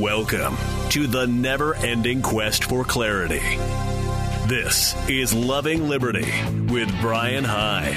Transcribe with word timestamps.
Welcome 0.00 0.56
to 0.88 1.06
the 1.06 1.24
never 1.28 1.76
ending 1.76 2.20
quest 2.20 2.64
for 2.64 2.82
clarity. 2.82 3.38
This 4.48 4.92
is 5.08 5.32
Loving 5.32 5.88
Liberty 5.88 6.32
with 6.64 6.92
Brian 7.00 7.44
Hyde. 7.44 7.92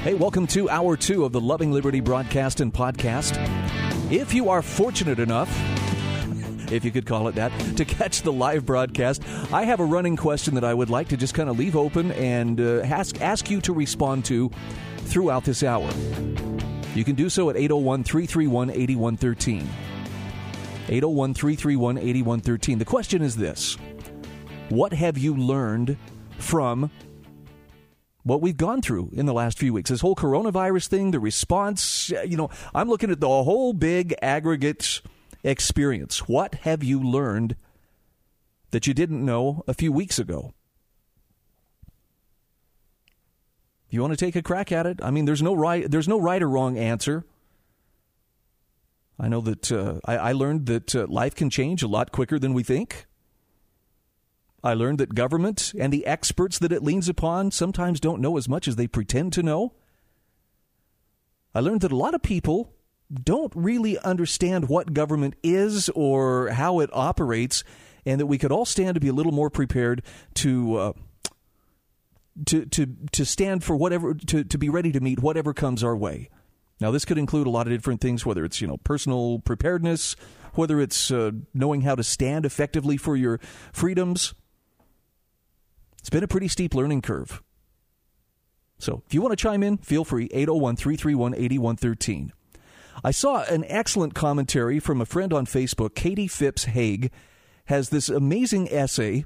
Hey, 0.00 0.14
welcome 0.14 0.48
to 0.48 0.68
hour 0.68 0.96
two 0.96 1.24
of 1.24 1.30
the 1.30 1.40
Loving 1.40 1.70
Liberty 1.70 2.00
broadcast 2.00 2.60
and 2.60 2.74
podcast. 2.74 3.36
If 4.10 4.34
you 4.34 4.48
are 4.48 4.62
fortunate 4.62 5.20
enough, 5.20 5.48
if 6.72 6.84
you 6.84 6.90
could 6.90 7.06
call 7.06 7.28
it 7.28 7.36
that, 7.36 7.52
to 7.76 7.84
catch 7.84 8.22
the 8.22 8.32
live 8.32 8.66
broadcast, 8.66 9.22
I 9.52 9.62
have 9.62 9.78
a 9.78 9.84
running 9.84 10.16
question 10.16 10.56
that 10.56 10.64
I 10.64 10.74
would 10.74 10.90
like 10.90 11.06
to 11.10 11.16
just 11.16 11.34
kind 11.34 11.48
of 11.48 11.56
leave 11.56 11.76
open 11.76 12.10
and 12.12 12.60
uh, 12.60 12.80
ask 12.80 13.20
ask 13.20 13.48
you 13.48 13.60
to 13.60 13.72
respond 13.72 14.24
to 14.24 14.50
throughout 15.12 15.44
this 15.44 15.62
hour. 15.62 15.90
You 16.94 17.04
can 17.04 17.14
do 17.14 17.28
so 17.28 17.50
at 17.50 17.56
801 17.56 18.04
331 18.04 18.70
8113. 18.70 19.68
801 20.88 21.34
331 21.34 21.98
8113. 21.98 22.78
The 22.78 22.84
question 22.84 23.22
is 23.22 23.36
this 23.36 23.76
What 24.70 24.94
have 24.94 25.18
you 25.18 25.36
learned 25.36 25.98
from 26.38 26.90
what 28.24 28.40
we've 28.40 28.56
gone 28.56 28.80
through 28.80 29.10
in 29.12 29.26
the 29.26 29.34
last 29.34 29.58
few 29.58 29.74
weeks? 29.74 29.90
This 29.90 30.00
whole 30.00 30.16
coronavirus 30.16 30.86
thing, 30.86 31.10
the 31.10 31.20
response, 31.20 32.10
uh, 32.12 32.22
you 32.22 32.38
know, 32.38 32.48
I'm 32.74 32.88
looking 32.88 33.10
at 33.10 33.20
the 33.20 33.28
whole 33.28 33.74
big 33.74 34.14
aggregate 34.22 35.02
experience. 35.44 36.26
What 36.26 36.54
have 36.56 36.82
you 36.82 37.02
learned 37.02 37.56
that 38.70 38.86
you 38.86 38.94
didn't 38.94 39.24
know 39.24 39.62
a 39.68 39.74
few 39.74 39.92
weeks 39.92 40.18
ago? 40.18 40.54
You 43.92 44.00
want 44.00 44.14
to 44.14 44.16
take 44.16 44.36
a 44.36 44.42
crack 44.42 44.72
at 44.72 44.86
it, 44.86 45.00
I 45.02 45.10
mean, 45.10 45.26
there's 45.26 45.42
no 45.42 45.52
right, 45.52 45.88
there's 45.88 46.08
no 46.08 46.18
right 46.18 46.42
or 46.42 46.48
wrong 46.48 46.78
answer. 46.78 47.26
I 49.20 49.28
know 49.28 49.42
that 49.42 49.70
uh, 49.70 50.00
I, 50.06 50.16
I, 50.16 50.32
learned 50.32 50.64
that 50.64 50.96
uh, 50.96 51.06
life 51.08 51.34
can 51.34 51.50
change 51.50 51.82
a 51.82 51.86
lot 51.88 52.10
quicker 52.10 52.38
than 52.38 52.54
we 52.54 52.62
think. 52.62 53.04
I 54.64 54.72
learned 54.72 54.96
that 54.98 55.14
government 55.14 55.74
and 55.78 55.92
the 55.92 56.06
experts 56.06 56.58
that 56.60 56.72
it 56.72 56.82
leans 56.82 57.06
upon 57.06 57.50
sometimes 57.50 58.00
don't 58.00 58.22
know 58.22 58.38
as 58.38 58.48
much 58.48 58.66
as 58.66 58.76
they 58.76 58.86
pretend 58.86 59.34
to 59.34 59.42
know. 59.42 59.74
I 61.54 61.60
learned 61.60 61.82
that 61.82 61.92
a 61.92 61.96
lot 61.96 62.14
of 62.14 62.22
people 62.22 62.72
don't 63.12 63.52
really 63.54 63.98
understand 63.98 64.70
what 64.70 64.94
government 64.94 65.34
is 65.42 65.90
or 65.90 66.48
how 66.48 66.80
it 66.80 66.88
operates, 66.94 67.62
and 68.06 68.18
that 68.18 68.26
we 68.26 68.38
could 68.38 68.52
all 68.52 68.64
stand 68.64 68.94
to 68.94 69.00
be 69.00 69.08
a 69.08 69.12
little 69.12 69.32
more 69.32 69.50
prepared 69.50 70.02
to. 70.36 70.76
Uh, 70.76 70.92
to, 72.46 72.64
to, 72.66 72.86
to 73.12 73.24
stand 73.24 73.62
for 73.62 73.76
whatever, 73.76 74.14
to, 74.14 74.44
to 74.44 74.58
be 74.58 74.68
ready 74.68 74.92
to 74.92 75.00
meet 75.00 75.20
whatever 75.20 75.52
comes 75.52 75.84
our 75.84 75.96
way. 75.96 76.30
Now, 76.80 76.90
this 76.90 77.04
could 77.04 77.18
include 77.18 77.46
a 77.46 77.50
lot 77.50 77.66
of 77.66 77.72
different 77.72 78.00
things, 78.00 78.26
whether 78.26 78.44
it's 78.44 78.60
you 78.60 78.66
know 78.66 78.76
personal 78.78 79.38
preparedness, 79.38 80.16
whether 80.54 80.80
it's 80.80 81.10
uh, 81.10 81.30
knowing 81.54 81.82
how 81.82 81.94
to 81.94 82.02
stand 82.02 82.44
effectively 82.44 82.96
for 82.96 83.14
your 83.14 83.38
freedoms. 83.72 84.34
It's 86.00 86.10
been 86.10 86.24
a 86.24 86.28
pretty 86.28 86.48
steep 86.48 86.74
learning 86.74 87.02
curve. 87.02 87.40
So, 88.78 89.04
if 89.06 89.14
you 89.14 89.22
want 89.22 89.30
to 89.30 89.36
chime 89.36 89.62
in, 89.62 89.78
feel 89.78 90.04
free 90.04 90.28
801 90.32 90.74
331 90.74 91.34
8113. 91.34 92.32
I 93.04 93.10
saw 93.12 93.44
an 93.44 93.64
excellent 93.68 94.14
commentary 94.14 94.80
from 94.80 95.00
a 95.00 95.06
friend 95.06 95.32
on 95.32 95.46
Facebook, 95.46 95.94
Katie 95.94 96.26
Phipps 96.26 96.64
Haig, 96.64 97.12
has 97.66 97.90
this 97.90 98.08
amazing 98.08 98.68
essay 98.72 99.24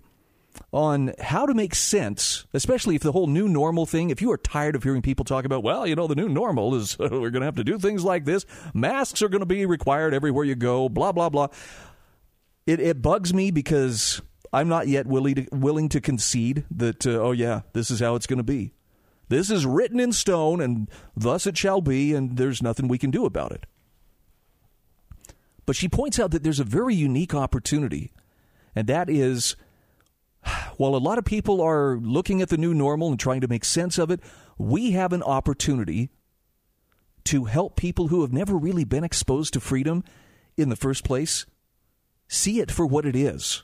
on 0.72 1.12
how 1.20 1.46
to 1.46 1.54
make 1.54 1.74
sense, 1.74 2.46
especially 2.52 2.96
if 2.96 3.02
the 3.02 3.12
whole 3.12 3.26
new 3.26 3.48
normal 3.48 3.86
thing, 3.86 4.10
if 4.10 4.20
you 4.20 4.30
are 4.32 4.38
tired 4.38 4.74
of 4.74 4.82
hearing 4.82 5.02
people 5.02 5.24
talk 5.24 5.44
about, 5.44 5.62
well, 5.62 5.86
you 5.86 5.94
know, 5.94 6.06
the 6.06 6.14
new 6.14 6.28
normal 6.28 6.74
is 6.74 6.98
we're 6.98 7.30
going 7.30 7.40
to 7.40 7.46
have 7.46 7.56
to 7.56 7.64
do 7.64 7.78
things 7.78 8.04
like 8.04 8.24
this, 8.24 8.44
masks 8.74 9.22
are 9.22 9.28
going 9.28 9.40
to 9.40 9.46
be 9.46 9.66
required 9.66 10.14
everywhere 10.14 10.44
you 10.44 10.54
go, 10.54 10.88
blah, 10.88 11.12
blah, 11.12 11.28
blah. 11.28 11.48
It, 12.66 12.80
it 12.80 13.02
bugs 13.02 13.32
me 13.32 13.50
because 13.50 14.20
I'm 14.52 14.68
not 14.68 14.88
yet 14.88 15.06
willing 15.06 15.34
to, 15.36 15.46
willing 15.52 15.88
to 15.90 16.00
concede 16.00 16.64
that, 16.70 17.06
uh, 17.06 17.10
oh, 17.10 17.32
yeah, 17.32 17.62
this 17.72 17.90
is 17.90 18.00
how 18.00 18.14
it's 18.14 18.26
going 18.26 18.38
to 18.38 18.42
be. 18.42 18.72
This 19.28 19.50
is 19.50 19.66
written 19.66 19.98
in 19.98 20.12
stone, 20.12 20.60
and 20.60 20.88
thus 21.16 21.46
it 21.46 21.56
shall 21.56 21.80
be, 21.80 22.14
and 22.14 22.36
there's 22.36 22.62
nothing 22.62 22.86
we 22.86 22.98
can 22.98 23.10
do 23.10 23.24
about 23.24 23.52
it. 23.52 23.66
But 25.64 25.74
she 25.74 25.88
points 25.88 26.20
out 26.20 26.30
that 26.30 26.44
there's 26.44 26.60
a 26.60 26.64
very 26.64 26.94
unique 26.94 27.34
opportunity, 27.34 28.12
and 28.74 28.86
that 28.86 29.10
is 29.10 29.56
while 30.76 30.94
a 30.94 30.98
lot 30.98 31.18
of 31.18 31.24
people 31.24 31.60
are 31.60 31.96
looking 31.96 32.42
at 32.42 32.48
the 32.48 32.56
new 32.56 32.74
normal 32.74 33.08
and 33.08 33.20
trying 33.20 33.40
to 33.40 33.48
make 33.48 33.64
sense 33.64 33.98
of 33.98 34.10
it, 34.10 34.20
we 34.58 34.92
have 34.92 35.12
an 35.12 35.22
opportunity 35.22 36.10
to 37.24 37.44
help 37.44 37.76
people 37.76 38.08
who 38.08 38.22
have 38.22 38.32
never 38.32 38.56
really 38.56 38.84
been 38.84 39.04
exposed 39.04 39.52
to 39.52 39.60
freedom 39.60 40.04
in 40.56 40.68
the 40.68 40.76
first 40.76 41.04
place 41.04 41.44
see 42.28 42.60
it 42.60 42.70
for 42.70 42.86
what 42.86 43.06
it 43.06 43.16
is. 43.16 43.62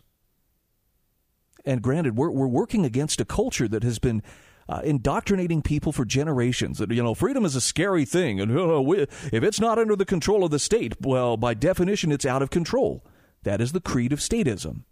And 1.64 1.80
granted, 1.82 2.16
we're, 2.16 2.30
we're 2.30 2.48
working 2.48 2.84
against 2.84 3.20
a 3.20 3.24
culture 3.24 3.68
that 3.68 3.84
has 3.84 3.98
been 3.98 4.22
uh, 4.68 4.80
indoctrinating 4.84 5.62
people 5.62 5.92
for 5.92 6.04
generations 6.04 6.78
that 6.78 6.90
you 6.90 7.02
know 7.02 7.14
freedom 7.14 7.44
is 7.44 7.56
a 7.56 7.60
scary 7.60 8.04
thing 8.04 8.40
and 8.40 8.56
uh, 8.58 8.80
we, 8.80 9.00
if 9.00 9.42
it's 9.42 9.60
not 9.60 9.78
under 9.78 9.96
the 9.96 10.04
control 10.04 10.44
of 10.44 10.50
the 10.50 10.58
state 10.58 10.94
well 11.00 11.36
by 11.36 11.52
definition 11.52 12.12
it's 12.12 12.24
out 12.24 12.42
of 12.42 12.50
control 12.50 13.04
that 13.42 13.60
is 13.60 13.72
the 13.72 13.80
creed 13.80 14.12
of 14.12 14.20
statism 14.20 14.84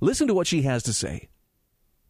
Listen 0.00 0.28
to 0.28 0.34
what 0.34 0.46
she 0.46 0.62
has 0.62 0.82
to 0.84 0.92
say. 0.92 1.28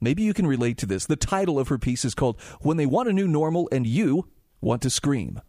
Maybe 0.01 0.23
you 0.23 0.35
can 0.35 0.47
relate 0.47 0.79
to 0.79 0.87
this. 0.87 1.07
The 1.07 1.17
title 1.17 1.59
of 1.59 1.69
her 1.69 1.79
piece 1.79 2.05
is 2.05 2.15
called 2.15 2.41
When 2.61 2.77
They 2.77 2.87
Want 2.87 3.09
a 3.09 3.13
New 3.13 3.27
Normal 3.27 3.69
and 3.73 3.87
You 3.87 4.29
Want 4.61 4.83
to 4.83 4.91
Scream. 4.91 5.41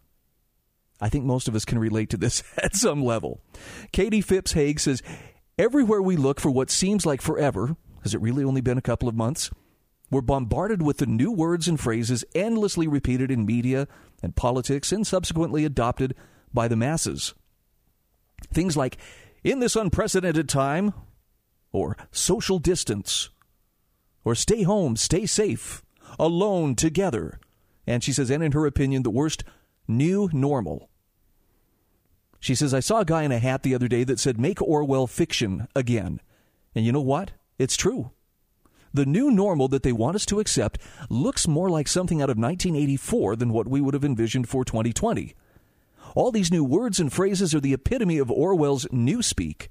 I 1.00 1.08
think 1.08 1.24
most 1.24 1.48
of 1.48 1.54
us 1.54 1.64
can 1.64 1.78
relate 1.78 2.10
to 2.10 2.16
this 2.16 2.42
at 2.62 2.74
some 2.74 3.02
level. 3.02 3.40
Katie 3.92 4.20
Phipps 4.20 4.52
Haig 4.52 4.80
says, 4.80 5.02
Everywhere 5.58 6.02
we 6.02 6.16
look 6.16 6.40
for 6.40 6.50
what 6.50 6.70
seems 6.70 7.04
like 7.04 7.20
forever, 7.20 7.76
has 8.02 8.14
it 8.14 8.20
really 8.20 8.44
only 8.44 8.60
been 8.60 8.78
a 8.78 8.82
couple 8.82 9.08
of 9.08 9.14
months? 9.14 9.50
We're 10.10 10.22
bombarded 10.22 10.82
with 10.82 10.96
the 10.96 11.06
new 11.06 11.30
words 11.30 11.68
and 11.68 11.78
phrases 11.78 12.24
endlessly 12.34 12.88
repeated 12.88 13.30
in 13.30 13.46
media 13.46 13.86
and 14.22 14.34
politics 14.34 14.90
and 14.90 15.06
subsequently 15.06 15.64
adopted 15.64 16.16
by 16.52 16.66
the 16.66 16.76
masses. 16.76 17.34
Things 18.52 18.76
like, 18.76 18.96
in 19.44 19.60
this 19.60 19.76
unprecedented 19.76 20.48
time, 20.48 20.92
or 21.72 21.96
social 22.10 22.58
distance, 22.58 23.30
or 24.24 24.34
stay 24.34 24.62
home, 24.62 24.96
stay 24.96 25.26
safe, 25.26 25.82
alone, 26.18 26.74
together. 26.74 27.38
And 27.86 28.02
she 28.02 28.12
says, 28.12 28.30
and 28.30 28.42
in 28.42 28.52
her 28.52 28.66
opinion, 28.66 29.02
the 29.02 29.10
worst 29.10 29.44
new 29.88 30.28
normal. 30.32 30.88
She 32.38 32.54
says, 32.54 32.72
I 32.72 32.80
saw 32.80 33.00
a 33.00 33.04
guy 33.04 33.22
in 33.22 33.32
a 33.32 33.38
hat 33.38 33.62
the 33.62 33.74
other 33.74 33.88
day 33.88 34.04
that 34.04 34.18
said, 34.18 34.40
make 34.40 34.62
Orwell 34.62 35.06
fiction 35.06 35.68
again. 35.76 36.20
And 36.74 36.86
you 36.86 36.92
know 36.92 37.00
what? 37.00 37.32
It's 37.58 37.76
true. 37.76 38.12
The 38.92 39.06
new 39.06 39.30
normal 39.30 39.68
that 39.68 39.82
they 39.82 39.92
want 39.92 40.16
us 40.16 40.26
to 40.26 40.40
accept 40.40 40.80
looks 41.08 41.46
more 41.46 41.68
like 41.68 41.86
something 41.86 42.20
out 42.20 42.30
of 42.30 42.38
1984 42.38 43.36
than 43.36 43.52
what 43.52 43.68
we 43.68 43.80
would 43.80 43.94
have 43.94 44.04
envisioned 44.04 44.48
for 44.48 44.64
2020. 44.64 45.34
All 46.14 46.32
these 46.32 46.50
new 46.50 46.64
words 46.64 46.98
and 46.98 47.12
phrases 47.12 47.54
are 47.54 47.60
the 47.60 47.74
epitome 47.74 48.18
of 48.18 48.30
Orwell's 48.30 48.86
newspeak. 48.86 49.68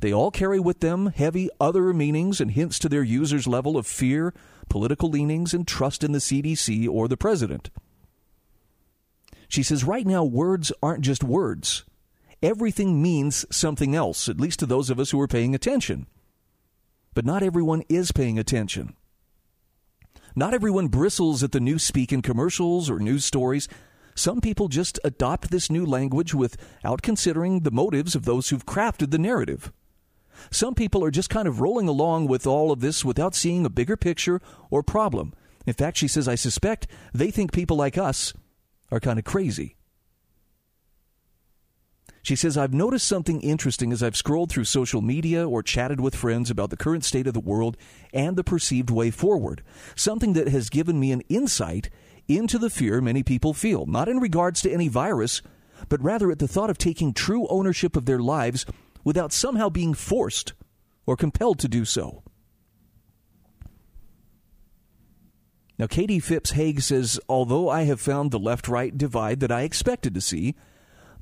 They 0.00 0.12
all 0.12 0.30
carry 0.30 0.60
with 0.60 0.80
them 0.80 1.06
heavy 1.06 1.48
other 1.60 1.92
meanings 1.92 2.40
and 2.40 2.52
hints 2.52 2.78
to 2.80 2.88
their 2.88 3.02
users' 3.02 3.48
level 3.48 3.76
of 3.76 3.86
fear, 3.86 4.32
political 4.68 5.08
leanings, 5.08 5.52
and 5.52 5.66
trust 5.66 6.04
in 6.04 6.12
the 6.12 6.18
CDC 6.18 6.88
or 6.88 7.08
the 7.08 7.16
president. 7.16 7.70
She 9.48 9.62
says 9.62 9.82
right 9.82 10.06
now, 10.06 10.24
words 10.24 10.72
aren't 10.82 11.00
just 11.00 11.24
words. 11.24 11.84
Everything 12.42 13.02
means 13.02 13.44
something 13.50 13.94
else, 13.94 14.28
at 14.28 14.40
least 14.40 14.60
to 14.60 14.66
those 14.66 14.90
of 14.90 15.00
us 15.00 15.10
who 15.10 15.20
are 15.20 15.26
paying 15.26 15.54
attention. 15.54 16.06
But 17.14 17.24
not 17.24 17.42
everyone 17.42 17.82
is 17.88 18.12
paying 18.12 18.38
attention. 18.38 18.94
Not 20.36 20.54
everyone 20.54 20.86
bristles 20.86 21.42
at 21.42 21.50
the 21.50 21.58
new 21.58 21.80
speak 21.80 22.12
in 22.12 22.22
commercials 22.22 22.88
or 22.88 23.00
news 23.00 23.24
stories. 23.24 23.66
Some 24.14 24.40
people 24.40 24.68
just 24.68 25.00
adopt 25.02 25.50
this 25.50 25.70
new 25.70 25.84
language 25.84 26.32
without 26.32 27.02
considering 27.02 27.60
the 27.60 27.72
motives 27.72 28.14
of 28.14 28.24
those 28.24 28.50
who've 28.50 28.66
crafted 28.66 29.10
the 29.10 29.18
narrative. 29.18 29.72
Some 30.50 30.74
people 30.74 31.04
are 31.04 31.10
just 31.10 31.30
kind 31.30 31.48
of 31.48 31.60
rolling 31.60 31.88
along 31.88 32.28
with 32.28 32.46
all 32.46 32.70
of 32.72 32.80
this 32.80 33.04
without 33.04 33.34
seeing 33.34 33.64
a 33.64 33.70
bigger 33.70 33.96
picture 33.96 34.40
or 34.70 34.82
problem. 34.82 35.34
In 35.66 35.74
fact, 35.74 35.96
she 35.96 36.08
says, 36.08 36.28
I 36.28 36.34
suspect 36.34 36.86
they 37.12 37.30
think 37.30 37.52
people 37.52 37.76
like 37.76 37.98
us 37.98 38.32
are 38.90 39.00
kind 39.00 39.18
of 39.18 39.24
crazy. 39.24 39.76
She 42.22 42.36
says, 42.36 42.58
I've 42.58 42.74
noticed 42.74 43.06
something 43.06 43.40
interesting 43.40 43.92
as 43.92 44.02
I've 44.02 44.16
scrolled 44.16 44.50
through 44.50 44.64
social 44.64 45.00
media 45.00 45.48
or 45.48 45.62
chatted 45.62 46.00
with 46.00 46.14
friends 46.14 46.50
about 46.50 46.70
the 46.70 46.76
current 46.76 47.04
state 47.04 47.26
of 47.26 47.34
the 47.34 47.40
world 47.40 47.76
and 48.12 48.36
the 48.36 48.44
perceived 48.44 48.90
way 48.90 49.10
forward. 49.10 49.62
Something 49.94 50.34
that 50.34 50.48
has 50.48 50.68
given 50.68 51.00
me 51.00 51.12
an 51.12 51.22
insight 51.28 51.88
into 52.26 52.58
the 52.58 52.70
fear 52.70 53.00
many 53.00 53.22
people 53.22 53.54
feel, 53.54 53.86
not 53.86 54.08
in 54.08 54.18
regards 54.18 54.60
to 54.60 54.70
any 54.70 54.88
virus, 54.88 55.40
but 55.88 56.02
rather 56.02 56.30
at 56.30 56.38
the 56.38 56.48
thought 56.48 56.70
of 56.70 56.76
taking 56.76 57.14
true 57.14 57.46
ownership 57.48 57.96
of 57.96 58.04
their 58.04 58.18
lives 58.18 58.66
without 59.04 59.32
somehow 59.32 59.68
being 59.68 59.94
forced 59.94 60.54
or 61.06 61.16
compelled 61.16 61.58
to 61.60 61.68
do 61.68 61.84
so. 61.84 62.22
Now, 65.78 65.86
Katie 65.86 66.18
Phipps 66.18 66.50
Haig 66.50 66.80
says, 66.80 67.20
although 67.28 67.68
I 67.68 67.84
have 67.84 68.00
found 68.00 68.30
the 68.30 68.38
left 68.38 68.66
right 68.66 68.96
divide 68.96 69.40
that 69.40 69.52
I 69.52 69.62
expected 69.62 70.12
to 70.14 70.20
see, 70.20 70.56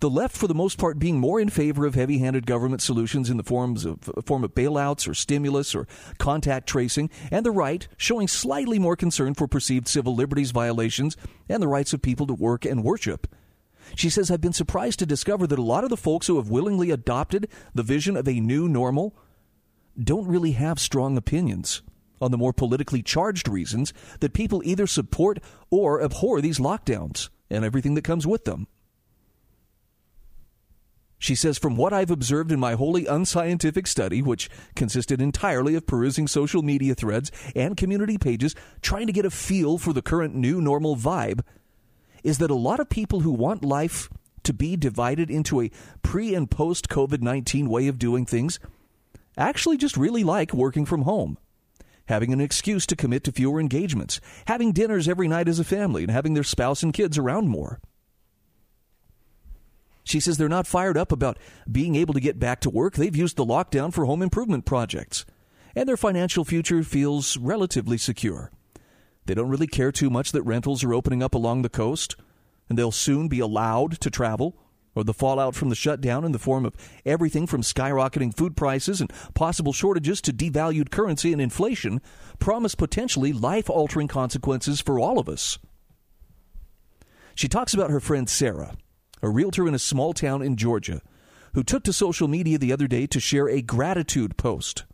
the 0.00 0.10
left, 0.10 0.36
for 0.36 0.46
the 0.46 0.54
most 0.54 0.76
part, 0.76 0.98
being 0.98 1.18
more 1.18 1.40
in 1.40 1.48
favor 1.48 1.86
of 1.86 1.94
heavy 1.94 2.18
handed 2.18 2.46
government 2.46 2.82
solutions 2.82 3.30
in 3.30 3.38
the 3.38 3.42
forms 3.42 3.86
of, 3.86 4.10
form 4.26 4.44
of 4.44 4.54
bailouts 4.54 5.08
or 5.08 5.14
stimulus 5.14 5.74
or 5.74 5.86
contact 6.18 6.66
tracing, 6.66 7.08
and 7.30 7.46
the 7.46 7.50
right 7.50 7.88
showing 7.96 8.28
slightly 8.28 8.78
more 8.78 8.96
concern 8.96 9.32
for 9.32 9.48
perceived 9.48 9.88
civil 9.88 10.14
liberties 10.14 10.50
violations 10.50 11.16
and 11.48 11.62
the 11.62 11.68
rights 11.68 11.94
of 11.94 12.02
people 12.02 12.26
to 12.26 12.34
work 12.34 12.66
and 12.66 12.84
worship. 12.84 13.26
She 13.96 14.10
says, 14.10 14.30
I've 14.30 14.42
been 14.42 14.52
surprised 14.52 14.98
to 14.98 15.06
discover 15.06 15.46
that 15.46 15.58
a 15.58 15.62
lot 15.62 15.82
of 15.82 15.88
the 15.88 15.96
folks 15.96 16.26
who 16.26 16.36
have 16.36 16.50
willingly 16.50 16.90
adopted 16.90 17.48
the 17.74 17.82
vision 17.82 18.14
of 18.14 18.28
a 18.28 18.40
new 18.40 18.68
normal 18.68 19.16
don't 19.98 20.28
really 20.28 20.52
have 20.52 20.78
strong 20.78 21.16
opinions 21.16 21.80
on 22.20 22.30
the 22.30 22.36
more 22.36 22.52
politically 22.52 23.02
charged 23.02 23.48
reasons 23.48 23.94
that 24.20 24.34
people 24.34 24.60
either 24.66 24.86
support 24.86 25.38
or 25.70 26.02
abhor 26.02 26.42
these 26.42 26.58
lockdowns 26.58 27.30
and 27.48 27.64
everything 27.64 27.94
that 27.94 28.04
comes 28.04 28.26
with 28.26 28.44
them. 28.44 28.66
She 31.18 31.34
says, 31.34 31.56
From 31.56 31.78
what 31.78 31.94
I've 31.94 32.10
observed 32.10 32.52
in 32.52 32.60
my 32.60 32.74
wholly 32.74 33.06
unscientific 33.06 33.86
study, 33.86 34.20
which 34.20 34.50
consisted 34.74 35.22
entirely 35.22 35.74
of 35.74 35.86
perusing 35.86 36.28
social 36.28 36.62
media 36.62 36.94
threads 36.94 37.32
and 37.54 37.78
community 37.78 38.18
pages, 38.18 38.54
trying 38.82 39.06
to 39.06 39.14
get 39.14 39.24
a 39.24 39.30
feel 39.30 39.78
for 39.78 39.94
the 39.94 40.02
current 40.02 40.34
new 40.34 40.60
normal 40.60 40.96
vibe, 40.96 41.40
is 42.22 42.38
that 42.38 42.50
a 42.50 42.54
lot 42.54 42.80
of 42.80 42.88
people 42.88 43.20
who 43.20 43.30
want 43.30 43.64
life 43.64 44.08
to 44.44 44.52
be 44.52 44.76
divided 44.76 45.30
into 45.30 45.60
a 45.60 45.70
pre 46.02 46.34
and 46.34 46.50
post 46.50 46.88
COVID 46.88 47.20
19 47.20 47.68
way 47.68 47.88
of 47.88 47.98
doing 47.98 48.24
things 48.24 48.58
actually 49.36 49.76
just 49.76 49.96
really 49.96 50.24
like 50.24 50.52
working 50.52 50.86
from 50.86 51.02
home. 51.02 51.38
Having 52.08 52.32
an 52.32 52.40
excuse 52.40 52.86
to 52.86 52.96
commit 52.96 53.24
to 53.24 53.32
fewer 53.32 53.60
engagements, 53.60 54.20
having 54.46 54.72
dinners 54.72 55.08
every 55.08 55.26
night 55.26 55.48
as 55.48 55.58
a 55.58 55.64
family, 55.64 56.02
and 56.02 56.10
having 56.12 56.34
their 56.34 56.44
spouse 56.44 56.82
and 56.82 56.94
kids 56.94 57.18
around 57.18 57.48
more. 57.48 57.80
She 60.04 60.20
says 60.20 60.38
they're 60.38 60.48
not 60.48 60.68
fired 60.68 60.96
up 60.96 61.10
about 61.10 61.36
being 61.70 61.96
able 61.96 62.14
to 62.14 62.20
get 62.20 62.38
back 62.38 62.60
to 62.60 62.70
work. 62.70 62.94
They've 62.94 63.16
used 63.16 63.36
the 63.36 63.44
lockdown 63.44 63.92
for 63.92 64.04
home 64.04 64.22
improvement 64.22 64.64
projects, 64.64 65.26
and 65.74 65.88
their 65.88 65.96
financial 65.96 66.44
future 66.44 66.84
feels 66.84 67.36
relatively 67.36 67.98
secure. 67.98 68.52
They 69.26 69.34
don't 69.34 69.48
really 69.48 69.66
care 69.66 69.92
too 69.92 70.10
much 70.10 70.32
that 70.32 70.42
rentals 70.42 70.82
are 70.84 70.94
opening 70.94 71.22
up 71.22 71.34
along 71.34 71.62
the 71.62 71.68
coast, 71.68 72.16
and 72.68 72.78
they'll 72.78 72.92
soon 72.92 73.28
be 73.28 73.40
allowed 73.40 74.00
to 74.00 74.10
travel, 74.10 74.56
or 74.94 75.04
the 75.04 75.12
fallout 75.12 75.54
from 75.54 75.68
the 75.68 75.74
shutdown 75.74 76.24
in 76.24 76.32
the 76.32 76.38
form 76.38 76.64
of 76.64 76.74
everything 77.04 77.46
from 77.46 77.60
skyrocketing 77.60 78.34
food 78.34 78.56
prices 78.56 79.00
and 79.00 79.12
possible 79.34 79.72
shortages 79.72 80.22
to 80.22 80.32
devalued 80.32 80.90
currency 80.90 81.32
and 81.32 81.42
inflation 81.42 82.00
promise 82.38 82.74
potentially 82.74 83.32
life 83.32 83.68
altering 83.68 84.08
consequences 84.08 84.80
for 84.80 84.98
all 84.98 85.18
of 85.18 85.28
us. 85.28 85.58
She 87.34 87.48
talks 87.48 87.74
about 87.74 87.90
her 87.90 88.00
friend 88.00 88.28
Sarah 88.28 88.76
a 89.22 89.28
realtor 89.28 89.66
in 89.66 89.74
a 89.74 89.78
small 89.78 90.12
town 90.12 90.42
in 90.42 90.56
Georgia, 90.56 91.00
who 91.54 91.62
took 91.62 91.82
to 91.84 91.92
social 91.92 92.28
media 92.28 92.58
the 92.58 92.72
other 92.72 92.86
day 92.86 93.06
to 93.06 93.20
share 93.20 93.48
a 93.48 93.62
gratitude 93.62 94.36
post. 94.36 94.84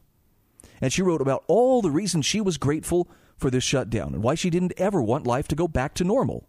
And 0.83 0.93
she 0.93 1.01
wrote 1.01 1.23
about 1.23 1.45
all 1.47 1.81
the 1.81 1.93
reasons 1.93 2.27
she 2.27 2.41
was 2.41 2.59
grateful 2.59 3.09
for 3.39 3.51
this 3.51 3.63
shutdown 3.63 4.15
and 4.15 4.23
why 4.23 4.35
she 4.35 4.51
didn't 4.51 4.75
ever 4.77 5.01
want 5.01 5.27
life 5.27 5.47
to 5.49 5.55
go 5.55 5.69
back 5.69 5.95
to 5.95 6.05
normal. 6.05 6.49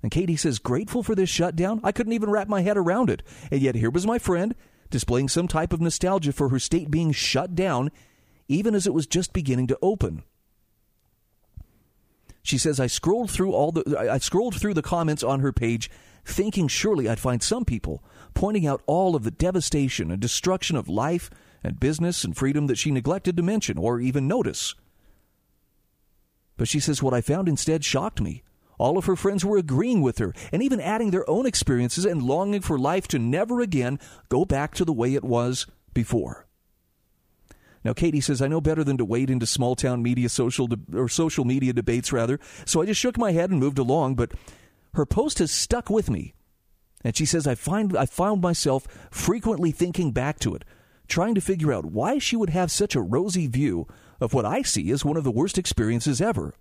And 0.00 0.12
Katie 0.12 0.36
says, 0.36 0.60
grateful 0.60 1.02
for 1.02 1.16
this 1.16 1.28
shutdown? 1.28 1.80
I 1.82 1.92
couldn't 1.92 2.12
even 2.12 2.30
wrap 2.30 2.48
my 2.48 2.62
head 2.62 2.78
around 2.78 3.10
it. 3.10 3.22
And 3.50 3.60
yet 3.60 3.74
here 3.74 3.90
was 3.90 4.06
my 4.06 4.18
friend 4.18 4.54
displaying 4.90 5.28
some 5.28 5.48
type 5.48 5.72
of 5.72 5.80
nostalgia 5.80 6.32
for 6.32 6.48
her 6.48 6.58
state 6.60 6.90
being 6.90 7.12
shut 7.12 7.54
down, 7.54 7.90
even 8.48 8.74
as 8.74 8.86
it 8.86 8.94
was 8.94 9.06
just 9.06 9.32
beginning 9.32 9.66
to 9.66 9.78
open. 9.82 10.22
She 12.42 12.56
says 12.56 12.80
I 12.80 12.86
scrolled 12.86 13.30
through 13.30 13.52
all 13.52 13.70
the 13.70 13.96
I 13.98 14.16
scrolled 14.18 14.58
through 14.58 14.74
the 14.74 14.82
comments 14.82 15.22
on 15.22 15.40
her 15.40 15.52
page 15.52 15.90
thinking 16.24 16.68
surely 16.68 17.08
I'd 17.08 17.20
find 17.20 17.42
some 17.42 17.64
people 17.64 18.02
pointing 18.34 18.66
out 18.66 18.82
all 18.86 19.14
of 19.14 19.24
the 19.24 19.30
devastation 19.30 20.10
and 20.10 20.20
destruction 20.20 20.76
of 20.76 20.88
life 20.88 21.30
and 21.62 21.80
business 21.80 22.24
and 22.24 22.36
freedom 22.36 22.66
that 22.66 22.78
she 22.78 22.90
neglected 22.90 23.36
to 23.36 23.42
mention 23.42 23.78
or 23.78 24.00
even 24.00 24.26
notice. 24.28 24.74
But 26.56 26.68
she 26.68 26.80
says 26.80 27.02
what 27.02 27.14
I 27.14 27.20
found 27.20 27.48
instead 27.48 27.84
shocked 27.84 28.20
me. 28.20 28.42
All 28.78 28.96
of 28.96 29.04
her 29.04 29.16
friends 29.16 29.44
were 29.44 29.58
agreeing 29.58 30.00
with 30.00 30.18
her 30.18 30.32
and 30.52 30.62
even 30.62 30.80
adding 30.80 31.10
their 31.10 31.28
own 31.28 31.44
experiences 31.44 32.06
and 32.06 32.22
longing 32.22 32.62
for 32.62 32.78
life 32.78 33.06
to 33.08 33.18
never 33.18 33.60
again 33.60 33.98
go 34.28 34.44
back 34.44 34.74
to 34.74 34.84
the 34.84 34.92
way 34.92 35.14
it 35.14 35.24
was 35.24 35.66
before. 35.92 36.46
Now, 37.84 37.94
Katie 37.94 38.20
says, 38.20 38.42
I 38.42 38.48
know 38.48 38.60
better 38.60 38.84
than 38.84 38.98
to 38.98 39.04
wade 39.04 39.30
into 39.30 39.46
small 39.46 39.74
town 39.74 40.02
media 40.02 40.28
social 40.28 40.66
de- 40.66 40.78
or 40.94 41.08
social 41.08 41.44
media 41.44 41.72
debates, 41.72 42.12
rather. 42.12 42.38
So 42.66 42.82
I 42.82 42.86
just 42.86 43.00
shook 43.00 43.16
my 43.16 43.32
head 43.32 43.50
and 43.50 43.58
moved 43.58 43.78
along. 43.78 44.16
But 44.16 44.32
her 44.94 45.06
post 45.06 45.38
has 45.38 45.50
stuck 45.50 45.88
with 45.88 46.10
me. 46.10 46.34
And 47.02 47.16
she 47.16 47.24
says, 47.24 47.46
I, 47.46 47.54
find, 47.54 47.96
I 47.96 48.04
found 48.04 48.42
myself 48.42 48.86
frequently 49.10 49.70
thinking 49.70 50.12
back 50.12 50.38
to 50.40 50.54
it, 50.54 50.64
trying 51.10 51.34
to 51.34 51.40
figure 51.40 51.72
out 51.72 51.84
why 51.84 52.18
she 52.18 52.36
would 52.36 52.50
have 52.50 52.70
such 52.70 52.94
a 52.94 53.00
rosy 53.00 53.46
view 53.46 53.86
of 54.20 54.32
what 54.32 54.44
I 54.44 54.62
see 54.62 54.90
as 54.90 55.04
one 55.04 55.16
of 55.16 55.24
the 55.24 55.30
worst 55.30 55.58
experiences 55.58 56.20
ever. 56.20 56.54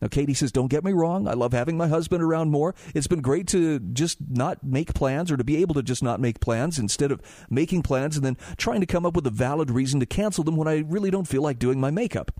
Now, 0.00 0.08
Katie 0.08 0.34
says, 0.34 0.52
Don't 0.52 0.68
get 0.68 0.84
me 0.84 0.92
wrong. 0.92 1.26
I 1.26 1.32
love 1.32 1.52
having 1.52 1.76
my 1.76 1.88
husband 1.88 2.22
around 2.22 2.50
more. 2.50 2.74
It's 2.94 3.06
been 3.06 3.22
great 3.22 3.46
to 3.48 3.78
just 3.80 4.18
not 4.28 4.62
make 4.62 4.92
plans 4.92 5.32
or 5.32 5.36
to 5.36 5.44
be 5.44 5.56
able 5.56 5.74
to 5.74 5.82
just 5.82 6.02
not 6.02 6.20
make 6.20 6.40
plans 6.40 6.78
instead 6.78 7.10
of 7.10 7.22
making 7.48 7.82
plans 7.82 8.16
and 8.16 8.24
then 8.24 8.36
trying 8.58 8.80
to 8.80 8.86
come 8.86 9.06
up 9.06 9.14
with 9.14 9.26
a 9.26 9.30
valid 9.30 9.70
reason 9.70 10.00
to 10.00 10.06
cancel 10.06 10.44
them 10.44 10.56
when 10.56 10.68
I 10.68 10.84
really 10.86 11.10
don't 11.10 11.28
feel 11.28 11.42
like 11.42 11.58
doing 11.58 11.80
my 11.80 11.90
makeup. 11.90 12.30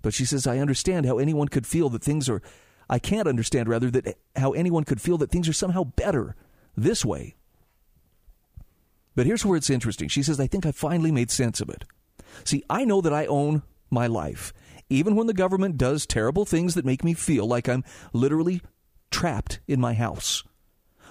But 0.00 0.14
she 0.14 0.24
says, 0.24 0.46
I 0.46 0.58
understand 0.58 1.06
how 1.06 1.18
anyone 1.18 1.48
could 1.48 1.66
feel 1.66 1.90
that 1.90 2.02
things 2.02 2.28
are 2.28 2.42
I 2.92 2.98
can't 2.98 3.28
understand, 3.28 3.68
rather, 3.68 3.90
that 3.90 4.18
how 4.36 4.52
anyone 4.52 4.84
could 4.84 5.00
feel 5.00 5.16
that 5.18 5.30
things 5.30 5.48
are 5.48 5.54
somehow 5.54 5.84
better 5.84 6.36
this 6.76 7.06
way. 7.06 7.36
But 9.14 9.26
here's 9.26 9.44
where 9.44 9.56
it's 9.56 9.70
interesting. 9.70 10.08
She 10.08 10.22
says, 10.22 10.40
I 10.40 10.46
think 10.46 10.66
I 10.66 10.72
finally 10.72 11.12
made 11.12 11.30
sense 11.30 11.60
of 11.60 11.68
it. 11.68 11.84
See, 12.44 12.62
I 12.70 12.84
know 12.84 13.00
that 13.00 13.12
I 13.12 13.26
own 13.26 13.62
my 13.90 14.06
life, 14.06 14.52
even 14.88 15.16
when 15.16 15.26
the 15.26 15.34
government 15.34 15.76
does 15.76 16.06
terrible 16.06 16.44
things 16.44 16.74
that 16.74 16.84
make 16.84 17.04
me 17.04 17.14
feel 17.14 17.46
like 17.46 17.68
I'm 17.68 17.84
literally 18.12 18.62
trapped 19.10 19.60
in 19.66 19.80
my 19.80 19.94
house. 19.94 20.42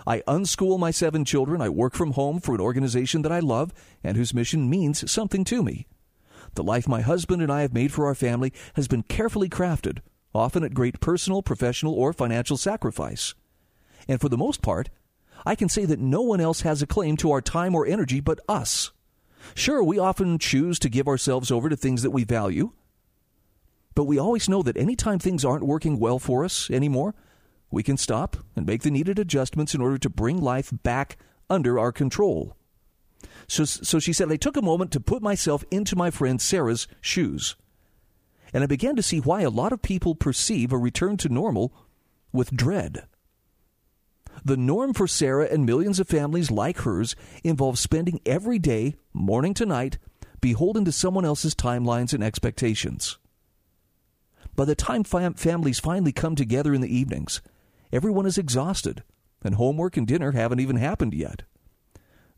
I 0.07 0.21
unschool 0.21 0.79
my 0.79 0.89
seven 0.89 1.25
children. 1.25 1.61
I 1.61 1.69
work 1.69 1.93
from 1.93 2.13
home 2.13 2.39
for 2.39 2.55
an 2.55 2.61
organization 2.61 3.21
that 3.21 3.31
I 3.31 3.39
love 3.39 3.71
and 4.03 4.17
whose 4.17 4.33
mission 4.33 4.69
means 4.69 5.09
something 5.11 5.43
to 5.45 5.61
me. 5.61 5.85
The 6.55 6.63
life 6.63 6.87
my 6.87 7.01
husband 7.01 7.41
and 7.41 7.51
I 7.51 7.61
have 7.61 7.73
made 7.73 7.93
for 7.93 8.07
our 8.07 8.15
family 8.15 8.51
has 8.73 8.87
been 8.87 9.03
carefully 9.03 9.47
crafted 9.47 9.99
often 10.33 10.63
at 10.63 10.73
great 10.73 10.99
personal, 10.99 11.41
professional, 11.41 11.93
or 11.93 12.13
financial 12.13 12.57
sacrifice. 12.57 13.35
And 14.07 14.19
for 14.19 14.29
the 14.29 14.37
most 14.37 14.61
part, 14.61 14.89
I 15.45 15.55
can 15.55 15.69
say 15.69 15.85
that 15.85 15.99
no 15.99 16.21
one 16.21 16.41
else 16.41 16.61
has 16.61 16.81
a 16.81 16.87
claim 16.87 17.17
to 17.17 17.31
our 17.31 17.41
time 17.41 17.75
or 17.75 17.85
energy 17.85 18.19
but 18.19 18.39
us. 18.47 18.91
Sure, 19.55 19.83
we 19.83 19.97
often 19.97 20.37
choose 20.37 20.79
to 20.79 20.89
give 20.89 21.07
ourselves 21.07 21.51
over 21.51 21.69
to 21.69 21.75
things 21.75 22.03
that 22.03 22.11
we 22.11 22.23
value, 22.23 22.71
but 23.95 24.03
we 24.03 24.19
always 24.19 24.47
know 24.47 24.61
that 24.61 24.77
anytime 24.77 25.19
things 25.19 25.43
aren't 25.43 25.65
working 25.65 25.99
well 25.99 26.19
for 26.19 26.45
us 26.45 26.69
anymore, 26.69 27.15
we 27.71 27.83
can 27.83 27.97
stop 27.97 28.37
and 28.55 28.65
make 28.65 28.83
the 28.83 28.91
needed 28.91 29.17
adjustments 29.17 29.73
in 29.73 29.81
order 29.81 29.97
to 29.97 30.09
bring 30.09 30.41
life 30.41 30.71
back 30.83 31.17
under 31.49 31.79
our 31.79 31.91
control. 31.91 32.55
So, 33.47 33.65
so 33.65 33.99
she 33.99 34.13
said, 34.13 34.31
I 34.31 34.35
took 34.35 34.57
a 34.57 34.61
moment 34.61 34.91
to 34.91 34.99
put 34.99 35.21
myself 35.21 35.63
into 35.71 35.95
my 35.95 36.11
friend 36.11 36.39
Sarah's 36.41 36.87
shoes 37.01 37.55
and 38.53 38.63
I 38.63 38.67
began 38.67 38.95
to 38.95 39.03
see 39.03 39.19
why 39.19 39.41
a 39.41 39.49
lot 39.49 39.71
of 39.71 39.81
people 39.81 40.15
perceive 40.15 40.71
a 40.71 40.77
return 40.77 41.17
to 41.17 41.29
normal 41.29 41.73
with 42.31 42.55
dread. 42.55 43.05
The 44.43 44.57
norm 44.57 44.93
for 44.93 45.07
Sarah 45.07 45.47
and 45.51 45.65
millions 45.65 45.99
of 45.99 46.07
families 46.07 46.49
like 46.49 46.79
hers 46.79 47.15
involves 47.43 47.79
spending 47.79 48.19
every 48.25 48.57
day, 48.57 48.95
morning 49.13 49.53
to 49.55 49.67
night, 49.67 49.99
beholden 50.41 50.83
to 50.85 50.91
someone 50.91 51.25
else's 51.25 51.53
timelines 51.53 52.11
and 52.13 52.23
expectations. 52.23 53.19
By 54.55 54.65
the 54.65 54.75
time 54.75 55.03
fam- 55.03 55.35
families 55.35 55.79
finally 55.79 56.11
come 56.11 56.35
together 56.35 56.73
in 56.73 56.81
the 56.81 56.93
evenings, 56.93 57.41
everyone 57.93 58.25
is 58.25 58.39
exhausted, 58.39 59.03
and 59.43 59.55
homework 59.55 59.95
and 59.95 60.07
dinner 60.07 60.31
haven't 60.31 60.59
even 60.59 60.77
happened 60.77 61.13
yet. 61.13 61.43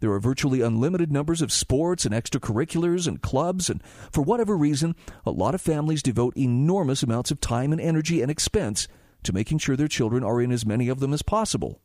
There 0.02 0.12
are 0.12 0.20
virtually 0.20 0.60
unlimited 0.60 1.10
numbers 1.10 1.42
of 1.42 1.54
sports 1.54 2.06
and 2.06 2.14
extracurriculars 2.14 3.08
and 3.08 3.22
clubs, 3.22 3.70
and 3.70 3.82
for 4.12 4.22
whatever 4.22 4.58
reason, 4.58 4.98
a 5.26 5.32
lot 5.32 5.56
of 5.56 5.62
families 5.62 6.04
devote 6.04 6.36
enormous 6.36 7.02
amounts 7.02 7.32
of 7.32 7.40
time 7.40 7.72
and 7.72 7.80
energy 7.80 8.22
and 8.22 8.30
expense 8.30 8.90
to 9.24 9.32
making 9.32 9.60
sure 9.60 9.78
their 9.78 9.88
children 9.88 10.22
are 10.22 10.42
in 10.42 10.52
as 10.52 10.66
many 10.66 10.90
of 10.90 11.00
them 11.00 11.14
as 11.14 11.22
possible. 11.22 11.80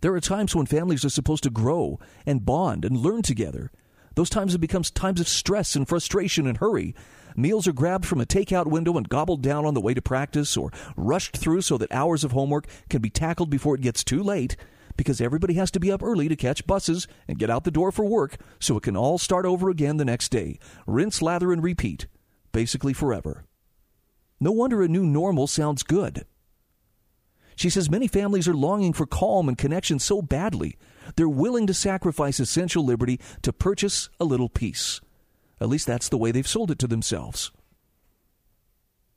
There 0.00 0.14
are 0.14 0.20
times 0.20 0.54
when 0.54 0.66
families 0.66 1.04
are 1.04 1.10
supposed 1.10 1.42
to 1.42 1.50
grow 1.50 1.98
and 2.24 2.44
bond 2.46 2.84
and 2.84 2.96
learn 2.96 3.22
together. 3.22 3.70
Those 4.14 4.30
times 4.30 4.52
have 4.52 4.60
become 4.60 4.82
times 4.82 5.20
of 5.20 5.28
stress 5.28 5.76
and 5.76 5.86
frustration 5.86 6.46
and 6.46 6.56
hurry. 6.56 6.94
Meals 7.36 7.68
are 7.68 7.72
grabbed 7.72 8.06
from 8.06 8.20
a 8.20 8.26
takeout 8.26 8.66
window 8.66 8.96
and 8.96 9.08
gobbled 9.08 9.42
down 9.42 9.66
on 9.66 9.74
the 9.74 9.80
way 9.80 9.94
to 9.94 10.02
practice 10.02 10.56
or 10.56 10.72
rushed 10.96 11.36
through 11.36 11.62
so 11.62 11.76
that 11.78 11.92
hours 11.92 12.24
of 12.24 12.32
homework 12.32 12.66
can 12.88 13.00
be 13.00 13.10
tackled 13.10 13.50
before 13.50 13.74
it 13.74 13.82
gets 13.82 14.02
too 14.02 14.22
late 14.22 14.56
because 14.96 15.20
everybody 15.20 15.54
has 15.54 15.70
to 15.70 15.80
be 15.80 15.92
up 15.92 16.02
early 16.02 16.28
to 16.28 16.36
catch 16.36 16.66
buses 16.66 17.06
and 17.28 17.38
get 17.38 17.50
out 17.50 17.64
the 17.64 17.70
door 17.70 17.92
for 17.92 18.04
work 18.04 18.36
so 18.58 18.76
it 18.76 18.82
can 18.82 18.96
all 18.96 19.18
start 19.18 19.46
over 19.46 19.70
again 19.70 19.96
the 19.96 20.04
next 20.04 20.30
day. 20.30 20.58
Rinse, 20.86 21.22
lather, 21.22 21.52
and 21.52 21.62
repeat. 21.62 22.06
basically 22.52 22.92
forever. 22.92 23.44
No 24.40 24.52
wonder 24.52 24.82
a 24.82 24.88
new 24.88 25.04
normal 25.04 25.46
sounds 25.46 25.82
good. 25.82 26.24
She 27.60 27.68
says 27.68 27.90
many 27.90 28.08
families 28.08 28.48
are 28.48 28.54
longing 28.54 28.94
for 28.94 29.04
calm 29.04 29.46
and 29.46 29.58
connection 29.58 29.98
so 29.98 30.22
badly, 30.22 30.78
they're 31.16 31.28
willing 31.28 31.66
to 31.66 31.74
sacrifice 31.74 32.40
essential 32.40 32.82
liberty 32.82 33.20
to 33.42 33.52
purchase 33.52 34.08
a 34.18 34.24
little 34.24 34.48
peace. 34.48 35.02
At 35.60 35.68
least 35.68 35.86
that's 35.86 36.08
the 36.08 36.16
way 36.16 36.32
they've 36.32 36.48
sold 36.48 36.70
it 36.70 36.78
to 36.78 36.86
themselves. 36.86 37.52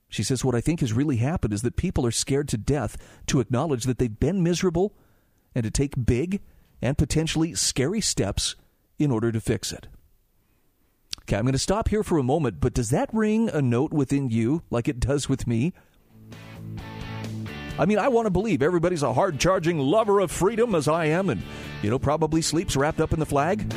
She 0.09 0.23
says, 0.23 0.43
What 0.43 0.55
I 0.55 0.59
think 0.59 0.81
has 0.81 0.91
really 0.91 1.15
happened 1.15 1.53
is 1.53 1.61
that 1.61 1.77
people 1.77 2.05
are 2.05 2.11
scared 2.11 2.49
to 2.49 2.57
death 2.57 2.97
to 3.27 3.39
acknowledge 3.39 3.85
that 3.85 3.97
they've 3.97 4.19
been 4.19 4.43
miserable 4.43 4.93
and 5.55 5.63
to 5.63 5.71
take 5.71 6.05
big 6.05 6.41
and 6.81 6.97
potentially 6.97 7.55
scary 7.55 8.01
steps 8.01 8.57
in 8.99 9.09
order 9.09 9.31
to 9.31 9.39
fix 9.39 9.71
it. 9.71 9.87
Okay, 11.21 11.37
I'm 11.37 11.45
going 11.45 11.53
to 11.53 11.59
stop 11.59 11.87
here 11.87 12.03
for 12.03 12.17
a 12.17 12.23
moment, 12.23 12.59
but 12.59 12.73
does 12.73 12.89
that 12.89 13.09
ring 13.13 13.47
a 13.47 13.61
note 13.61 13.93
within 13.93 14.29
you 14.29 14.63
like 14.69 14.89
it 14.89 14.99
does 14.99 15.29
with 15.29 15.47
me? 15.47 15.71
I 17.79 17.85
mean, 17.85 17.97
I 17.97 18.07
want 18.07 18.27
to 18.27 18.29
believe 18.29 18.61
everybody's 18.61 19.01
a 19.01 19.13
hard 19.13 19.39
charging 19.39 19.79
lover 19.79 20.19
of 20.19 20.31
freedom 20.31 20.75
as 20.75 20.87
I 20.87 21.05
am 21.05 21.29
and, 21.29 21.41
you 21.81 21.89
know, 21.89 21.97
probably 21.97 22.41
sleeps 22.41 22.75
wrapped 22.75 23.01
up 23.01 23.13
in 23.13 23.19
the 23.19 23.25
flag. 23.25 23.73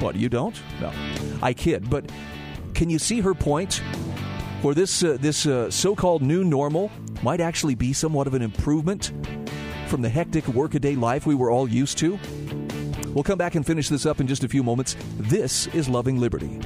What, 0.00 0.14
you 0.14 0.28
don't? 0.28 0.60
No. 0.80 0.92
I 1.42 1.52
kid, 1.52 1.90
but 1.90 2.10
can 2.74 2.90
you 2.90 2.98
see 2.98 3.20
her 3.20 3.34
point? 3.34 3.82
Where 4.62 4.74
this, 4.74 5.02
uh, 5.02 5.18
this 5.20 5.46
uh, 5.46 5.70
so 5.70 5.94
called 5.94 6.22
new 6.22 6.44
normal 6.44 6.90
might 7.22 7.40
actually 7.40 7.74
be 7.74 7.92
somewhat 7.92 8.26
of 8.26 8.34
an 8.34 8.42
improvement 8.42 9.12
from 9.88 10.00
the 10.00 10.08
hectic 10.08 10.46
workaday 10.48 10.94
life 10.94 11.26
we 11.26 11.34
were 11.34 11.50
all 11.50 11.68
used 11.68 11.98
to? 11.98 12.18
We'll 13.08 13.24
come 13.24 13.38
back 13.38 13.56
and 13.56 13.66
finish 13.66 13.88
this 13.88 14.06
up 14.06 14.20
in 14.20 14.26
just 14.26 14.42
a 14.42 14.48
few 14.48 14.62
moments. 14.62 14.96
This 15.18 15.66
is 15.68 15.88
Loving 15.88 16.18
Liberty. 16.18 16.60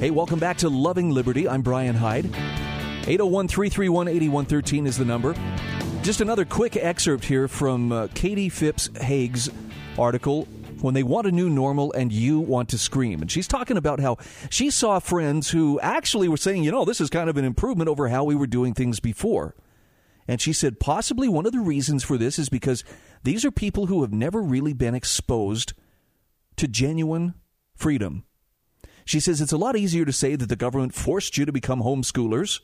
Hey, 0.00 0.10
welcome 0.10 0.38
back 0.38 0.56
to 0.56 0.70
Loving 0.70 1.10
Liberty. 1.10 1.46
I'm 1.46 1.60
Brian 1.60 1.94
Hyde. 1.94 2.24
801 3.06 3.48
331 3.48 4.08
8113 4.08 4.86
is 4.86 4.96
the 4.96 5.04
number. 5.04 5.34
Just 6.00 6.22
another 6.22 6.46
quick 6.46 6.74
excerpt 6.74 7.22
here 7.22 7.46
from 7.48 7.92
uh, 7.92 8.08
Katie 8.14 8.48
Phipps 8.48 8.88
Haig's 8.96 9.50
article 9.98 10.48
when 10.80 10.94
they 10.94 11.02
want 11.02 11.26
a 11.26 11.30
new 11.30 11.50
normal 11.50 11.92
and 11.92 12.10
you 12.10 12.40
want 12.40 12.70
to 12.70 12.78
scream. 12.78 13.20
And 13.20 13.30
she's 13.30 13.46
talking 13.46 13.76
about 13.76 14.00
how 14.00 14.16
she 14.48 14.70
saw 14.70 15.00
friends 15.00 15.50
who 15.50 15.78
actually 15.80 16.28
were 16.28 16.38
saying, 16.38 16.64
you 16.64 16.70
know, 16.70 16.86
this 16.86 17.02
is 17.02 17.10
kind 17.10 17.28
of 17.28 17.36
an 17.36 17.44
improvement 17.44 17.90
over 17.90 18.08
how 18.08 18.24
we 18.24 18.34
were 18.34 18.46
doing 18.46 18.72
things 18.72 19.00
before. 19.00 19.54
And 20.26 20.40
she 20.40 20.54
said 20.54 20.80
possibly 20.80 21.28
one 21.28 21.44
of 21.44 21.52
the 21.52 21.60
reasons 21.60 22.04
for 22.04 22.16
this 22.16 22.38
is 22.38 22.48
because 22.48 22.84
these 23.22 23.44
are 23.44 23.50
people 23.50 23.84
who 23.84 24.00
have 24.00 24.14
never 24.14 24.40
really 24.40 24.72
been 24.72 24.94
exposed 24.94 25.74
to 26.56 26.66
genuine 26.66 27.34
freedom 27.76 28.24
she 29.04 29.20
says 29.20 29.40
it's 29.40 29.52
a 29.52 29.56
lot 29.56 29.76
easier 29.76 30.04
to 30.04 30.12
say 30.12 30.36
that 30.36 30.48
the 30.48 30.56
government 30.56 30.94
forced 30.94 31.36
you 31.36 31.44
to 31.44 31.52
become 31.52 31.82
homeschoolers 31.82 32.60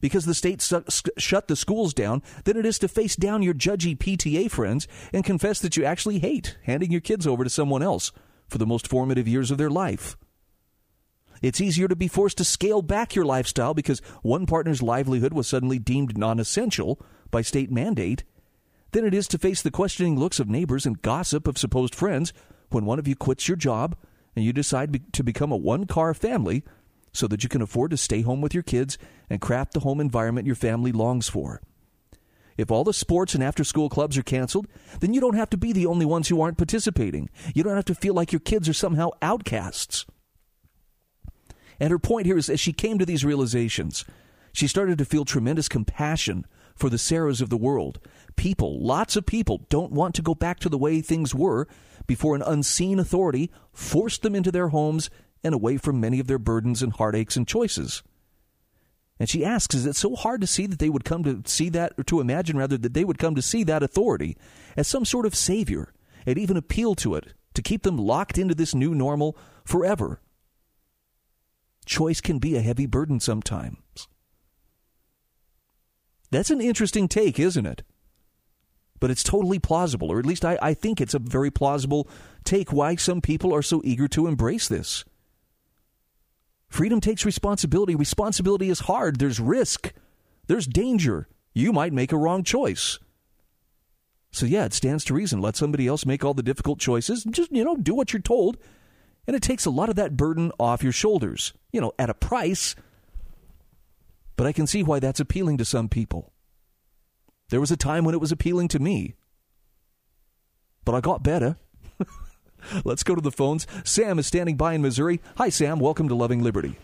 because 0.00 0.26
the 0.26 0.34
state 0.34 0.60
su- 0.60 0.84
shut 1.16 1.48
the 1.48 1.56
schools 1.56 1.94
down 1.94 2.22
than 2.44 2.56
it 2.56 2.66
is 2.66 2.78
to 2.78 2.88
face 2.88 3.16
down 3.16 3.42
your 3.42 3.54
judgy 3.54 3.96
PTA 3.96 4.50
friends 4.50 4.86
and 5.12 5.24
confess 5.24 5.60
that 5.60 5.76
you 5.76 5.84
actually 5.84 6.18
hate 6.18 6.58
handing 6.64 6.90
your 6.90 7.00
kids 7.00 7.26
over 7.26 7.42
to 7.42 7.50
someone 7.50 7.82
else 7.82 8.12
for 8.46 8.58
the 8.58 8.66
most 8.66 8.86
formative 8.86 9.26
years 9.26 9.50
of 9.50 9.56
their 9.58 9.70
life. 9.70 10.16
It's 11.40 11.60
easier 11.60 11.88
to 11.88 11.96
be 11.96 12.08
forced 12.08 12.38
to 12.38 12.44
scale 12.44 12.82
back 12.82 13.14
your 13.14 13.24
lifestyle 13.24 13.74
because 13.74 14.00
one 14.22 14.46
partner's 14.46 14.82
livelihood 14.82 15.32
was 15.32 15.48
suddenly 15.48 15.78
deemed 15.78 16.16
non 16.18 16.38
essential 16.38 17.00
by 17.30 17.42
state 17.42 17.70
mandate 17.70 18.24
than 18.92 19.04
it 19.04 19.14
is 19.14 19.26
to 19.28 19.38
face 19.38 19.60
the 19.60 19.70
questioning 19.70 20.18
looks 20.18 20.38
of 20.38 20.48
neighbors 20.48 20.86
and 20.86 21.02
gossip 21.02 21.48
of 21.48 21.58
supposed 21.58 21.94
friends 21.94 22.32
when 22.70 22.84
one 22.84 22.98
of 22.98 23.08
you 23.08 23.16
quits 23.16 23.48
your 23.48 23.56
job 23.56 23.96
and 24.34 24.44
you 24.44 24.52
decide 24.52 25.12
to 25.12 25.22
become 25.22 25.52
a 25.52 25.56
one 25.56 25.86
car 25.86 26.14
family 26.14 26.64
so 27.12 27.26
that 27.28 27.42
you 27.42 27.48
can 27.48 27.62
afford 27.62 27.90
to 27.92 27.96
stay 27.96 28.22
home 28.22 28.40
with 28.40 28.54
your 28.54 28.62
kids 28.62 28.98
and 29.30 29.40
craft 29.40 29.72
the 29.72 29.80
home 29.80 30.00
environment 30.00 30.46
your 30.46 30.56
family 30.56 30.92
longs 30.92 31.28
for. 31.28 31.60
If 32.56 32.70
all 32.70 32.84
the 32.84 32.92
sports 32.92 33.34
and 33.34 33.42
after 33.42 33.64
school 33.64 33.88
clubs 33.88 34.16
are 34.16 34.22
canceled, 34.22 34.68
then 35.00 35.12
you 35.12 35.20
don't 35.20 35.34
have 35.34 35.50
to 35.50 35.56
be 35.56 35.72
the 35.72 35.86
only 35.86 36.06
ones 36.06 36.28
who 36.28 36.40
aren't 36.40 36.58
participating. 36.58 37.28
You 37.54 37.62
don't 37.62 37.76
have 37.76 37.84
to 37.86 37.94
feel 37.94 38.14
like 38.14 38.32
your 38.32 38.40
kids 38.40 38.68
are 38.68 38.74
somehow 38.74 39.10
outcasts. 39.22 40.06
And 41.80 41.90
her 41.90 41.98
point 41.98 42.26
here 42.26 42.38
is 42.38 42.48
as 42.48 42.60
she 42.60 42.72
came 42.72 42.98
to 42.98 43.06
these 43.06 43.24
realizations, 43.24 44.04
she 44.52 44.68
started 44.68 44.98
to 44.98 45.04
feel 45.04 45.24
tremendous 45.24 45.68
compassion 45.68 46.46
for 46.76 46.88
the 46.88 46.96
Sarahs 46.96 47.40
of 47.40 47.50
the 47.50 47.56
world. 47.56 47.98
People, 48.36 48.80
lots 48.80 49.16
of 49.16 49.26
people, 49.26 49.66
don't 49.68 49.92
want 49.92 50.14
to 50.14 50.22
go 50.22 50.34
back 50.34 50.60
to 50.60 50.68
the 50.68 50.78
way 50.78 51.00
things 51.00 51.34
were 51.34 51.66
before 52.06 52.34
an 52.34 52.42
unseen 52.42 52.98
authority 52.98 53.50
forced 53.72 54.22
them 54.22 54.34
into 54.34 54.52
their 54.52 54.68
homes 54.68 55.10
and 55.42 55.54
away 55.54 55.76
from 55.76 56.00
many 56.00 56.20
of 56.20 56.26
their 56.26 56.38
burdens 56.38 56.82
and 56.82 56.94
heartaches 56.94 57.36
and 57.36 57.46
choices. 57.46 58.02
And 59.18 59.28
she 59.28 59.44
asks, 59.44 59.74
is 59.74 59.86
it 59.86 59.96
so 59.96 60.16
hard 60.16 60.40
to 60.40 60.46
see 60.46 60.66
that 60.66 60.78
they 60.78 60.90
would 60.90 61.04
come 61.04 61.22
to 61.22 61.42
see 61.44 61.68
that, 61.70 61.92
or 61.96 62.04
to 62.04 62.20
imagine 62.20 62.56
rather, 62.56 62.76
that 62.78 62.94
they 62.94 63.04
would 63.04 63.18
come 63.18 63.34
to 63.36 63.42
see 63.42 63.62
that 63.64 63.82
authority 63.82 64.36
as 64.76 64.88
some 64.88 65.04
sort 65.04 65.26
of 65.26 65.36
savior 65.36 65.92
and 66.26 66.36
even 66.36 66.56
appeal 66.56 66.94
to 66.96 67.14
it 67.14 67.32
to 67.54 67.62
keep 67.62 67.82
them 67.82 67.96
locked 67.96 68.38
into 68.38 68.54
this 68.54 68.74
new 68.74 68.94
normal 68.94 69.36
forever? 69.64 70.20
Choice 71.86 72.20
can 72.20 72.38
be 72.38 72.56
a 72.56 72.62
heavy 72.62 72.86
burden 72.86 73.20
sometimes. 73.20 74.08
That's 76.30 76.50
an 76.50 76.60
interesting 76.60 77.06
take, 77.06 77.38
isn't 77.38 77.66
it? 77.66 77.82
But 79.00 79.10
it's 79.10 79.22
totally 79.22 79.58
plausible, 79.58 80.10
or 80.10 80.18
at 80.18 80.26
least 80.26 80.44
I, 80.44 80.58
I 80.62 80.74
think 80.74 81.00
it's 81.00 81.14
a 81.14 81.18
very 81.18 81.50
plausible 81.50 82.08
take 82.44 82.72
why 82.72 82.96
some 82.96 83.20
people 83.20 83.54
are 83.54 83.62
so 83.62 83.80
eager 83.84 84.08
to 84.08 84.26
embrace 84.26 84.68
this. 84.68 85.04
Freedom 86.68 87.00
takes 87.00 87.24
responsibility. 87.24 87.94
Responsibility 87.94 88.68
is 88.68 88.80
hard. 88.80 89.18
There's 89.18 89.38
risk. 89.38 89.92
There's 90.48 90.66
danger. 90.66 91.28
You 91.54 91.72
might 91.72 91.92
make 91.92 92.12
a 92.12 92.18
wrong 92.18 92.42
choice. 92.42 92.98
So, 94.32 94.44
yeah, 94.44 94.64
it 94.64 94.74
stands 94.74 95.04
to 95.04 95.14
reason. 95.14 95.40
Let 95.40 95.54
somebody 95.54 95.86
else 95.86 96.04
make 96.04 96.24
all 96.24 96.34
the 96.34 96.42
difficult 96.42 96.80
choices. 96.80 97.22
Just, 97.22 97.52
you 97.52 97.64
know, 97.64 97.76
do 97.76 97.94
what 97.94 98.12
you're 98.12 98.20
told. 98.20 98.56
And 99.28 99.36
it 99.36 99.42
takes 99.42 99.64
a 99.64 99.70
lot 99.70 99.88
of 99.88 99.94
that 99.96 100.16
burden 100.16 100.50
off 100.58 100.82
your 100.82 100.92
shoulders, 100.92 101.52
you 101.72 101.80
know, 101.80 101.92
at 101.98 102.10
a 102.10 102.14
price. 102.14 102.74
But 104.36 104.48
I 104.48 104.52
can 104.52 104.66
see 104.66 104.82
why 104.82 104.98
that's 104.98 105.20
appealing 105.20 105.58
to 105.58 105.64
some 105.64 105.88
people. 105.88 106.33
There 107.50 107.60
was 107.60 107.70
a 107.70 107.76
time 107.76 108.04
when 108.04 108.14
it 108.14 108.20
was 108.20 108.32
appealing 108.32 108.68
to 108.68 108.78
me. 108.78 109.14
But 110.84 110.94
I 110.94 111.00
got 111.00 111.22
better. 111.22 111.56
Let's 112.84 113.02
go 113.02 113.14
to 113.14 113.20
the 113.20 113.30
phones. 113.30 113.66
Sam 113.84 114.18
is 114.18 114.26
standing 114.26 114.56
by 114.56 114.72
in 114.74 114.82
Missouri. 114.82 115.20
Hi, 115.36 115.50
Sam. 115.50 115.78
Welcome 115.78 116.08
to 116.08 116.14
Loving 116.14 116.42
Liberty. 116.42 116.78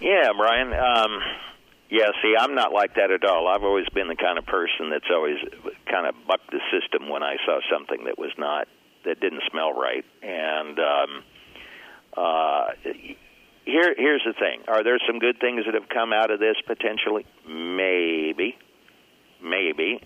Yeah, 0.00 0.30
Brian. 0.36 0.72
Um, 0.72 1.18
yeah, 1.90 2.06
see, 2.22 2.34
I'm 2.38 2.54
not 2.54 2.72
like 2.72 2.94
that 2.94 3.10
at 3.10 3.24
all. 3.24 3.48
I've 3.48 3.64
always 3.64 3.88
been 3.94 4.08
the 4.08 4.16
kind 4.16 4.38
of 4.38 4.46
person 4.46 4.90
that's 4.90 5.10
always 5.12 5.38
kind 5.90 6.06
of 6.06 6.14
bucked 6.26 6.50
the 6.50 6.60
system 6.70 7.08
when 7.08 7.22
I 7.22 7.36
saw 7.44 7.58
something 7.70 8.04
that 8.06 8.18
was 8.18 8.30
not, 8.38 8.68
that 9.04 9.20
didn't 9.20 9.42
smell 9.50 9.72
right. 9.72 10.04
And 10.22 10.78
um, 10.78 11.10
uh, 12.16 12.64
here, 13.64 13.94
here's 13.96 14.22
the 14.24 14.34
thing: 14.38 14.62
Are 14.68 14.84
there 14.84 14.98
some 15.06 15.18
good 15.18 15.38
things 15.40 15.64
that 15.66 15.74
have 15.74 15.88
come 15.88 16.12
out 16.12 16.30
of 16.30 16.38
this 16.38 16.56
potentially? 16.66 17.26
Maybe 17.46 18.56
maybe. 19.44 20.00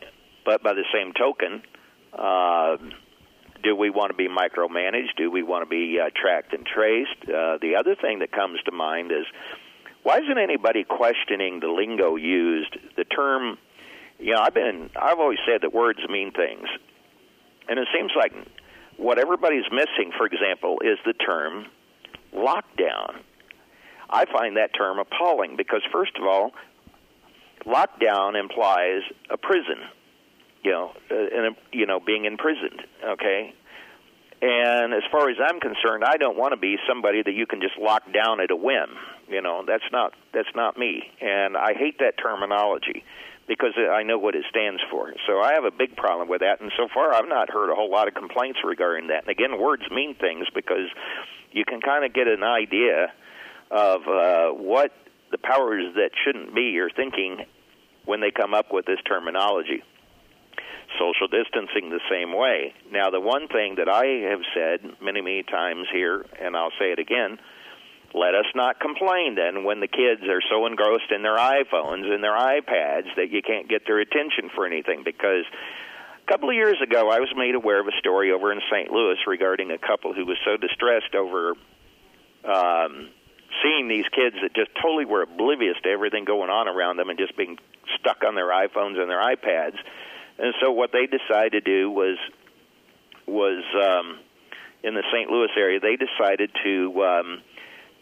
But 0.44 0.62
by 0.62 0.72
the 0.72 0.84
same 0.92 1.12
token, 1.12 1.62
uh, 2.12 2.76
do 3.62 3.74
we 3.74 3.90
want 3.90 4.10
to 4.10 4.16
be 4.16 4.28
micromanaged? 4.28 5.16
Do 5.16 5.30
we 5.30 5.42
want 5.42 5.62
to 5.62 5.68
be 5.68 5.98
uh, 6.00 6.10
tracked 6.14 6.54
and 6.54 6.64
traced? 6.64 7.22
Uh, 7.22 7.58
the 7.60 7.76
other 7.78 7.94
thing 7.94 8.20
that 8.20 8.32
comes 8.32 8.60
to 8.64 8.72
mind 8.72 9.10
is 9.12 9.26
why 10.02 10.18
isn't 10.18 10.38
anybody 10.38 10.84
questioning 10.84 11.60
the 11.60 11.68
lingo 11.68 12.16
used? 12.16 12.76
The 12.96 13.04
term, 13.04 13.58
you 14.18 14.34
know, 14.34 14.40
I've 14.40 14.54
been, 14.54 14.90
I've 14.96 15.18
always 15.18 15.38
said 15.46 15.62
that 15.62 15.74
words 15.74 15.98
mean 16.08 16.32
things, 16.32 16.66
and 17.68 17.78
it 17.78 17.88
seems 17.92 18.12
like 18.16 18.32
what 18.96 19.18
everybody's 19.18 19.70
missing, 19.70 20.12
for 20.16 20.26
example, 20.26 20.78
is 20.82 20.98
the 21.04 21.12
term 21.12 21.66
lockdown. 22.34 23.20
I 24.10 24.24
find 24.32 24.56
that 24.56 24.70
term 24.74 24.98
appalling 24.98 25.56
because, 25.56 25.82
first 25.92 26.12
of 26.16 26.24
all, 26.24 26.52
lockdown 27.66 28.38
implies 28.38 29.02
a 29.30 29.36
prison, 29.36 29.78
you 30.62 30.70
know, 30.70 30.92
uh, 31.10 31.14
and 31.14 31.56
you 31.72 31.86
know 31.86 32.00
being 32.00 32.24
imprisoned. 32.24 32.82
Okay, 33.04 33.54
and 34.40 34.94
as 34.94 35.02
far 35.10 35.28
as 35.30 35.36
I'm 35.42 35.58
concerned, 35.58 36.04
I 36.04 36.16
don't 36.16 36.36
want 36.36 36.52
to 36.52 36.56
be 36.56 36.76
somebody 36.88 37.22
that 37.22 37.32
you 37.32 37.46
can 37.46 37.60
just 37.60 37.76
lock 37.76 38.04
down 38.12 38.40
at 38.40 38.50
a 38.50 38.56
whim. 38.56 38.90
You 39.28 39.42
know, 39.42 39.64
that's 39.66 39.84
not 39.90 40.14
that's 40.32 40.54
not 40.54 40.78
me, 40.78 41.02
and 41.20 41.56
I 41.56 41.74
hate 41.74 41.98
that 41.98 42.14
terminology 42.22 43.04
because 43.48 43.72
I 43.76 44.02
know 44.02 44.18
what 44.18 44.34
it 44.36 44.44
stands 44.48 44.80
for. 44.90 45.12
So 45.26 45.40
I 45.40 45.54
have 45.54 45.64
a 45.64 45.70
big 45.70 45.96
problem 45.96 46.28
with 46.28 46.40
that, 46.40 46.60
and 46.60 46.70
so 46.76 46.86
far 46.92 47.14
I've 47.14 47.28
not 47.28 47.50
heard 47.50 47.72
a 47.72 47.74
whole 47.74 47.90
lot 47.90 48.06
of 48.06 48.14
complaints 48.14 48.60
regarding 48.62 49.08
that. 49.08 49.22
And 49.22 49.30
again, 49.30 49.58
words 49.58 49.82
mean 49.90 50.14
things 50.14 50.46
because 50.54 50.88
you 51.50 51.64
can 51.64 51.80
kind 51.80 52.04
of 52.04 52.12
get 52.12 52.28
an 52.28 52.42
idea 52.42 53.12
of 53.70 54.06
uh, 54.06 54.48
what 54.50 54.92
the 55.30 55.38
powers 55.38 55.94
that 55.94 56.10
shouldn't 56.24 56.54
be 56.54 56.78
are 56.78 56.90
thinking 56.90 57.44
when 58.04 58.20
they 58.20 58.30
come 58.30 58.54
up 58.54 58.72
with 58.72 58.86
this 58.86 59.00
terminology. 59.06 59.82
Social 60.98 61.28
distancing 61.28 61.90
the 61.90 62.00
same 62.10 62.34
way. 62.34 62.74
Now, 62.90 63.10
the 63.10 63.20
one 63.20 63.46
thing 63.48 63.76
that 63.76 63.88
I 63.88 64.30
have 64.30 64.40
said 64.54 64.80
many, 65.02 65.20
many 65.20 65.42
times 65.42 65.86
here, 65.92 66.24
and 66.40 66.56
I'll 66.56 66.72
say 66.78 66.92
it 66.92 66.98
again 66.98 67.38
let 68.14 68.34
us 68.34 68.46
not 68.54 68.80
complain 68.80 69.34
then 69.34 69.64
when 69.64 69.80
the 69.80 69.88
kids 69.88 70.22
are 70.28 70.40
so 70.50 70.66
engrossed 70.66 71.10
in 71.14 71.22
their 71.22 71.36
iPhones 71.36 72.10
and 72.10 72.24
their 72.24 72.36
iPads 72.36 73.14
that 73.16 73.30
you 73.30 73.42
can't 73.42 73.68
get 73.68 73.84
their 73.86 74.00
attention 74.00 74.50
for 74.54 74.66
anything 74.66 75.02
because 75.04 75.44
a 76.22 76.30
couple 76.30 76.48
of 76.48 76.54
years 76.54 76.76
ago 76.82 77.10
I 77.10 77.20
was 77.20 77.28
made 77.36 77.54
aware 77.54 77.80
of 77.80 77.86
a 77.86 77.96
story 77.98 78.32
over 78.32 78.50
in 78.52 78.60
St. 78.72 78.90
Louis 78.90 79.18
regarding 79.26 79.70
a 79.70 79.78
couple 79.78 80.14
who 80.14 80.24
was 80.24 80.38
so 80.44 80.56
distressed 80.56 81.14
over 81.14 81.52
um 82.44 83.10
seeing 83.62 83.88
these 83.88 84.04
kids 84.14 84.36
that 84.42 84.54
just 84.54 84.70
totally 84.80 85.04
were 85.04 85.22
oblivious 85.22 85.76
to 85.82 85.88
everything 85.88 86.24
going 86.24 86.50
on 86.50 86.68
around 86.68 86.96
them 86.96 87.08
and 87.08 87.18
just 87.18 87.36
being 87.36 87.58
stuck 87.98 88.22
on 88.26 88.34
their 88.34 88.48
iPhones 88.48 88.98
and 88.98 89.10
their 89.10 89.20
iPads. 89.20 89.76
And 90.38 90.54
so 90.60 90.70
what 90.72 90.92
they 90.92 91.06
decided 91.06 91.52
to 91.52 91.60
do 91.60 91.90
was 91.90 92.18
was 93.26 93.64
um 93.76 94.18
in 94.82 94.94
the 94.94 95.02
St. 95.12 95.30
Louis 95.30 95.50
area 95.56 95.80
they 95.80 95.96
decided 95.96 96.50
to 96.64 97.02
um 97.02 97.42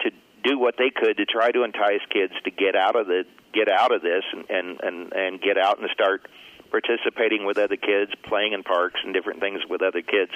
to 0.01 0.11
do 0.45 0.59
what 0.59 0.77
they 0.79 0.91
could 0.91 1.17
to 1.17 1.25
try 1.27 1.51
to 1.51 1.65
entice 1.65 2.03
kids 2.11 2.33
to 2.45 2.51
get 2.51 2.77
out 2.77 2.97
of 2.97 3.07
the 3.07 3.25
get 3.53 3.69
out 3.69 3.95
of 3.95 4.03
this 4.03 4.25
and 4.33 4.45
and 4.51 4.81
and, 4.83 5.13
and 5.13 5.41
get 5.41 5.57
out 5.59 5.81
and 5.81 5.89
start 5.91 6.29
participating 6.71 7.45
with 7.47 7.59
other 7.59 7.77
kids, 7.77 8.13
playing 8.25 8.53
in 8.53 8.63
parks 8.63 9.01
and 9.05 9.15
different 9.15 9.41
things 9.41 9.61
with 9.69 9.83
other 9.83 10.03
kids. 10.03 10.33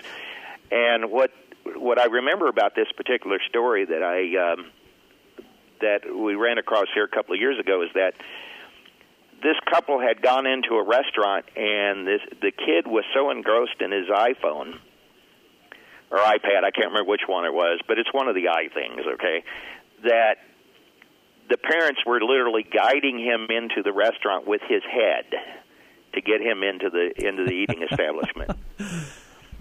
And 0.70 1.10
what 1.10 1.30
what 1.76 1.98
I 1.98 2.06
remember 2.06 2.48
about 2.48 2.74
this 2.74 2.88
particular 2.96 3.38
story 3.48 3.84
that 3.84 4.02
I 4.02 4.52
um, 4.52 4.70
that 5.80 6.00
we 6.06 6.34
ran 6.34 6.58
across 6.58 6.86
here 6.94 7.04
a 7.04 7.08
couple 7.08 7.34
of 7.34 7.40
years 7.40 7.58
ago 7.58 7.82
is 7.82 7.88
that 7.94 8.14
this 9.42 9.56
couple 9.72 10.00
had 10.00 10.20
gone 10.20 10.46
into 10.46 10.74
a 10.74 10.84
restaurant 10.84 11.46
and 11.56 12.06
this 12.06 12.20
the 12.42 12.52
kid 12.52 12.86
was 12.86 13.04
so 13.14 13.30
engrossed 13.30 13.80
in 13.80 13.90
his 13.90 14.06
iPhone 14.08 14.78
or 16.10 16.18
iPad, 16.18 16.64
I 16.64 16.72
can't 16.72 16.88
remember 16.88 17.08
which 17.08 17.22
one 17.26 17.44
it 17.44 17.54
was, 17.54 17.80
but 17.86 17.98
it's 17.98 18.12
one 18.12 18.26
of 18.28 18.34
the 18.34 18.48
i 18.48 18.68
things, 18.74 19.00
okay? 19.14 19.44
that 20.04 20.36
the 21.48 21.56
parents 21.56 22.00
were 22.06 22.20
literally 22.20 22.64
guiding 22.64 23.18
him 23.18 23.46
into 23.50 23.82
the 23.82 23.92
restaurant 23.92 24.46
with 24.46 24.60
his 24.68 24.82
head 24.84 25.24
to 26.14 26.20
get 26.20 26.40
him 26.40 26.62
into 26.62 26.90
the 26.90 27.12
into 27.26 27.44
the 27.44 27.52
eating 27.52 27.82
establishment. 27.82 28.50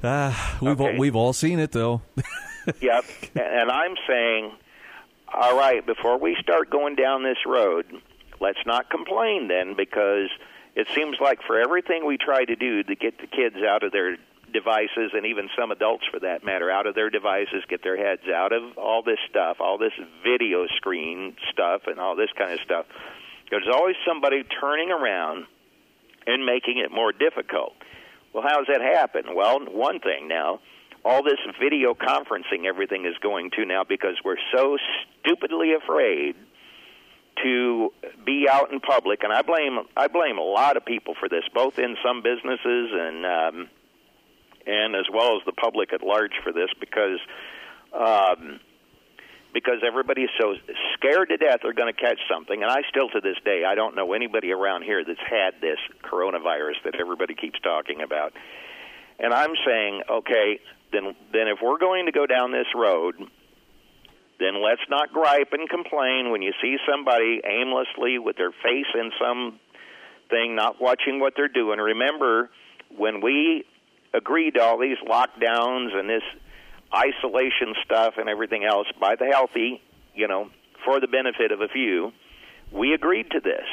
Ah, 0.02 0.58
we've 0.62 0.80
okay. 0.80 0.94
all, 0.94 0.98
we've 0.98 1.16
all 1.18 1.34
seen 1.34 1.60
it 1.60 1.74
though. 1.74 2.02
yep, 2.82 3.04
and 3.36 3.70
I'm 3.70 3.96
saying, 4.08 4.54
all 5.34 5.58
right, 5.58 5.86
before 5.86 6.18
we 6.18 6.36
start 6.42 6.70
going 6.70 6.96
down 6.96 7.24
this 7.24 7.38
road, 7.46 7.86
let's 8.40 8.60
not 8.66 8.90
complain 8.90 9.48
then 9.48 9.76
because 9.76 10.30
it 10.76 10.88
seems 10.96 11.18
like 11.20 11.40
for 11.46 11.60
everything 11.60 12.06
we 12.06 12.18
try 12.18 12.46
to 12.46 12.56
do 12.56 12.84
to 12.84 12.96
get 12.96 13.20
the 13.20 13.28
kids 13.28 13.58
out 13.68 13.84
of 13.84 13.92
their 13.92 14.18
devices 14.52 15.12
and 15.14 15.26
even 15.26 15.50
some 15.58 15.72
adults 15.72 16.06
for 16.12 16.20
that 16.20 16.44
matter 16.44 16.72
out 16.72 16.88
of 16.88 16.96
their 16.96 17.12
devices 17.12 17.64
get 17.70 17.84
their 17.84 17.98
heads 17.98 18.24
out 18.34 18.52
of 18.52 18.80
all 18.80 19.04
this 19.04 19.20
stuff 19.30 19.58
all 19.60 19.78
this 19.78 19.94
video 20.24 20.66
screen 20.76 21.36
stuff 21.52 21.84
and 21.86 22.00
all 22.00 22.16
this 22.16 22.32
kind 22.36 22.52
of 22.52 22.60
stuff 22.62 22.88
there's 23.52 23.68
always 23.72 23.96
somebody 24.08 24.44
turning 24.44 24.92
around 24.92 25.46
and 26.28 26.46
making 26.46 26.78
it 26.78 26.92
more 26.92 27.12
difficult. 27.12 27.74
Well 28.34 28.44
how 28.44 28.58
does 28.58 28.68
that 28.68 28.82
happen? 28.82 29.36
Well 29.36 29.60
one 29.66 30.00
thing 30.00 30.28
now 30.28 30.60
all 31.06 31.24
this 31.24 31.39
video 31.60 31.94
conferencing 31.94 32.65
everything 32.68 33.06
is 33.06 33.15
going 33.22 33.51
to 33.51 33.65
now 33.65 33.84
because 33.84 34.15
we're 34.24 34.38
so 34.56 34.77
stupidly 35.22 35.74
afraid 35.74 36.36
to 37.44 37.94
be 38.25 38.48
out 38.50 38.72
in 38.74 38.79
public 38.79 39.24
and 39.24 39.32
i 39.32 39.41
blame 39.41 39.79
i 39.96 40.08
blame 40.08 40.38
a 40.38 40.44
lot 40.44 40.75
of 40.75 40.86
people 40.86 41.15
for 41.20 41.29
this 41.29 41.44
both 41.53 41.79
in 41.79 41.96
some 42.03 42.22
businesses 42.22 42.89
and 42.91 43.25
um 43.25 43.70
and 44.70 44.96
as 44.96 45.06
well 45.12 45.36
as 45.36 45.41
the 45.46 45.53
public 45.53 45.94
at 45.94 46.03
large 46.03 46.34
for 46.44 46.51
this 46.51 46.70
because 46.79 47.20
um, 47.94 48.60
because 49.52 49.82
everybody 49.86 50.24
is 50.24 50.30
so 50.39 50.54
scared 50.93 51.30
to 51.30 51.38
death 51.38 51.60
they're 51.63 51.74
going 51.74 51.93
to 51.93 52.00
catch 52.00 52.19
something. 52.32 52.62
And 52.62 52.71
I 52.71 52.82
still, 52.89 53.10
to 53.10 53.21
this 53.21 53.38
day, 53.43 53.63
I 53.65 53.76
don't 53.76 53.95
know 53.95 54.13
anybody 54.13 54.52
around 54.52 54.84
here 54.84 55.04
that's 55.04 55.19
had 55.28 55.56
this 55.60 55.80
coronavirus 56.04 56.84
that 56.86 56.95
everybody 56.95 57.34
keeps 57.34 57.60
talking 57.62 58.02
about. 58.02 58.34
And 59.17 59.34
I'm 59.34 59.56
saying, 59.65 60.04
okay, 60.10 60.60
then 60.91 61.15
then 61.32 61.47
if 61.47 61.60
we're 61.62 61.78
going 61.78 62.06
to 62.06 62.12
go 62.12 62.25
down 62.25 62.52
this 62.52 62.67
road, 62.75 63.15
then 64.39 64.63
let's 64.63 64.82
not 64.89 65.12
gripe 65.12 65.49
and 65.52 65.69
complain 65.69 66.32
when 66.32 66.41
you 66.41 66.54
see 66.62 66.78
somebody 66.89 67.41
aimlessly 67.45 68.19
with 68.19 68.38
their 68.38 68.52
face 68.52 68.88
in 68.95 69.12
some 69.19 69.60
thing, 70.30 70.56
not 70.56 70.82
watching 70.82 71.19
what 71.19 71.34
they're 71.36 71.47
doing. 71.47 71.80
Remember, 71.80 72.49
when 72.95 73.21
we 73.21 73.65
agreed 74.13 74.56
to 74.56 74.62
all 74.62 74.78
these 74.78 74.97
lockdowns 75.08 75.93
and 75.93 76.10
this 76.10 76.23
isolation 76.95 77.75
stuff 77.84 78.15
and 78.17 78.30
everything 78.30 78.63
else 78.63 78.88
by 78.99 79.15
the 79.15 79.25
healthy, 79.25 79.82
you 80.15 80.28
know, 80.28 80.49
for 80.86 80.99
the 80.99 81.08
benefit 81.08 81.52
of 81.52 81.62
a 81.62 81.67
few, 81.67 82.12
we 82.71 82.93
agreed 82.93 83.30
to 83.32 83.39
this. 83.39 83.65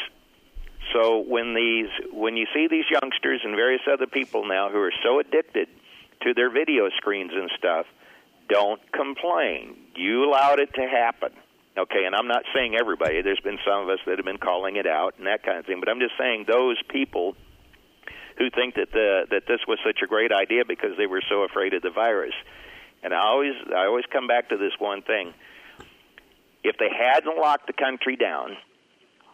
So 0.93 1.19
when 1.19 1.55
these 1.55 1.89
when 2.13 2.37
you 2.37 2.47
see 2.55 2.69
these 2.69 2.85
youngsters 2.91 3.41
and 3.45 3.57
various 3.57 3.83
other 3.91 4.07
people 4.07 4.47
now 4.47 4.71
who 4.71 4.79
are 4.79 4.93
so 5.03 5.19
addicted 5.19 5.69
to 6.23 6.35
their 6.35 6.51
video 6.51 6.89
screens 6.97 7.33
and 7.35 7.51
stuff, 7.59 7.87
don't 8.49 8.81
complain. 8.93 9.77
You 9.97 10.25
allowed 10.29 10.61
it 10.61 10.73
to 10.75 10.83
happen. 10.83 11.31
Okay, 11.79 12.05
and 12.07 12.15
I'm 12.15 12.29
not 12.29 12.45
saying 12.55 12.75
everybody. 12.75 13.21
There's 13.21 13.41
been 13.41 13.59
some 13.67 13.83
of 13.83 13.89
us 13.91 13.99
that 14.07 14.17
have 14.17 14.25
been 14.25 14.39
calling 14.39 14.77
it 14.77 14.87
out 14.87 15.15
and 15.19 15.27
that 15.27 15.43
kind 15.43 15.59
of 15.59 15.67
thing, 15.67 15.79
but 15.79 15.91
I'm 15.91 16.01
just 16.01 16.15
saying 16.19 16.47
those 16.49 16.79
people 16.89 17.37
who 18.39 18.51
think 18.51 18.75
that 18.77 18.93
the 18.93 19.27
that 19.31 19.43
this 19.47 19.61
was 19.69 19.79
such 19.85 20.01
a 20.03 20.07
great 20.07 20.33
idea 20.33 20.65
because 20.67 20.97
they 20.97 21.07
were 21.07 21.23
so 21.29 21.43
afraid 21.43 21.75
of 21.75 21.83
the 21.83 21.91
virus. 21.91 22.35
And 23.03 23.13
I 23.13 23.19
always 23.19 23.55
I 23.75 23.87
always 23.87 24.05
come 24.11 24.27
back 24.27 24.49
to 24.51 24.57
this 24.57 24.73
one 24.79 25.03
thing. 25.03 25.35
If 26.65 26.77
they 26.79 26.89
hadn't 26.91 27.39
locked 27.39 27.67
the 27.67 27.73
country 27.73 28.17
down, 28.17 28.57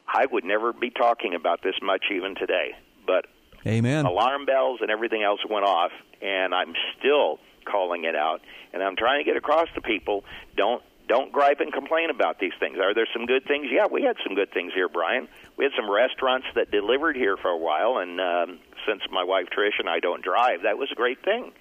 I 0.07 0.27
would 0.27 0.45
never 0.45 0.73
be 0.73 0.91
talking 0.91 1.35
about 1.35 1.63
this 1.63 1.77
much 1.81 2.05
even 2.11 2.35
today. 2.35 2.73
But 3.07 3.27
Amen. 3.67 4.07
Alarm 4.07 4.47
bells 4.47 4.81
and 4.81 4.91
everything 4.91 5.23
else 5.23 5.41
went 5.49 5.65
off 5.65 5.93
and 6.21 6.55
I'm 6.55 6.75
still 6.99 7.39
calling 7.65 8.05
it 8.05 8.17
out 8.17 8.41
and 8.73 8.83
I'm 8.83 8.97
trying 8.97 9.21
to 9.21 9.25
get 9.25 9.37
across 9.37 9.69
to 9.75 9.81
people 9.81 10.25
don't 10.57 10.83
don't 11.09 11.33
gripe 11.33 11.61
and 11.61 11.73
complain 11.73 12.11
about 12.11 12.39
these 12.39 12.53
things. 12.59 12.79
Are 12.79 12.95
there 12.95 13.09
some 13.13 13.27
good 13.27 13.45
things? 13.45 13.67
Yeah, 13.71 13.87
we 13.91 14.03
had 14.03 14.17
some 14.25 14.35
good 14.35 14.53
things 14.53 14.73
here, 14.73 14.89
Brian. 14.89 15.29
We 15.57 15.65
had 15.65 15.73
some 15.77 15.91
restaurants 15.91 16.47
that 16.55 16.71
delivered 16.71 17.17
here 17.17 17.37
for 17.37 17.49
a 17.51 17.57
while, 17.57 17.99
and 17.99 18.21
um, 18.21 18.59
since 18.89 19.03
my 19.11 19.25
wife 19.25 19.47
Trish 19.57 19.79
and 19.79 19.89
I 19.89 19.99
don't 19.99 20.23
drive, 20.23 20.63
that 20.63 20.79
was 20.79 20.89
a 20.93 20.95
great 20.95 21.23
thing. 21.23 21.53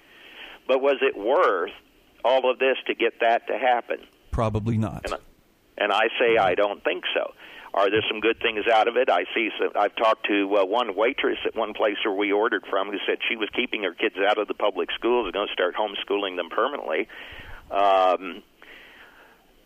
But 0.66 0.80
was 0.80 0.96
it 1.02 1.16
worth 1.16 1.72
all 2.24 2.50
of 2.50 2.58
this 2.60 2.76
to 2.86 2.94
get 2.94 3.20
that 3.20 3.48
to 3.48 3.58
happen? 3.58 3.98
Probably 4.30 4.78
not. 4.78 5.10
And, 5.10 5.20
and 5.76 5.92
I 5.92 6.08
say 6.18 6.38
I 6.38 6.54
don't 6.54 6.82
think 6.82 7.04
so. 7.12 7.32
Are 7.74 7.90
there 7.90 8.02
some 8.10 8.20
good 8.20 8.38
things 8.40 8.66
out 8.72 8.86
of 8.86 8.96
it? 8.96 9.08
I 9.08 9.24
see. 9.34 9.48
Some, 9.58 9.70
I've 9.76 9.96
talked 9.96 10.26
to 10.26 10.58
uh, 10.58 10.64
one 10.64 10.94
waitress 10.94 11.38
at 11.46 11.56
one 11.56 11.72
place 11.72 11.96
where 12.04 12.14
we 12.14 12.30
ordered 12.30 12.64
from 12.68 12.90
who 12.90 12.98
said 13.06 13.18
she 13.28 13.36
was 13.36 13.48
keeping 13.56 13.82
her 13.84 13.94
kids 13.94 14.16
out 14.18 14.38
of 14.38 14.46
the 14.46 14.54
public 14.54 14.90
schools 14.92 15.24
and 15.24 15.32
going 15.32 15.48
to 15.48 15.52
start 15.52 15.74
homeschooling 15.74 16.36
them 16.36 16.50
permanently. 16.50 17.08
Um, 17.70 18.42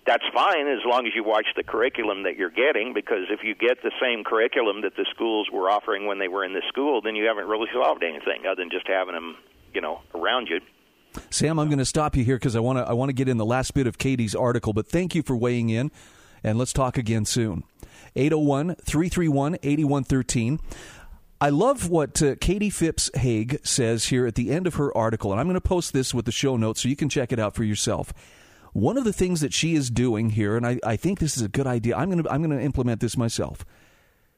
that's 0.07 0.25
fine 0.33 0.69
as 0.69 0.79
long 0.87 1.07
as 1.07 1.12
you 1.14 1.25
watch 1.25 1.47
the 1.57 1.64
curriculum 1.64 2.23
that 2.23 2.37
you're 2.37 2.51
getting 2.51 2.95
because 2.95 3.27
if 3.29 3.40
you 3.42 3.55
get 3.55 3.83
the 3.83 3.90
same 4.01 4.23
curriculum 4.23 4.83
that 4.83 4.95
the 4.97 5.05
schools 5.12 5.49
were 5.53 5.69
offering 5.69 6.07
when 6.07 6.21
they 6.21 6.29
were 6.29 6.45
in 6.45 6.53
the 6.53 6.62
school 6.69 7.03
then 7.03 7.16
you 7.16 7.27
haven't 7.27 7.49
really 7.49 7.66
solved 7.75 8.05
anything 8.05 8.47
other 8.47 8.62
than 8.62 8.71
just 8.71 8.87
having 8.87 9.14
them 9.14 9.37
you 9.75 9.81
know 9.81 10.01
around 10.14 10.47
you 10.49 10.61
Sam 11.31 11.59
I'm 11.59 11.66
going 11.66 11.79
to 11.79 11.85
stop 11.85 12.14
you 12.14 12.25
here 12.25 12.37
because 12.37 12.55
I 12.55 12.61
want 12.61 12.79
to 12.79 12.85
I 12.85 12.92
want 12.92 13.09
to 13.09 13.14
get 13.14 13.29
in 13.29 13.37
the 13.37 13.45
last 13.45 13.75
bit 13.75 13.88
of 13.88 13.99
Katie's 13.99 14.37
article 14.37 14.73
but 14.73 14.87
thank 14.87 15.16
you 15.16 15.23
for 15.23 15.37
weighing 15.37 15.71
in 15.71 15.90
and 16.47 16.59
let's 16.59 16.73
talk 16.73 16.97
again 16.97 17.27
soon 17.27 17.63
801-331-8113 18.17 20.59
I 21.39 21.51
love 21.51 21.91
what 21.91 22.23
uh, 22.23 22.37
Katie 22.41 22.71
Phipps 22.71 23.11
Haig 23.15 23.61
says 23.63 24.07
here 24.07 24.27
at 24.27 24.37
the 24.37 24.51
end 24.51 24.67
of 24.67 24.77
her 24.77 24.97
article, 24.97 25.33
and 25.33 25.39
I'm 25.39 25.47
going 25.47 25.53
to 25.53 25.61
post 25.61 25.93
this 25.93 26.15
with 26.15 26.25
the 26.25 26.33
show 26.33 26.57
notes 26.57 26.81
so 26.81 26.89
you 26.89 26.97
can 26.97 27.11
check 27.11 27.31
it 27.31 27.39
out 27.39 27.55
for 27.55 27.63
yourself. 27.63 28.15
One 28.73 28.97
of 28.97 29.05
the 29.05 29.13
things 29.13 29.43
that 29.43 29.53
she 29.53 29.75
is 29.75 29.91
doing 29.91 30.31
here, 30.31 30.57
and 30.57 30.67
I, 30.67 30.79
I 30.83 30.97
think 30.97 31.19
this 31.19 31.37
is 31.37 31.43
a 31.43 31.49
good 31.49 31.67
idea, 31.67 31.95
I'm 31.95 32.11
going 32.11 32.23
to 32.23 32.31
I'm 32.31 32.43
going 32.43 32.57
to 32.57 32.65
implement 32.65 33.01
this 33.01 33.19
myself. 33.19 33.67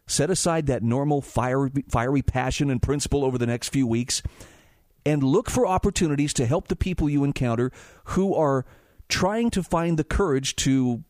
Set 0.08 0.28
aside 0.28 0.66
that 0.66 0.82
normal 0.82 1.22
fiery, 1.22 1.70
fiery 1.88 2.22
passion 2.22 2.68
and 2.68 2.82
principle 2.82 3.24
over 3.24 3.38
the 3.38 3.46
next 3.46 3.68
few 3.68 3.86
weeks 3.86 4.20
and 5.06 5.22
look 5.22 5.50
for 5.50 5.66
opportunities 5.66 6.34
to 6.34 6.46
help 6.46 6.68
the 6.68 6.76
people 6.76 7.08
you 7.08 7.24
encounter 7.24 7.70
who 8.04 8.34
are 8.34 8.64
trying 9.08 9.50
to 9.50 9.62
find 9.62 9.98
the 9.98 10.04
courage 10.04 10.54
to 10.56 11.02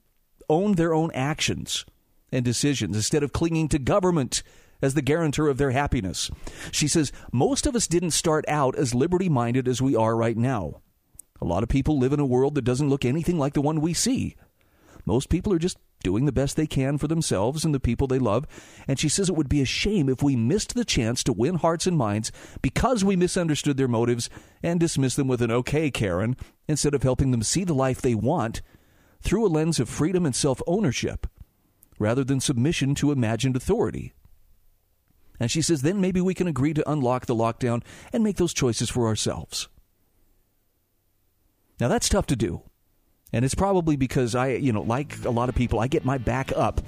own 0.48 0.72
their 0.72 0.94
own 0.94 1.10
actions 1.12 1.84
and 2.32 2.44
decisions 2.44 2.96
instead 2.96 3.22
of 3.22 3.32
clinging 3.32 3.68
to 3.68 3.78
government 3.78 4.42
as 4.80 4.94
the 4.94 5.02
guarantor 5.02 5.48
of 5.48 5.58
their 5.58 5.72
happiness. 5.72 6.30
She 6.70 6.88
says, 6.88 7.12
Most 7.32 7.66
of 7.66 7.74
us 7.74 7.86
didn't 7.86 8.12
start 8.12 8.44
out 8.48 8.76
as 8.76 8.94
liberty 8.94 9.28
minded 9.28 9.66
as 9.66 9.82
we 9.82 9.96
are 9.96 10.16
right 10.16 10.36
now. 10.36 10.80
A 11.40 11.44
lot 11.44 11.62
of 11.62 11.68
people 11.68 11.98
live 11.98 12.12
in 12.12 12.20
a 12.20 12.26
world 12.26 12.54
that 12.54 12.64
doesn't 12.64 12.88
look 12.88 13.04
anything 13.04 13.38
like 13.38 13.54
the 13.54 13.60
one 13.60 13.80
we 13.80 13.94
see. 13.94 14.36
Most 15.04 15.28
people 15.28 15.52
are 15.52 15.58
just 15.58 15.78
doing 16.02 16.26
the 16.26 16.32
best 16.32 16.56
they 16.56 16.66
can 16.66 16.98
for 16.98 17.08
themselves 17.08 17.64
and 17.64 17.74
the 17.74 17.80
people 17.80 18.06
they 18.06 18.18
love. 18.18 18.46
And 18.86 18.98
she 18.98 19.08
says 19.08 19.28
it 19.28 19.34
would 19.34 19.48
be 19.48 19.62
a 19.62 19.66
shame 19.66 20.08
if 20.08 20.22
we 20.22 20.36
missed 20.36 20.74
the 20.74 20.84
chance 20.84 21.24
to 21.24 21.32
win 21.32 21.56
hearts 21.56 21.86
and 21.86 21.96
minds 21.96 22.30
because 22.62 23.04
we 23.04 23.16
misunderstood 23.16 23.76
their 23.76 23.88
motives 23.88 24.28
and 24.62 24.78
dismissed 24.78 25.16
them 25.16 25.28
with 25.28 25.42
an 25.42 25.50
okay, 25.50 25.90
Karen, 25.90 26.36
instead 26.68 26.94
of 26.94 27.02
helping 27.02 27.30
them 27.30 27.42
see 27.42 27.64
the 27.64 27.74
life 27.74 28.00
they 28.00 28.14
want 28.14 28.62
through 29.20 29.46
a 29.46 29.48
lens 29.48 29.80
of 29.80 29.88
freedom 29.88 30.24
and 30.24 30.34
self 30.34 30.62
ownership 30.66 31.26
rather 31.98 32.24
than 32.24 32.40
submission 32.40 32.94
to 32.96 33.12
imagined 33.12 33.56
authority. 33.56 34.14
And 35.40 35.50
she 35.50 35.62
says, 35.62 35.82
then 35.82 36.00
maybe 36.00 36.20
we 36.20 36.34
can 36.34 36.48
agree 36.48 36.74
to 36.74 36.90
unlock 36.90 37.26
the 37.26 37.34
lockdown 37.34 37.82
and 38.12 38.24
make 38.24 38.36
those 38.36 38.54
choices 38.54 38.90
for 38.90 39.06
ourselves. 39.06 39.68
Now, 41.80 41.88
that's 41.88 42.08
tough 42.08 42.26
to 42.26 42.36
do. 42.36 42.62
And 43.32 43.44
it's 43.44 43.54
probably 43.54 43.96
because 43.96 44.34
I, 44.34 44.54
you 44.54 44.72
know, 44.72 44.82
like 44.82 45.24
a 45.24 45.30
lot 45.30 45.48
of 45.48 45.54
people, 45.54 45.80
I 45.80 45.86
get 45.86 46.04
my 46.04 46.18
back 46.18 46.50
up 46.56 46.80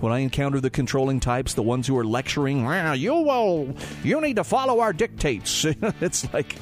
when 0.00 0.12
I 0.12 0.20
encounter 0.20 0.60
the 0.60 0.70
controlling 0.70 1.20
types, 1.20 1.54
the 1.54 1.62
ones 1.62 1.86
who 1.86 1.96
are 1.98 2.04
lecturing, 2.04 2.64
well, 2.64 2.96
you 2.96 3.14
will, 3.14 3.74
you 4.02 4.20
need 4.20 4.36
to 4.36 4.44
follow 4.44 4.80
our 4.80 4.92
dictates. 4.92 5.64
it's 6.00 6.32
like, 6.32 6.56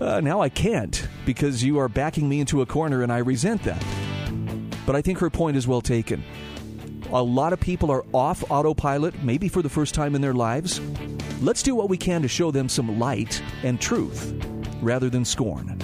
uh, 0.00 0.20
now 0.20 0.40
I 0.40 0.48
can't 0.48 1.06
because 1.26 1.62
you 1.62 1.78
are 1.78 1.88
backing 1.88 2.28
me 2.28 2.40
into 2.40 2.62
a 2.62 2.66
corner 2.66 3.02
and 3.02 3.12
I 3.12 3.18
resent 3.18 3.64
that. 3.64 3.84
But 4.86 4.96
I 4.96 5.02
think 5.02 5.18
her 5.18 5.28
point 5.28 5.56
is 5.56 5.66
well 5.66 5.80
taken. 5.82 6.24
A 7.12 7.22
lot 7.22 7.52
of 7.52 7.60
people 7.60 7.90
are 7.90 8.04
off 8.12 8.48
autopilot, 8.50 9.22
maybe 9.22 9.48
for 9.48 9.62
the 9.62 9.68
first 9.68 9.94
time 9.94 10.14
in 10.14 10.20
their 10.20 10.34
lives. 10.34 10.80
Let's 11.40 11.62
do 11.62 11.74
what 11.74 11.88
we 11.88 11.96
can 11.96 12.22
to 12.22 12.28
show 12.28 12.50
them 12.50 12.68
some 12.68 12.98
light 12.98 13.42
and 13.62 13.80
truth 13.80 14.42
rather 14.80 15.10
than 15.10 15.24
scorn. 15.24 15.80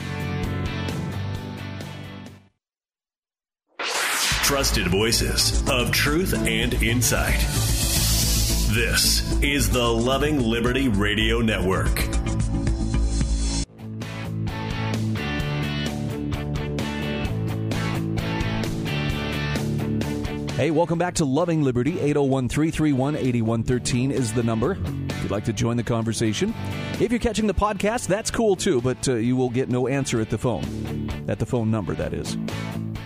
Trusted 3.78 4.88
voices 4.88 5.66
of 5.68 5.92
truth 5.92 6.34
and 6.46 6.74
insight. 6.74 7.40
This 8.74 9.40
is 9.42 9.70
the 9.70 9.86
Loving 9.86 10.40
Liberty 10.40 10.88
Radio 10.88 11.40
Network. 11.40 11.94
Hey, 20.56 20.70
welcome 20.70 20.98
back 20.98 21.14
to 21.14 21.24
Loving 21.24 21.62
Liberty. 21.62 21.98
801 21.98 22.50
331 22.50 23.16
8113 23.16 24.10
is 24.10 24.34
the 24.34 24.42
number. 24.42 24.72
If 25.08 25.22
you'd 25.22 25.30
like 25.30 25.46
to 25.46 25.52
join 25.54 25.78
the 25.78 25.82
conversation. 25.82 26.54
If 27.00 27.10
you're 27.10 27.20
catching 27.20 27.46
the 27.46 27.54
podcast, 27.54 28.06
that's 28.06 28.30
cool 28.30 28.54
too, 28.54 28.82
but 28.82 29.08
uh, 29.08 29.14
you 29.14 29.34
will 29.34 29.48
get 29.48 29.70
no 29.70 29.88
answer 29.88 30.20
at 30.20 30.28
the 30.28 30.36
phone. 30.36 31.10
At 31.26 31.38
the 31.38 31.46
phone 31.46 31.70
number, 31.70 31.94
that 31.94 32.12
is. 32.12 32.36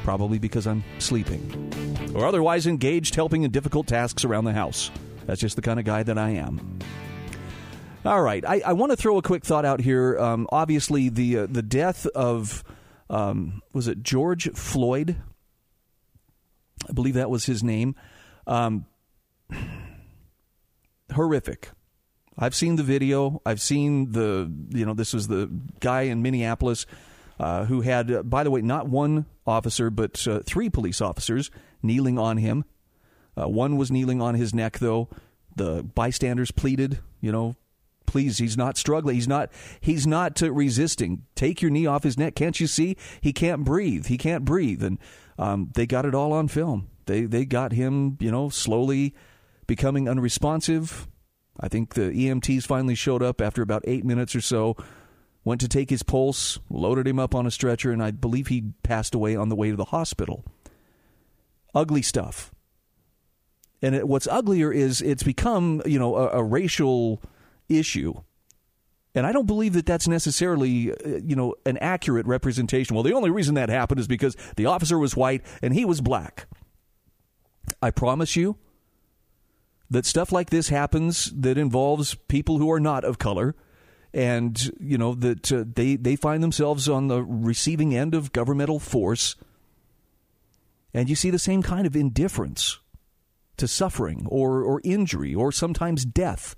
Probably 0.03 0.41
because 0.41 0.67
I'm 0.67 0.83
sleeping. 0.99 1.73
Or 2.17 2.27
otherwise 2.27 2.67
engaged 2.67 3.15
helping 3.15 3.45
in 3.45 3.53
difficult 3.53 3.87
tasks 3.87 4.25
around 4.25 4.45
the 4.45 4.53
house. 4.53 4.91
That's 5.27 5.41
just 5.41 5.55
the 5.55 5.63
kind 5.63 5.79
of 5.79 5.87
guy 5.87 6.03
that 6.03 6.19
I 6.19 6.31
am. 6.31 6.81
All 8.05 8.23
right, 8.23 8.45
I, 8.45 8.61
I 8.67 8.73
want 8.73 8.91
to 8.91 8.97
throw 8.97 9.19
a 9.19 9.23
quick 9.23 9.45
thought 9.45 9.65
out 9.65 9.81
here. 9.81 10.19
Um, 10.19 10.49
obviously, 10.51 11.11
the 11.11 11.39
uh, 11.39 11.47
the 11.49 11.63
death 11.63 12.07
of 12.09 12.65
um, 13.09 13.63
was 13.73 13.87
it 13.87 14.03
George 14.03 14.51
Floyd? 14.53 15.17
I 16.88 16.92
believe 16.92 17.14
that 17.14 17.31
was 17.31 17.46
his 17.46 17.62
name. 17.62 17.94
Um, 18.46 18.87
horrific. 21.12 21.70
I've 22.38 22.55
seen 22.55 22.77
the 22.77 22.83
video. 22.83 23.40
I've 23.46 23.61
seen 23.61 24.12
the, 24.12 24.53
you 24.70 24.85
know, 24.85 24.94
this 24.94 25.14
was 25.14 25.29
the 25.29 25.51
guy 25.81 26.03
in 26.03 26.22
Minneapolis 26.22 26.87
uh, 27.40 27.64
who 27.64 27.81
had, 27.81 28.11
uh, 28.11 28.22
by 28.22 28.44
the 28.44 28.51
way, 28.51 28.61
not 28.61 28.88
one 28.88 29.27
officer, 29.46 29.90
but 29.90 30.27
uh, 30.29 30.40
three 30.44 30.68
police 30.68 31.01
officers 31.01 31.51
kneeling 31.83 32.18
on 32.18 32.37
him. 32.37 32.64
Uh, 33.37 33.49
one 33.49 33.77
was 33.77 33.90
kneeling 33.90 34.20
on 34.20 34.35
his 34.35 34.55
neck, 34.55 34.79
though. 34.79 35.09
The 35.55 35.83
bystanders 35.83 36.51
pleaded, 36.51 36.99
you 37.20 37.33
know, 37.33 37.57
please, 38.05 38.38
he's 38.38 38.57
not 38.57 38.77
struggling. 38.77 39.14
He's 39.14 39.29
not, 39.29 39.51
he's 39.81 40.07
not 40.07 40.42
uh, 40.42 40.53
resisting. 40.53 41.22
Take 41.35 41.62
your 41.62 41.70
knee 41.70 41.87
off 41.87 42.03
his 42.03 42.18
neck. 42.18 42.35
Can't 42.35 42.59
you 42.61 42.66
see? 42.66 42.96
He 43.20 43.33
can't 43.33 43.64
breathe. 43.64 44.07
He 44.07 44.18
can't 44.18 44.44
breathe. 44.44 44.83
And 44.83 44.99
um, 45.38 45.70
they 45.75 45.87
got 45.87 46.07
it 46.07 46.14
all 46.14 46.33
on 46.33 46.49
film. 46.49 46.88
They 47.07 47.22
they 47.22 47.44
got 47.44 47.72
him, 47.72 48.16
you 48.20 48.31
know, 48.31 48.49
slowly 48.49 49.14
becoming 49.66 50.09
unresponsive. 50.09 51.09
I 51.59 51.68
think 51.68 51.94
the 51.94 52.11
EMTs 52.11 52.66
finally 52.66 52.94
showed 52.94 53.22
up 53.22 53.40
after 53.40 53.62
about 53.62 53.83
eight 53.87 54.05
minutes 54.05 54.35
or 54.35 54.40
so. 54.40 54.77
Went 55.44 55.61
to 55.61 55.68
take 55.68 55.90
his 55.90 56.03
pulse, 56.03 56.59
loaded 56.68 57.07
him 57.07 57.20
up 57.20 57.35
on 57.35 57.46
a 57.46 57.53
stretcher, 57.53 57.92
and 57.92 58.03
I 58.03 58.11
believe 58.11 58.49
he 58.49 58.72
passed 58.83 59.14
away 59.14 59.37
on 59.37 59.49
the 59.49 59.55
way 59.55 59.70
to 59.70 59.77
the 59.77 59.87
hospital. 59.87 60.44
Ugly 61.75 62.03
stuff. 62.03 62.53
And 63.81 63.94
it, 63.94 64.09
what's 64.09 64.27
uglier 64.27 64.72
is 64.72 65.01
it's 65.01 65.22
become, 65.22 65.83
you 65.87 65.99
know, 65.99 66.16
a, 66.16 66.38
a 66.38 66.42
racial 66.42 67.22
issue 67.68 68.14
and 69.16 69.26
I 69.26 69.33
don't 69.33 69.46
believe 69.46 69.72
that 69.72 69.87
that's 69.87 70.07
necessarily, 70.07 70.92
uh, 70.92 71.20
you 71.24 71.35
know, 71.35 71.55
an 71.64 71.79
accurate 71.79 72.26
representation. 72.26 72.94
Well, 72.94 73.02
the 73.02 73.14
only 73.14 73.31
reason 73.31 73.55
that 73.55 73.70
happened 73.70 73.98
is 73.98 74.07
because 74.07 74.37
the 74.57 74.66
officer 74.66 74.98
was 74.98 75.16
white 75.16 75.42
and 75.62 75.72
he 75.72 75.87
was 75.87 76.02
black. 76.02 76.46
I 77.81 77.90
promise 77.90 78.37
you 78.37 78.59
that 79.88 80.05
stuff 80.05 80.33
like 80.33 80.50
this 80.50 80.68
happens 80.68 81.33
that 81.35 81.57
involves 81.57 82.14
people 82.29 82.59
who 82.59 82.70
are 82.70 82.79
not 82.79 83.05
of 83.05 83.18
color 83.18 83.55
and 84.12 84.70
you 84.81 84.98
know 84.98 85.14
that 85.14 85.50
uh, 85.52 85.64
they 85.74 85.96
they 85.96 86.16
find 86.16 86.42
themselves 86.42 86.88
on 86.88 87.09
the 87.09 87.22
receiving 87.22 87.94
end 87.94 88.14
of 88.14 88.33
governmental 88.33 88.79
force 88.79 89.37
and 90.94 91.09
you 91.09 91.16
see 91.16 91.31
the 91.31 91.38
same 91.38 91.62
kind 91.62 91.87
of 91.87 91.96
indifference 91.96 92.79
to 93.57 93.68
suffering 93.68 94.26
or 94.29 94.62
or 94.62 94.81
injury 94.85 95.35
or 95.35 95.52
sometimes 95.52 96.05
death 96.05 96.57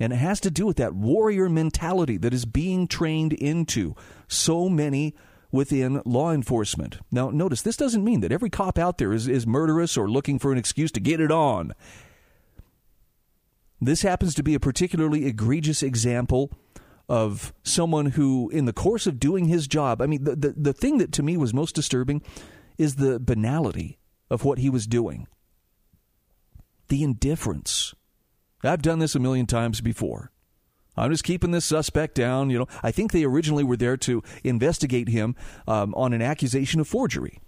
and 0.00 0.12
it 0.12 0.16
has 0.16 0.40
to 0.40 0.50
do 0.50 0.66
with 0.66 0.76
that 0.76 0.94
warrior 0.94 1.48
mentality 1.48 2.16
that 2.18 2.34
is 2.34 2.44
being 2.44 2.86
trained 2.86 3.32
into 3.32 3.94
so 4.28 4.68
many 4.68 5.14
within 5.52 6.02
law 6.04 6.32
enforcement. 6.32 6.98
Now, 7.12 7.30
notice 7.30 7.62
this 7.62 7.76
doesn't 7.76 8.02
mean 8.02 8.20
that 8.20 8.32
every 8.32 8.50
cop 8.50 8.76
out 8.76 8.98
there 8.98 9.12
is, 9.12 9.28
is 9.28 9.46
murderous 9.46 9.96
or 9.96 10.10
looking 10.10 10.38
for 10.40 10.50
an 10.50 10.58
excuse 10.58 10.90
to 10.92 11.00
get 11.00 11.20
it 11.20 11.30
on. 11.30 11.72
This 13.80 14.02
happens 14.02 14.34
to 14.34 14.42
be 14.42 14.54
a 14.54 14.60
particularly 14.60 15.26
egregious 15.26 15.82
example 15.82 16.50
of 17.08 17.52
someone 17.62 18.06
who, 18.06 18.50
in 18.50 18.64
the 18.64 18.72
course 18.72 19.06
of 19.06 19.20
doing 19.20 19.44
his 19.44 19.68
job, 19.68 20.00
I 20.00 20.06
mean, 20.06 20.24
the, 20.24 20.34
the, 20.34 20.54
the 20.56 20.72
thing 20.72 20.98
that 20.98 21.12
to 21.12 21.22
me 21.22 21.36
was 21.36 21.54
most 21.54 21.74
disturbing 21.74 22.22
is 22.78 22.96
the 22.96 23.20
banality 23.20 23.98
of 24.30 24.44
what 24.44 24.58
he 24.58 24.70
was 24.70 24.86
doing, 24.86 25.28
the 26.88 27.04
indifference 27.04 27.94
I've 28.66 28.82
done 28.82 28.98
this 28.98 29.14
a 29.14 29.20
million 29.20 29.46
times 29.46 29.80
before. 29.80 30.30
I'm 30.96 31.10
just 31.10 31.24
keeping 31.24 31.50
this 31.50 31.64
suspect 31.64 32.14
down. 32.14 32.50
You 32.50 32.60
know, 32.60 32.68
I 32.82 32.90
think 32.90 33.12
they 33.12 33.24
originally 33.24 33.64
were 33.64 33.76
there 33.76 33.96
to 33.98 34.22
investigate 34.44 35.08
him 35.08 35.34
um, 35.66 35.94
on 35.96 36.12
an 36.12 36.22
accusation 36.22 36.80
of 36.80 36.88
forgery. 36.88 37.40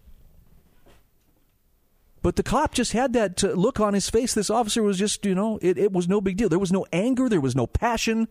But 2.22 2.35
the 2.35 2.42
cop 2.42 2.74
just 2.74 2.92
had 2.92 3.12
that 3.12 3.44
uh, 3.44 3.52
look 3.52 3.79
on 3.79 3.94
his 3.94 4.11
face. 4.11 4.35
This 4.35 4.50
officer 4.50 4.83
was 4.83 4.98
just, 4.98 5.24
you 5.24 5.35
know, 5.35 5.61
it, 5.62 5.79
it 5.79 5.92
was 5.92 6.09
no 6.09 6.20
big 6.20 6.37
deal. 6.37 6.48
There 6.48 6.59
was 6.59 6.72
no 6.72 6.85
anger. 6.92 7.29
There 7.29 7.40
was 7.40 7.55
no 7.55 7.68
passion. 7.68 8.26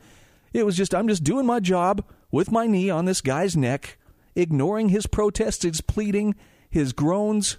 It 0.51 0.65
was 0.65 0.75
just, 0.75 0.93
I'm 0.93 1.07
just 1.07 1.23
doing 1.23 1.45
my 1.45 1.61
job 1.61 2.03
with 2.29 2.51
my 2.51 2.67
knee 2.67 2.89
on 2.89 3.05
this 3.05 3.21
guy's 3.21 3.55
neck, 3.55 3.97
ignoring 4.35 4.89
his 4.89 5.07
protests, 5.07 5.63
his 5.63 5.79
pleading, 5.79 6.35
his 6.69 6.91
groans. 6.91 7.57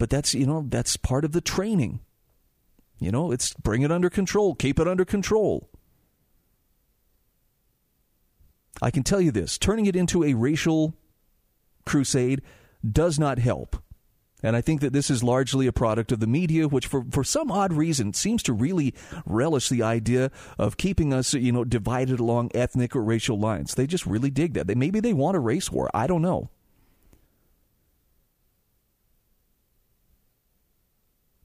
But 0.00 0.08
that's, 0.08 0.32
you 0.32 0.46
know, 0.46 0.64
that's 0.66 0.96
part 0.96 1.26
of 1.26 1.32
the 1.32 1.42
training. 1.42 2.00
You 2.98 3.12
know, 3.12 3.32
it's 3.32 3.52
bring 3.52 3.82
it 3.82 3.92
under 3.92 4.08
control, 4.08 4.54
keep 4.54 4.80
it 4.80 4.88
under 4.88 5.04
control. 5.04 5.68
I 8.80 8.90
can 8.90 9.02
tell 9.02 9.20
you 9.20 9.30
this 9.30 9.58
turning 9.58 9.84
it 9.84 9.94
into 9.94 10.24
a 10.24 10.32
racial 10.32 10.94
crusade 11.84 12.40
does 12.90 13.18
not 13.18 13.38
help. 13.38 13.76
And 14.42 14.56
I 14.56 14.62
think 14.62 14.80
that 14.80 14.94
this 14.94 15.10
is 15.10 15.22
largely 15.22 15.66
a 15.66 15.72
product 15.72 16.12
of 16.12 16.20
the 16.20 16.26
media, 16.26 16.66
which 16.66 16.86
for, 16.86 17.04
for 17.10 17.22
some 17.22 17.50
odd 17.50 17.74
reason 17.74 18.14
seems 18.14 18.42
to 18.44 18.54
really 18.54 18.94
relish 19.26 19.68
the 19.68 19.82
idea 19.82 20.30
of 20.56 20.78
keeping 20.78 21.12
us, 21.12 21.34
you 21.34 21.52
know, 21.52 21.62
divided 21.62 22.20
along 22.20 22.52
ethnic 22.54 22.96
or 22.96 23.02
racial 23.02 23.38
lines. 23.38 23.74
They 23.74 23.86
just 23.86 24.06
really 24.06 24.30
dig 24.30 24.54
that. 24.54 24.66
They, 24.66 24.74
maybe 24.74 25.00
they 25.00 25.12
want 25.12 25.36
a 25.36 25.40
race 25.40 25.70
war. 25.70 25.90
I 25.92 26.06
don't 26.06 26.22
know. 26.22 26.48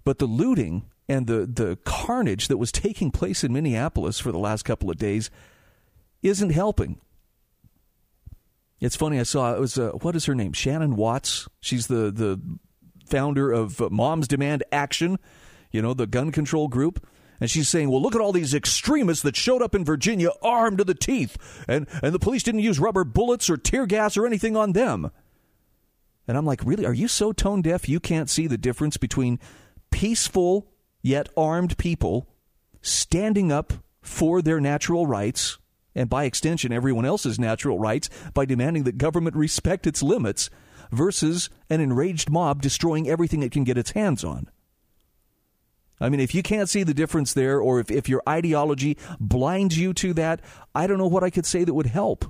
But 0.06 0.20
the 0.20 0.26
looting 0.26 0.86
and 1.10 1.28
the, 1.28 1.46
the 1.46 1.78
carnage 1.84 2.48
that 2.48 2.58
was 2.58 2.72
taking 2.72 3.12
place 3.12 3.44
in 3.44 3.52
Minneapolis 3.52 4.20
for 4.20 4.32
the 4.32 4.39
last 4.39 4.63
couple 4.63 4.89
of 4.89 4.98
days 4.98 5.30
isn't 6.24 6.52
helping. 6.52 7.02
It's 8.80 8.96
funny. 8.96 9.20
I 9.20 9.24
saw 9.24 9.54
it 9.54 9.60
was 9.60 9.78
uh, 9.78 9.91
what 10.02 10.15
is 10.15 10.26
her 10.26 10.36
name? 10.36 10.54
Shannon 10.54 10.96
Watts. 10.96 11.48
She's 11.60 11.88
the 11.88 12.12
the 12.12 12.39
founder 13.08 13.52
of 13.52 13.82
uh, 13.82 13.89
Moms 13.89 14.28
Demand 14.28 14.63
Action. 14.72 15.18
You 15.72 15.82
know 15.82 15.94
the 15.94 16.08
gun 16.08 16.32
control 16.32 16.68
group. 16.68 17.06
And 17.39 17.52
she's 17.52 17.68
saying, 17.68 17.91
well, 17.91 18.02
look 18.02 18.15
at 18.15 18.22
all 18.22 18.32
these 18.32 18.54
extremists 18.54 19.22
that 19.24 19.36
showed 19.36 19.62
up 19.62 19.76
in 19.76 19.84
Virginia 19.84 20.30
armed 20.41 20.78
to 20.78 20.86
the 20.86 20.94
teeth, 20.94 21.38
and, 21.68 21.86
and 22.02 22.13
the 22.13 22.20
police 22.20 22.44
didn't 22.44 22.62
use 22.62 22.80
rubber 22.80 23.04
bullets 23.04 23.50
or 23.50 23.58
tear 23.58 23.86
gas 23.86 24.15
or 24.15 24.26
anything 24.26 24.56
on 24.56 24.72
them. 24.72 25.12
And 26.30 26.38
I'm 26.38 26.46
like, 26.46 26.63
really? 26.63 26.86
Are 26.86 26.94
you 26.94 27.10
so 27.10 27.34
tone 27.34 27.62
deaf 27.62 27.89
you 27.89 28.00
can't 28.00 28.30
see 28.30 28.48
the 28.48 28.58
difference 28.58 28.96
between 28.96 29.38
peaceful 29.96 30.68
yet 31.02 31.30
armed 31.38 31.78
people 31.78 32.28
standing 32.82 33.50
up 33.50 33.72
for 34.02 34.42
their 34.42 34.60
natural 34.60 35.08
rights, 35.08 35.58
and 35.96 36.10
by 36.10 36.26
extension, 36.26 36.74
everyone 36.74 37.06
else's 37.06 37.40
natural 37.40 37.80
rights, 37.80 38.10
by 38.34 38.44
demanding 38.44 38.84
that 38.84 38.98
government 38.98 39.38
respect 39.38 39.88
its 39.88 40.04
limits, 40.04 40.50
versus 40.92 41.50
an 41.70 41.80
enraged 41.80 42.30
mob 42.30 42.62
destroying 42.62 43.08
everything 43.08 43.42
it 43.42 43.54
can 43.54 43.64
get 43.64 43.78
its 43.78 43.92
hands 43.92 44.22
on? 44.26 44.50
I 46.02 46.10
mean, 46.10 46.20
if 46.20 46.36
you 46.36 46.44
can't 46.44 46.68
see 46.68 46.84
the 46.84 46.94
difference 46.94 47.34
there, 47.34 47.62
or 47.62 47.80
if, 47.80 47.90
if 47.90 48.10
your 48.10 48.22
ideology 48.28 48.98
blinds 49.18 49.78
you 49.78 49.94
to 49.94 50.14
that, 50.16 50.42
I 50.76 50.88
don't 50.88 50.98
know 50.98 51.08
what 51.08 51.24
I 51.24 51.30
could 51.30 51.46
say 51.46 51.64
that 51.64 51.74
would 51.74 51.86
help. 51.86 52.26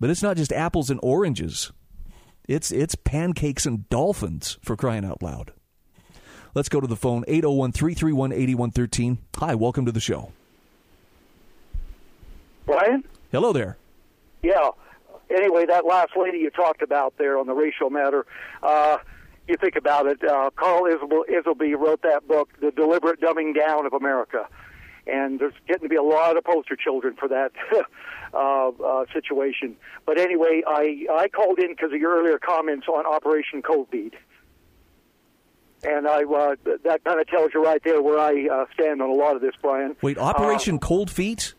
But 0.00 0.08
it's 0.08 0.22
not 0.22 0.38
just 0.38 0.54
apples 0.54 0.88
and 0.88 1.00
oranges. 1.02 1.70
It's 2.46 2.70
it's 2.70 2.94
pancakes 2.94 3.64
and 3.64 3.88
dolphins 3.88 4.58
for 4.62 4.76
crying 4.76 5.04
out 5.04 5.22
loud. 5.22 5.52
Let's 6.54 6.68
go 6.68 6.80
to 6.80 6.86
the 6.86 6.96
phone 6.96 7.24
801-331-8113. 7.24 9.18
Hi, 9.38 9.54
welcome 9.54 9.86
to 9.86 9.92
the 9.92 10.00
show. 10.00 10.30
Brian? 12.64 13.04
Hello 13.32 13.52
there. 13.52 13.76
Yeah. 14.42 14.70
Anyway, 15.30 15.66
that 15.66 15.84
last 15.84 16.12
lady 16.16 16.38
you 16.38 16.50
talked 16.50 16.82
about 16.82 17.14
there 17.18 17.38
on 17.38 17.46
the 17.46 17.54
racial 17.54 17.90
matter, 17.90 18.24
uh, 18.62 18.98
you 19.48 19.56
think 19.56 19.74
about 19.74 20.06
it, 20.06 20.22
uh, 20.22 20.50
Carl 20.54 20.84
Iselby 20.84 21.74
wrote 21.76 22.02
that 22.02 22.28
book, 22.28 22.50
The 22.60 22.70
Deliberate 22.70 23.20
Dumbing 23.20 23.54
Down 23.54 23.84
of 23.84 23.92
America. 23.92 24.46
And 25.06 25.38
there's 25.38 25.52
getting 25.68 25.82
to 25.82 25.88
be 25.88 25.96
a 25.96 26.02
lot 26.02 26.36
of 26.36 26.44
poster 26.44 26.76
children 26.76 27.14
for 27.18 27.28
that 27.28 27.52
uh, 28.34 28.68
uh, 28.68 29.04
situation. 29.12 29.76
But 30.06 30.18
anyway, 30.18 30.62
I, 30.66 31.06
I 31.10 31.28
called 31.28 31.58
in 31.58 31.68
because 31.68 31.92
of 31.92 32.00
your 32.00 32.18
earlier 32.18 32.38
comments 32.38 32.86
on 32.88 33.06
Operation 33.06 33.60
Cold 33.62 33.88
Feet. 33.90 34.14
And 35.82 36.08
I 36.08 36.22
uh, 36.22 36.56
that 36.84 37.04
kind 37.04 37.20
of 37.20 37.28
tells 37.28 37.52
you 37.52 37.62
right 37.62 37.82
there 37.84 38.00
where 38.00 38.18
I 38.18 38.48
uh, 38.50 38.64
stand 38.72 39.02
on 39.02 39.10
a 39.10 39.12
lot 39.12 39.36
of 39.36 39.42
this, 39.42 39.52
Brian. 39.60 39.94
Wait, 40.00 40.16
Operation 40.16 40.78
Cold 40.78 41.10
Feet? 41.10 41.52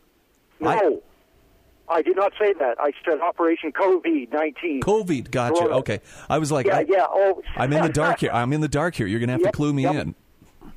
No. 0.59 0.69
I- 0.69 0.99
I 1.87 2.01
did 2.01 2.15
not 2.15 2.33
say 2.39 2.53
that. 2.53 2.77
I 2.79 2.91
said 3.05 3.21
Operation 3.21 3.71
COVID 3.71 4.33
nineteen. 4.33 4.81
COVID, 4.81 5.29
gotcha. 5.29 5.59
Corona. 5.59 5.77
Okay, 5.77 5.99
I 6.29 6.39
was 6.39 6.51
like, 6.51 6.65
yeah, 6.65 6.77
I, 6.77 6.85
yeah. 6.87 7.05
Oh, 7.07 7.41
I'm 7.55 7.71
in 7.73 7.83
the 7.83 7.89
dark 7.89 8.19
here. 8.21 8.31
I'm 8.33 8.53
in 8.53 8.61
the 8.61 8.67
dark 8.67 8.95
here. 8.95 9.07
You're 9.07 9.19
going 9.19 9.27
to 9.27 9.33
have 9.33 9.41
yep, 9.41 9.51
to 9.51 9.55
clue 9.55 9.71
me 9.71 9.83
yep. 9.83 9.95
in. 9.95 10.15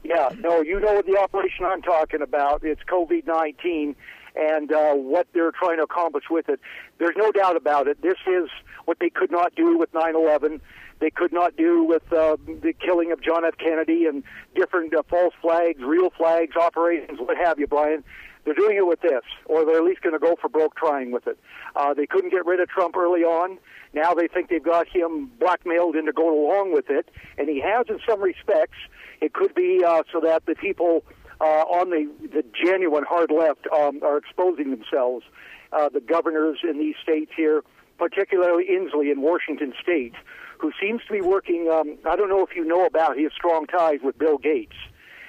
Yeah, 0.04 0.30
no, 0.38 0.62
you 0.62 0.80
know 0.80 0.94
what 0.94 1.06
the 1.06 1.18
operation 1.18 1.64
I'm 1.64 1.82
talking 1.82 2.22
about. 2.22 2.62
It's 2.64 2.82
COVID 2.82 3.26
nineteen, 3.26 3.96
and 4.36 4.72
uh, 4.72 4.94
what 4.94 5.26
they're 5.34 5.52
trying 5.52 5.78
to 5.78 5.82
accomplish 5.82 6.24
with 6.30 6.48
it. 6.48 6.60
There's 6.98 7.16
no 7.16 7.32
doubt 7.32 7.56
about 7.56 7.88
it. 7.88 8.00
This 8.00 8.18
is 8.26 8.48
what 8.84 8.98
they 9.00 9.10
could 9.10 9.30
not 9.30 9.54
do 9.54 9.76
with 9.76 9.92
9/11. 9.92 10.60
They 11.00 11.10
could 11.10 11.32
not 11.32 11.56
do 11.56 11.84
with 11.84 12.12
uh, 12.12 12.36
the 12.46 12.72
killing 12.72 13.12
of 13.12 13.20
John 13.20 13.44
F. 13.44 13.56
Kennedy 13.58 14.06
and 14.06 14.24
different 14.54 14.94
uh, 14.94 15.02
false 15.08 15.34
flags, 15.40 15.80
real 15.82 16.10
flags, 16.10 16.56
operations, 16.56 17.20
what 17.20 17.36
have 17.36 17.58
you, 17.58 17.66
Brian. 17.66 18.02
They're 18.44 18.54
doing 18.54 18.78
it 18.78 18.86
with 18.86 19.02
this, 19.02 19.22
or 19.44 19.66
they're 19.66 19.76
at 19.76 19.84
least 19.84 20.00
going 20.00 20.14
to 20.14 20.18
go 20.18 20.34
for 20.40 20.48
broke 20.48 20.74
trying 20.74 21.10
with 21.10 21.26
it. 21.26 21.38
Uh, 21.76 21.92
they 21.92 22.06
couldn't 22.06 22.30
get 22.30 22.46
rid 22.46 22.60
of 22.60 22.68
Trump 22.68 22.96
early 22.96 23.20
on. 23.20 23.58
Now 23.92 24.14
they 24.14 24.26
think 24.26 24.48
they've 24.48 24.62
got 24.62 24.88
him 24.88 25.30
blackmailed 25.38 25.96
into 25.96 26.12
going 26.12 26.38
along 26.38 26.72
with 26.72 26.88
it, 26.88 27.10
and 27.36 27.48
he 27.48 27.60
has 27.60 27.86
in 27.90 28.00
some 28.08 28.22
respects. 28.22 28.78
It 29.20 29.32
could 29.32 29.54
be 29.54 29.82
uh, 29.84 30.02
so 30.12 30.20
that 30.20 30.46
the 30.46 30.54
people 30.54 31.04
uh, 31.40 31.44
on 31.44 31.90
the, 31.90 32.10
the 32.28 32.44
genuine 32.64 33.04
hard 33.08 33.30
left 33.30 33.66
um, 33.74 34.00
are 34.02 34.18
exposing 34.18 34.70
themselves. 34.70 35.24
Uh, 35.72 35.88
the 35.88 36.00
governors 36.00 36.58
in 36.62 36.78
these 36.78 36.94
states 37.02 37.30
here, 37.36 37.62
particularly 37.98 38.64
Inslee 38.70 39.12
in 39.12 39.20
Washington 39.20 39.74
State, 39.82 40.14
who 40.58 40.72
seems 40.80 41.02
to 41.06 41.12
be 41.12 41.20
working. 41.20 41.68
Um, 41.72 41.98
I 42.04 42.16
don't 42.16 42.28
know 42.28 42.44
if 42.44 42.56
you 42.56 42.64
know 42.64 42.86
about 42.86 43.16
his 43.18 43.32
strong 43.36 43.66
ties 43.66 44.00
with 44.02 44.18
Bill 44.18 44.38
Gates, 44.38 44.76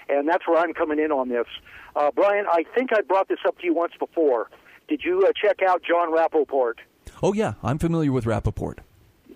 and 0.07 0.27
that's 0.27 0.47
where 0.47 0.57
I'm 0.57 0.73
coming 0.73 0.99
in 0.99 1.11
on 1.11 1.29
this. 1.29 1.47
Uh, 1.95 2.11
Brian, 2.15 2.45
I 2.49 2.63
think 2.75 2.91
I 2.93 3.01
brought 3.01 3.27
this 3.27 3.39
up 3.45 3.57
to 3.59 3.65
you 3.65 3.73
once 3.73 3.93
before. 3.99 4.49
Did 4.87 5.01
you 5.03 5.25
uh, 5.27 5.31
check 5.39 5.61
out 5.67 5.83
John 5.83 6.11
Rappoport? 6.11 6.75
Oh, 7.21 7.33
yeah, 7.33 7.53
I'm 7.61 7.77
familiar 7.77 8.11
with 8.11 8.25
Rappoport. 8.25 8.79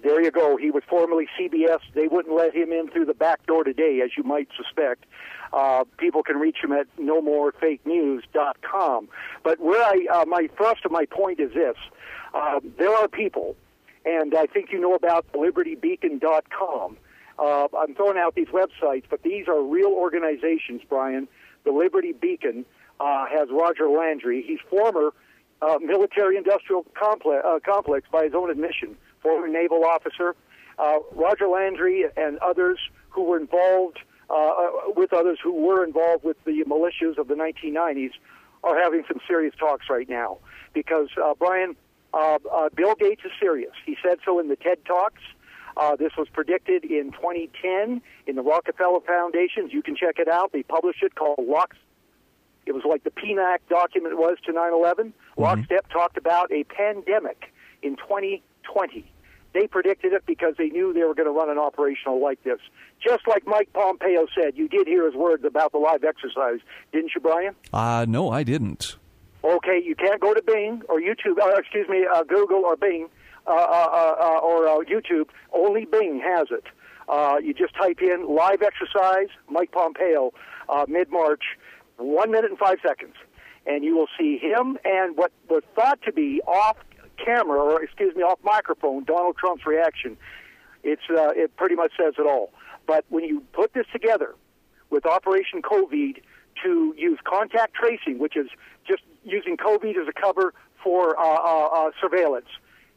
There 0.04 0.22
you 0.22 0.32
go. 0.32 0.58
He 0.58 0.70
was 0.70 0.84
formerly 0.89 1.28
CBS. 1.39 1.80
They 1.94 2.08
wouldn't 2.08 2.36
let 2.36 2.54
him 2.54 2.74
in 2.74 2.89
through 2.89 3.06
the 3.06 3.13
back 3.13 3.46
door 3.46 3.63
today, 3.63 4.02
as 4.04 4.12
you 4.18 4.24
might 4.24 4.50
suspect. 4.56 5.06
Uh, 5.54 5.86
people 5.98 6.24
can 6.24 6.38
reach 6.38 6.58
him 6.62 6.74
at 6.74 6.88
no 6.98 7.22
more 7.22 7.54
fake 7.54 7.84
nomorefakenews.com. 7.86 9.08
But 9.44 9.60
where 9.60 9.82
I, 9.82 10.06
uh, 10.13 10.26
my 10.26 10.50
thrust 10.58 10.84
of 10.84 10.92
my 10.92 11.06
point 11.06 11.39
is 11.39 11.54
this: 11.54 11.78
uh, 12.34 12.60
there 12.78 12.94
are 12.94 13.08
people, 13.08 13.56
and 14.06 14.36
I 14.36 14.46
think 14.46 14.72
you 14.72 14.80
know 14.80 14.94
about 14.94 15.26
LibertyBeacon.com. 15.32 16.98
Uh, 17.39 17.68
I'm 17.78 17.96
throwing 17.96 18.18
out 18.18 18.36
these 18.36 18.48
websites, 18.48 19.06
but 19.10 19.24
these 19.24 19.48
are 19.48 19.62
real 19.62 19.92
organizations, 19.92 20.82
Brian, 20.88 21.28
the 21.63 21.72
Liberty 21.72 22.12
Beacon 22.12 22.66
uh, 23.00 23.26
has 23.26 23.50
Roger 23.52 23.88
Landry. 23.88 24.44
He's 24.46 24.60
former 24.70 25.13
uh, 25.62 25.78
military-industrial 25.82 26.86
complex, 26.94 27.44
uh, 27.46 27.60
complex, 27.66 28.08
by 28.12 28.26
his 28.26 28.34
own 28.36 28.52
admission, 28.52 28.98
former 29.24 29.48
naval 29.48 29.84
officer. 29.86 30.36
Uh, 30.78 31.00
Roger 31.14 31.48
Landry 31.48 32.06
and 32.16 32.38
others 32.40 32.80
who 33.10 33.24
were 33.24 33.38
involved 33.38 34.00
uh, 34.30 34.34
uh, 34.34 34.72
with 34.96 35.14
others 35.14 35.38
who 35.44 35.54
were 35.54 35.84
involved 35.84 36.24
with 36.24 36.38
the 36.46 36.64
militias 36.68 37.18
of 37.18 37.28
the 37.28 37.36
1990s 37.36 38.12
are 38.64 38.80
having 38.80 39.04
some 39.08 39.20
serious 39.28 39.54
talks 39.60 39.90
right 39.90 40.10
now 40.10 40.38
because 40.74 41.10
Brian, 41.38 41.76
Bill 42.76 42.96
Gates 42.96 43.22
is 43.26 43.32
serious. 43.40 43.74
He 43.86 43.98
said 44.02 44.20
so 44.26 44.40
in 44.40 44.48
the 44.48 44.56
TED 44.56 44.86
Talks. 44.86 45.22
Uh, 45.76 45.96
this 45.96 46.12
was 46.18 46.28
predicted 46.30 46.84
in 46.84 47.12
2010 47.12 48.02
in 48.28 48.36
the 48.36 48.42
Rockefeller 48.42 49.00
Foundations. 49.02 49.74
You 49.74 49.82
can 49.82 49.96
check 49.96 50.20
it 50.20 50.28
out. 50.28 50.52
They 50.52 50.64
published 50.64 51.02
it 51.04 51.16
called 51.16 51.46
Locks. 51.48 51.78
It 52.66 52.74
was 52.74 52.84
like 52.88 53.04
the 53.04 53.12
PNAC 53.12 53.58
document 53.70 54.18
was 54.18 54.38
to 54.46 54.54
9/11. 54.54 54.96
Mm-hmm. 54.96 55.42
Lockstep 55.42 55.90
talked 55.90 56.18
about 56.18 56.52
a 56.52 56.64
pandemic 56.64 57.52
in 57.82 57.98
2020. 57.98 59.12
They 59.54 59.68
predicted 59.68 60.13
it 60.13 60.26
because 60.26 60.56
they 60.58 60.70
knew 60.70 60.94
they 60.94 61.04
were 61.04 61.13
going 61.13 61.28
to 61.28 61.32
run 61.32 61.50
an 61.50 61.60
operational 61.60 62.22
like 62.22 62.44
this. 62.44 62.60
Just 63.00 63.28
like 63.28 63.46
Mike 63.46 63.70
Pompeo 63.74 64.26
said, 64.36 64.58
you 64.58 64.68
did 64.68 64.88
hear 64.88 65.06
his 65.06 65.16
words 65.16 65.44
about 65.46 65.72
the 65.72 65.78
live 65.78 66.04
exercise, 66.04 66.60
didn't 66.92 67.12
you, 67.13 67.22
Brian? 67.22 67.56
Uh, 67.72 68.06
no, 68.08 68.32
I 68.32 68.44
didn't. 68.44 68.98
Okay, 69.44 69.82
you 69.84 69.96
can't 69.96 70.22
go 70.22 70.34
to 70.34 70.42
Bing 70.42 70.82
or 70.89 71.00
YouTube, 71.00 71.39
uh, 71.42 71.50
excuse 71.58 71.88
me, 71.88 72.06
uh, 72.12 72.24
Google 72.24 72.63
or 72.66 72.78
Bing 72.78 73.10
uh, 73.46 73.52
uh, 73.52 74.16
uh, 74.20 74.39
or 74.39 74.86
YouTube. 74.86 75.30
Only 75.52 75.86
Bing 75.86 76.22
has 76.24 76.48
it. 76.50 76.63
you 77.44 77.54
just 77.54 77.76
type 77.76 78.02
in 78.02 78.26
live 78.28 78.62
exercise 78.62 79.28
Mike 79.50 79.72
Pompeo 79.72 80.32
mid 80.88 81.12
March, 81.12 81.44
one 81.98 82.32
minute 82.32 82.50
and 82.50 82.58
five 82.58 82.78
seconds, 82.86 83.16
and 83.68 83.84
you 83.84 83.98
will 83.98 84.08
see 84.18 84.38
him 84.38 84.78
and 84.86 85.18
what 85.18 85.32
was 85.50 85.63
thought 85.76 86.02
to 86.04 86.13
be 86.13 86.42
off 86.48 86.78
camera 87.17 87.60
or 87.60 87.84
excuse 87.84 88.15
me 88.15 88.23
off 88.23 88.39
microphone 88.43 89.04
Donald 89.04 89.38
Trump's 89.38 89.65
reaction. 89.65 90.17
It's 90.84 91.02
it 91.10 91.56
pretty 91.56 91.76
much 91.76 91.91
says 91.97 92.15
it 92.17 92.28
all. 92.28 92.52
But 92.86 93.06
when 93.10 93.23
you 93.23 93.41
put 93.54 93.73
this 93.73 93.86
together 93.91 94.36
with 94.89 95.06
Operation 95.06 95.62
COVID 95.62 96.21
to 96.63 96.95
use 96.97 97.19
contact 97.23 97.73
tracing, 97.73 98.19
which 98.19 98.36
is 98.36 98.47
just 98.88 99.04
using 99.23 99.58
COVID 99.58 99.95
as 99.99 100.08
a 100.08 100.13
cover 100.13 100.54
for 100.84 101.17
uh, 101.19 101.23
uh, 101.23 101.67
uh, 101.67 101.91
surveillance, 102.02 102.47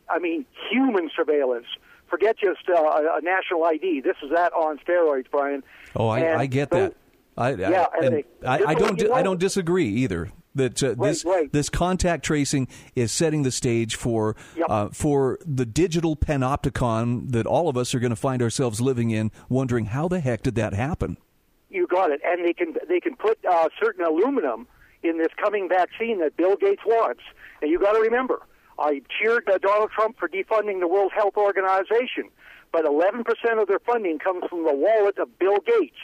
I 0.08 0.18
mean, 0.18 0.44
human 0.70 1.10
surveillance. 1.14 1.66
Forget 2.08 2.36
just 2.38 2.68
uh, 2.68 2.74
a, 2.74 3.20
national 3.22 3.64
ID. 3.64 4.00
This 4.00 4.16
is 4.22 4.30
that 4.32 4.52
on 4.52 4.78
steroids, 4.78 5.26
Brian. 5.30 5.64
Oh, 5.96 6.08
I, 6.08 6.40
I 6.40 6.46
get 6.46 6.70
so, 6.70 6.78
that. 6.78 6.94
I, 7.36 7.54
yeah, 7.54 7.86
I, 7.92 8.08
they, 8.08 8.24
I, 8.46 8.64
I 8.64 8.74
don't. 8.74 9.10
I 9.10 9.22
don't 9.22 9.40
disagree 9.40 9.88
either. 9.88 10.30
That 10.56 10.82
uh, 10.82 10.94
this 10.94 11.24
right, 11.24 11.34
right. 11.34 11.52
this 11.52 11.68
contact 11.68 12.24
tracing 12.24 12.68
is 12.94 13.12
setting 13.12 13.42
the 13.42 13.50
stage 13.50 13.94
for 13.94 14.36
yep. 14.56 14.66
uh, 14.68 14.88
for 14.88 15.38
the 15.44 15.66
digital 15.66 16.16
panopticon 16.16 17.30
that 17.32 17.46
all 17.46 17.68
of 17.68 17.76
us 17.76 17.94
are 17.94 18.00
going 18.00 18.10
to 18.10 18.16
find 18.16 18.42
ourselves 18.42 18.80
living 18.80 19.10
in, 19.10 19.30
wondering 19.48 19.86
how 19.86 20.08
the 20.08 20.20
heck 20.20 20.42
did 20.42 20.54
that 20.56 20.72
happen. 20.72 21.16
You 21.68 21.86
got 21.86 22.10
it, 22.10 22.20
and 22.24 22.44
they 22.44 22.52
can 22.52 22.74
they 22.88 23.00
can 23.00 23.16
put 23.16 23.38
uh, 23.44 23.68
certain 23.80 24.04
aluminum 24.04 24.66
in 25.02 25.18
this 25.18 25.32
coming 25.36 25.68
vaccine 25.68 26.20
that 26.20 26.36
Bill 26.36 26.56
Gates 26.56 26.82
wants. 26.86 27.22
And 27.62 27.70
you 27.70 27.78
got 27.78 27.92
to 27.92 28.00
remember, 28.00 28.40
I 28.78 29.02
cheered 29.18 29.48
uh, 29.48 29.58
Donald 29.58 29.90
Trump 29.90 30.18
for 30.18 30.28
defunding 30.28 30.80
the 30.80 30.88
World 30.88 31.12
Health 31.14 31.36
Organization, 31.36 32.30
but 32.72 32.84
11% 32.84 33.24
of 33.60 33.68
their 33.68 33.78
funding 33.78 34.18
comes 34.18 34.44
from 34.48 34.64
the 34.64 34.74
wallet 34.74 35.18
of 35.18 35.38
Bill 35.38 35.58
Gates. 35.64 35.96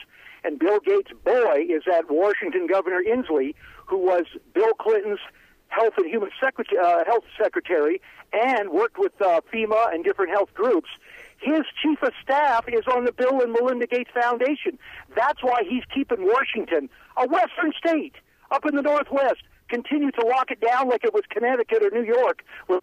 And 0.44 0.58
Bill 0.58 0.80
Gates' 0.80 1.12
boy 1.24 1.66
is 1.68 1.82
that 1.86 2.10
Washington 2.10 2.66
Governor 2.66 3.02
Inslee, 3.02 3.54
who 3.86 3.98
was 3.98 4.24
Bill 4.54 4.74
Clinton's 4.74 5.20
Health 5.68 5.94
and 5.96 6.06
Human 6.06 6.30
Secretary, 6.40 6.78
uh, 6.84 7.04
Health 7.06 7.24
Secretary 7.40 8.00
and 8.32 8.70
worked 8.70 8.98
with 8.98 9.12
uh, 9.20 9.40
FEMA 9.52 9.92
and 9.92 10.04
different 10.04 10.30
health 10.30 10.52
groups. 10.54 10.88
His 11.38 11.62
chief 11.82 12.02
of 12.02 12.12
staff 12.22 12.64
is 12.68 12.86
on 12.86 13.04
the 13.04 13.12
Bill 13.12 13.40
and 13.40 13.52
Melinda 13.52 13.86
Gates 13.86 14.10
Foundation. 14.14 14.78
That's 15.14 15.42
why 15.42 15.62
he's 15.68 15.82
keeping 15.94 16.24
Washington, 16.24 16.88
a 17.16 17.26
Western 17.26 17.72
state, 17.76 18.14
up 18.50 18.64
in 18.66 18.76
the 18.76 18.82
Northwest, 18.82 19.42
continue 19.68 20.10
to 20.12 20.26
lock 20.26 20.50
it 20.50 20.60
down 20.60 20.88
like 20.88 21.04
it 21.04 21.12
was 21.12 21.22
Connecticut 21.30 21.82
or 21.82 21.90
New 21.90 22.04
York, 22.04 22.44
with 22.68 22.82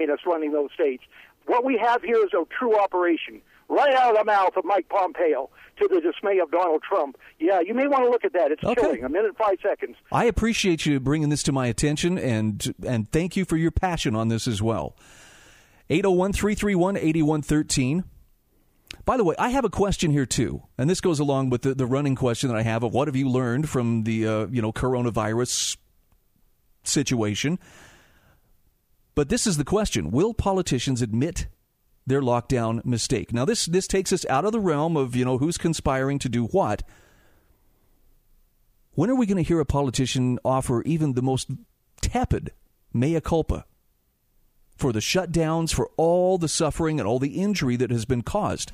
us 0.00 0.18
running 0.26 0.52
those 0.52 0.70
states. 0.74 1.02
What 1.46 1.64
we 1.64 1.78
have 1.78 2.02
here 2.02 2.18
is 2.18 2.34
a 2.34 2.44
true 2.58 2.78
operation, 2.78 3.40
right 3.68 3.94
out 3.94 4.12
of 4.12 4.18
the 4.18 4.24
mouth 4.24 4.56
of 4.56 4.64
Mike 4.64 4.88
Pompeo, 4.88 5.50
to 5.78 5.88
the 5.88 6.00
dismay 6.00 6.38
of 6.38 6.50
Donald 6.50 6.82
Trump. 6.82 7.16
Yeah, 7.40 7.60
you 7.60 7.74
may 7.74 7.86
want 7.88 8.04
to 8.04 8.10
look 8.10 8.24
at 8.24 8.32
that. 8.34 8.52
It's 8.52 8.62
Okay. 8.62 8.80
chilling. 8.80 9.04
A 9.04 9.08
minute, 9.08 9.36
five 9.36 9.56
seconds. 9.62 9.96
I 10.12 10.24
appreciate 10.26 10.86
you 10.86 11.00
bringing 11.00 11.28
this 11.30 11.42
to 11.44 11.52
my 11.52 11.66
attention, 11.66 12.18
and 12.18 12.74
and 12.86 13.10
thank 13.10 13.36
you 13.36 13.44
for 13.44 13.56
your 13.56 13.70
passion 13.72 14.14
on 14.14 14.28
this 14.28 14.46
as 14.46 14.62
well. 14.62 14.96
801 15.90 16.32
331 16.32 16.96
8113. 16.96 18.04
By 19.04 19.16
the 19.18 19.24
way, 19.24 19.34
I 19.38 19.50
have 19.50 19.64
a 19.64 19.70
question 19.70 20.10
here 20.12 20.24
too, 20.24 20.62
and 20.78 20.88
this 20.88 21.00
goes 21.00 21.18
along 21.18 21.50
with 21.50 21.62
the, 21.62 21.74
the 21.74 21.84
running 21.86 22.14
question 22.14 22.48
that 22.48 22.56
I 22.56 22.62
have 22.62 22.82
of 22.84 22.92
what 22.94 23.08
have 23.08 23.16
you 23.16 23.28
learned 23.28 23.68
from 23.68 24.04
the 24.04 24.26
uh, 24.26 24.46
you 24.46 24.62
know 24.62 24.72
coronavirus 24.72 25.76
situation. 26.84 27.58
But 29.14 29.28
this 29.28 29.46
is 29.46 29.56
the 29.56 29.64
question: 29.64 30.10
Will 30.10 30.32
politicians 30.34 31.02
admit 31.02 31.48
their 32.06 32.20
lockdown 32.20 32.84
mistake? 32.84 33.32
Now, 33.32 33.44
this 33.44 33.66
this 33.66 33.86
takes 33.86 34.12
us 34.12 34.26
out 34.26 34.44
of 34.44 34.52
the 34.52 34.60
realm 34.60 34.96
of 34.96 35.16
you 35.16 35.24
know 35.24 35.38
who's 35.38 35.58
conspiring 35.58 36.18
to 36.20 36.28
do 36.28 36.46
what. 36.46 36.82
When 38.92 39.10
are 39.10 39.16
we 39.16 39.26
going 39.26 39.42
to 39.42 39.48
hear 39.48 39.58
a 39.58 39.66
politician 39.66 40.38
offer 40.44 40.82
even 40.82 41.14
the 41.14 41.22
most 41.22 41.50
tepid 42.00 42.52
mea 42.92 43.20
culpa 43.20 43.64
for 44.76 44.92
the 44.92 45.00
shutdowns, 45.00 45.74
for 45.74 45.90
all 45.96 46.38
the 46.38 46.48
suffering 46.48 47.00
and 47.00 47.08
all 47.08 47.18
the 47.18 47.40
injury 47.40 47.76
that 47.76 47.90
has 47.90 48.04
been 48.04 48.22
caused? 48.22 48.70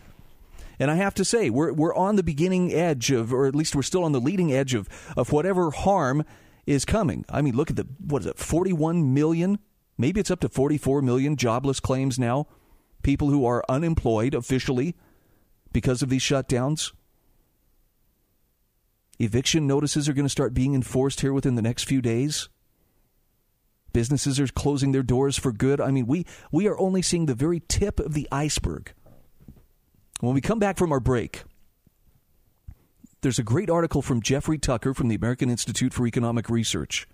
And 0.78 0.90
I 0.90 0.96
have 0.96 1.14
to 1.14 1.24
say, 1.24 1.50
we're 1.50 1.72
we're 1.72 1.94
on 1.94 2.16
the 2.16 2.22
beginning 2.22 2.72
edge 2.72 3.10
of, 3.10 3.32
or 3.32 3.46
at 3.46 3.54
least 3.54 3.74
we're 3.74 3.82
still 3.82 4.04
on 4.04 4.12
the 4.12 4.20
leading 4.20 4.52
edge 4.52 4.74
of 4.74 4.88
of 5.16 5.30
whatever 5.30 5.70
harm 5.70 6.24
is 6.66 6.84
coming. 6.84 7.24
I 7.28 7.42
mean, 7.42 7.54
look 7.54 7.70
at 7.70 7.76
the 7.76 7.86
what 7.98 8.22
is 8.22 8.26
it, 8.26 8.38
forty 8.38 8.72
one 8.72 9.12
million? 9.12 9.58
Maybe 9.98 10.20
it's 10.20 10.30
up 10.30 10.40
to 10.40 10.48
forty 10.48 10.78
four 10.78 11.02
million 11.02 11.36
jobless 11.36 11.80
claims 11.80 12.18
now. 12.18 12.46
People 13.02 13.30
who 13.30 13.46
are 13.46 13.64
unemployed 13.68 14.34
officially 14.34 14.94
because 15.72 16.02
of 16.02 16.08
these 16.08 16.22
shutdowns. 16.22 16.92
Eviction 19.18 19.66
notices 19.66 20.08
are 20.08 20.14
going 20.14 20.24
to 20.24 20.30
start 20.30 20.54
being 20.54 20.74
enforced 20.74 21.20
here 21.20 21.32
within 21.32 21.54
the 21.54 21.62
next 21.62 21.84
few 21.84 22.00
days. 22.00 22.48
Businesses 23.92 24.38
are 24.38 24.46
closing 24.46 24.92
their 24.92 25.02
doors 25.02 25.38
for 25.38 25.52
good. 25.52 25.80
I 25.80 25.90
mean, 25.90 26.06
we, 26.06 26.24
we 26.52 26.66
are 26.68 26.78
only 26.78 27.02
seeing 27.02 27.26
the 27.26 27.34
very 27.34 27.60
tip 27.68 28.00
of 28.00 28.14
the 28.14 28.28
iceberg. 28.30 28.92
When 30.20 30.34
we 30.34 30.40
come 30.40 30.58
back 30.58 30.78
from 30.78 30.92
our 30.92 31.00
break, 31.00 31.42
there's 33.22 33.38
a 33.38 33.42
great 33.42 33.68
article 33.68 34.00
from 34.00 34.22
Jeffrey 34.22 34.58
Tucker 34.58 34.94
from 34.94 35.08
the 35.08 35.14
American 35.14 35.50
Institute 35.50 35.92
for 35.92 36.06
Economic 36.06 36.48
Research, 36.48 37.06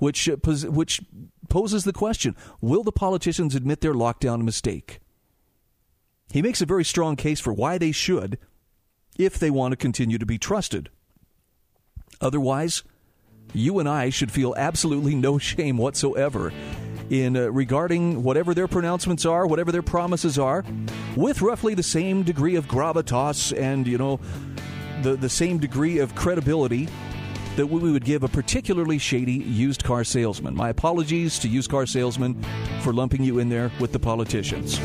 which, 0.00 0.28
uh, 0.28 0.36
which 0.36 1.00
poses 1.48 1.84
the 1.84 1.92
question 1.92 2.34
Will 2.60 2.82
the 2.82 2.92
politicians 2.92 3.54
admit 3.54 3.80
their 3.80 3.94
lockdown 3.94 4.42
mistake? 4.42 4.98
He 6.32 6.42
makes 6.42 6.60
a 6.60 6.66
very 6.66 6.84
strong 6.84 7.16
case 7.16 7.40
for 7.40 7.52
why 7.52 7.78
they 7.78 7.92
should 7.92 8.38
if 9.18 9.38
they 9.38 9.50
want 9.50 9.72
to 9.72 9.76
continue 9.76 10.18
to 10.18 10.26
be 10.26 10.38
trusted. 10.38 10.88
Otherwise, 12.20 12.82
you 13.52 13.78
and 13.78 13.88
I 13.88 14.10
should 14.10 14.30
feel 14.30 14.54
absolutely 14.56 15.14
no 15.14 15.38
shame 15.50 15.76
whatsoever 15.76 16.52
in 17.10 17.36
uh, 17.36 17.50
regarding 17.50 18.22
whatever 18.22 18.54
their 18.54 18.68
pronouncements 18.68 19.26
are, 19.26 19.46
whatever 19.46 19.72
their 19.72 19.82
promises 19.82 20.38
are, 20.38 20.64
with 21.16 21.42
roughly 21.42 21.74
the 21.74 21.82
same 21.82 22.22
degree 22.22 22.54
of 22.54 22.68
gravitas 22.68 23.56
and, 23.58 23.86
you 23.88 23.98
know, 23.98 24.20
the, 25.02 25.16
the 25.16 25.28
same 25.28 25.58
degree 25.58 25.98
of 25.98 26.14
credibility 26.14 26.88
that 27.60 27.66
we 27.66 27.92
would 27.92 28.06
give 28.06 28.22
a 28.22 28.28
particularly 28.28 28.96
shady 28.96 29.34
used 29.34 29.84
car 29.84 30.02
salesman. 30.02 30.54
My 30.54 30.70
apologies 30.70 31.38
to 31.40 31.46
used 31.46 31.70
car 31.70 31.84
salesmen 31.84 32.42
for 32.80 32.90
lumping 32.90 33.22
you 33.22 33.38
in 33.38 33.50
there 33.50 33.70
with 33.78 33.92
the 33.92 33.98
politicians. 33.98 34.80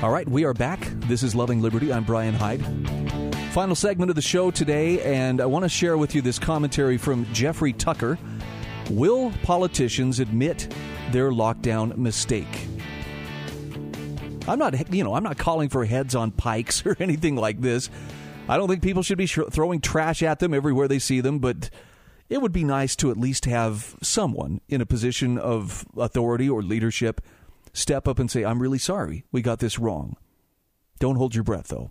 All 0.00 0.12
right, 0.12 0.28
we 0.28 0.44
are 0.44 0.54
back. 0.54 0.78
This 1.08 1.24
is 1.24 1.34
Loving 1.34 1.60
Liberty. 1.60 1.92
I'm 1.92 2.04
Brian 2.04 2.34
Hyde. 2.34 3.09
Final 3.50 3.74
segment 3.74 4.10
of 4.10 4.14
the 4.14 4.22
show 4.22 4.52
today, 4.52 5.02
and 5.02 5.40
I 5.40 5.46
want 5.46 5.64
to 5.64 5.68
share 5.68 5.98
with 5.98 6.14
you 6.14 6.22
this 6.22 6.38
commentary 6.38 6.96
from 6.96 7.26
Jeffrey 7.32 7.72
Tucker. 7.72 8.16
Will 8.90 9.32
politicians 9.42 10.20
admit 10.20 10.72
their 11.10 11.32
lockdown 11.32 11.96
mistake? 11.96 12.68
I'm 14.46 14.60
not, 14.60 14.94
you 14.94 15.02
know, 15.02 15.14
I'm 15.14 15.24
not 15.24 15.36
calling 15.36 15.68
for 15.68 15.84
heads 15.84 16.14
on 16.14 16.30
pikes 16.30 16.86
or 16.86 16.96
anything 17.00 17.34
like 17.34 17.60
this. 17.60 17.90
I 18.48 18.56
don't 18.56 18.68
think 18.68 18.84
people 18.84 19.02
should 19.02 19.18
be 19.18 19.26
sh- 19.26 19.40
throwing 19.50 19.80
trash 19.80 20.22
at 20.22 20.38
them 20.38 20.54
everywhere 20.54 20.86
they 20.86 21.00
see 21.00 21.20
them, 21.20 21.40
but 21.40 21.70
it 22.28 22.40
would 22.40 22.52
be 22.52 22.62
nice 22.62 22.94
to 22.96 23.10
at 23.10 23.16
least 23.16 23.46
have 23.46 23.96
someone 24.00 24.60
in 24.68 24.80
a 24.80 24.86
position 24.86 25.38
of 25.38 25.84
authority 25.96 26.48
or 26.48 26.62
leadership 26.62 27.20
step 27.72 28.06
up 28.06 28.20
and 28.20 28.30
say, 28.30 28.44
I'm 28.44 28.62
really 28.62 28.78
sorry. 28.78 29.24
We 29.32 29.42
got 29.42 29.58
this 29.58 29.76
wrong. 29.76 30.14
Don't 31.00 31.16
hold 31.16 31.34
your 31.34 31.42
breath, 31.42 31.66
though. 31.66 31.90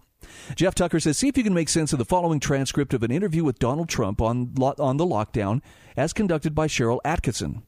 Jeff 0.56 0.76
Tucker 0.76 1.00
says, 1.00 1.18
see 1.18 1.28
if 1.28 1.38
you 1.38 1.44
can 1.44 1.54
make 1.54 1.70
sense 1.70 1.94
of 1.94 2.00
the 2.00 2.06
following 2.06 2.40
transcript 2.40 2.94
of 2.94 3.04
an 3.04 3.12
interview 3.12 3.44
with 3.44 3.60
Donald 3.60 3.90
Trump 3.90 4.22
on, 4.22 4.54
lo- 4.58 4.76
on 4.78 4.98
the 4.98 5.06
lockdown 5.06 5.62
as 5.96 6.14
conducted 6.14 6.54
by 6.54 6.68
Sharyl 6.68 7.00
Attkisson. 7.06 7.64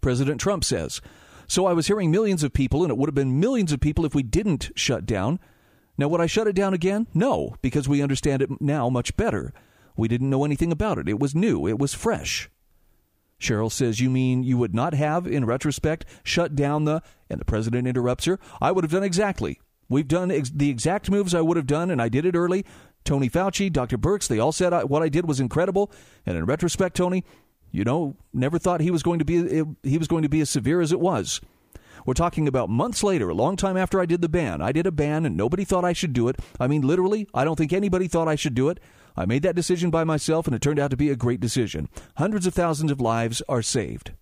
President 0.00 0.40
Trump 0.40 0.64
says, 0.64 1.00
So 1.46 1.66
I 1.66 1.72
was 1.72 1.86
hearing 1.86 2.10
millions 2.10 2.42
of 2.42 2.52
people, 2.52 2.82
and 2.82 2.90
it 2.90 2.98
would 2.98 3.08
have 3.08 3.14
been 3.14 3.40
millions 3.40 3.72
of 3.72 3.80
people 3.80 4.04
if 4.04 4.14
we 4.14 4.22
didn't 4.22 4.70
shut 4.74 5.06
down. 5.06 5.40
Now, 5.96 6.08
would 6.08 6.20
I 6.20 6.26
shut 6.26 6.46
it 6.46 6.56
down 6.56 6.74
again? 6.74 7.06
No, 7.14 7.56
because 7.62 7.88
we 7.88 8.02
understand 8.02 8.42
it 8.42 8.60
now 8.60 8.90
much 8.90 9.16
better. 9.16 9.52
We 9.96 10.08
didn't 10.08 10.30
know 10.30 10.44
anything 10.44 10.72
about 10.72 10.98
it. 10.98 11.08
It 11.08 11.20
was 11.20 11.34
new, 11.34 11.66
it 11.66 11.78
was 11.78 11.94
fresh. 11.94 12.50
Sharyl 13.40 13.70
says, 13.70 14.00
You 14.00 14.10
mean 14.10 14.42
you 14.42 14.58
would 14.58 14.74
not 14.74 14.94
have, 14.94 15.26
in 15.26 15.44
retrospect, 15.44 16.04
shut 16.22 16.54
down 16.54 16.84
the. 16.84 17.02
And 17.30 17.40
the 17.40 17.44
president 17.44 17.86
interrupts 17.86 18.26
her. 18.26 18.38
I 18.60 18.72
would 18.72 18.84
have 18.84 18.92
done 18.92 19.02
exactly. 19.02 19.60
We've 19.88 20.08
done 20.08 20.30
ex- 20.30 20.50
the 20.50 20.70
exact 20.70 21.10
moves 21.10 21.34
I 21.34 21.40
would 21.40 21.56
have 21.56 21.66
done, 21.66 21.90
and 21.90 22.00
I 22.00 22.08
did 22.08 22.24
it 22.24 22.36
early. 22.36 22.64
Tony 23.04 23.28
Fauci, 23.28 23.70
Dr. 23.70 23.98
Birx, 23.98 24.26
they 24.26 24.38
all 24.38 24.52
said 24.52 24.72
I, 24.72 24.84
what 24.84 25.02
I 25.02 25.08
did 25.08 25.26
was 25.28 25.40
incredible. 25.40 25.92
And 26.24 26.36
in 26.36 26.46
retrospect, 26.46 26.96
Tony, 26.96 27.24
you 27.70 27.84
know, 27.84 28.16
never 28.32 28.58
thought 28.58 28.80
he 28.80 28.90
was 28.90 29.02
going 29.02 29.18
to 29.18 29.24
be 29.24 29.36
it, 29.36 29.66
he 29.82 29.98
was 29.98 30.08
going 30.08 30.22
to 30.22 30.28
be 30.28 30.40
as 30.40 30.48
severe 30.48 30.80
as 30.80 30.92
it 30.92 31.00
was. 31.00 31.40
We're 32.06 32.14
talking 32.14 32.46
about 32.46 32.68
months 32.68 33.02
later, 33.02 33.30
a 33.30 33.34
long 33.34 33.56
time 33.56 33.76
after 33.76 34.00
I 34.00 34.06
did 34.06 34.20
the 34.20 34.28
ban. 34.28 34.60
I 34.60 34.72
did 34.72 34.86
a 34.86 34.92
ban 34.92 35.24
and 35.24 35.36
nobody 35.36 35.64
thought 35.64 35.84
I 35.84 35.94
should 35.94 36.12
do 36.12 36.28
it. 36.28 36.38
I 36.60 36.66
mean, 36.66 36.82
literally, 36.82 37.26
I 37.32 37.44
don't 37.44 37.56
think 37.56 37.72
anybody 37.72 38.08
thought 38.08 38.28
I 38.28 38.34
should 38.34 38.54
do 38.54 38.68
it. 38.68 38.78
I 39.16 39.24
made 39.24 39.42
that 39.42 39.56
decision 39.56 39.90
by 39.90 40.04
myself 40.04 40.46
and 40.46 40.54
it 40.54 40.60
turned 40.60 40.78
out 40.78 40.90
to 40.90 40.96
be 40.96 41.08
a 41.08 41.16
great 41.16 41.40
decision. 41.40 41.88
Hundreds 42.16 42.46
of 42.46 42.54
thousands 42.54 42.90
of 42.90 43.00
lives 43.00 43.42
are 43.48 43.62
saved. 43.62 44.12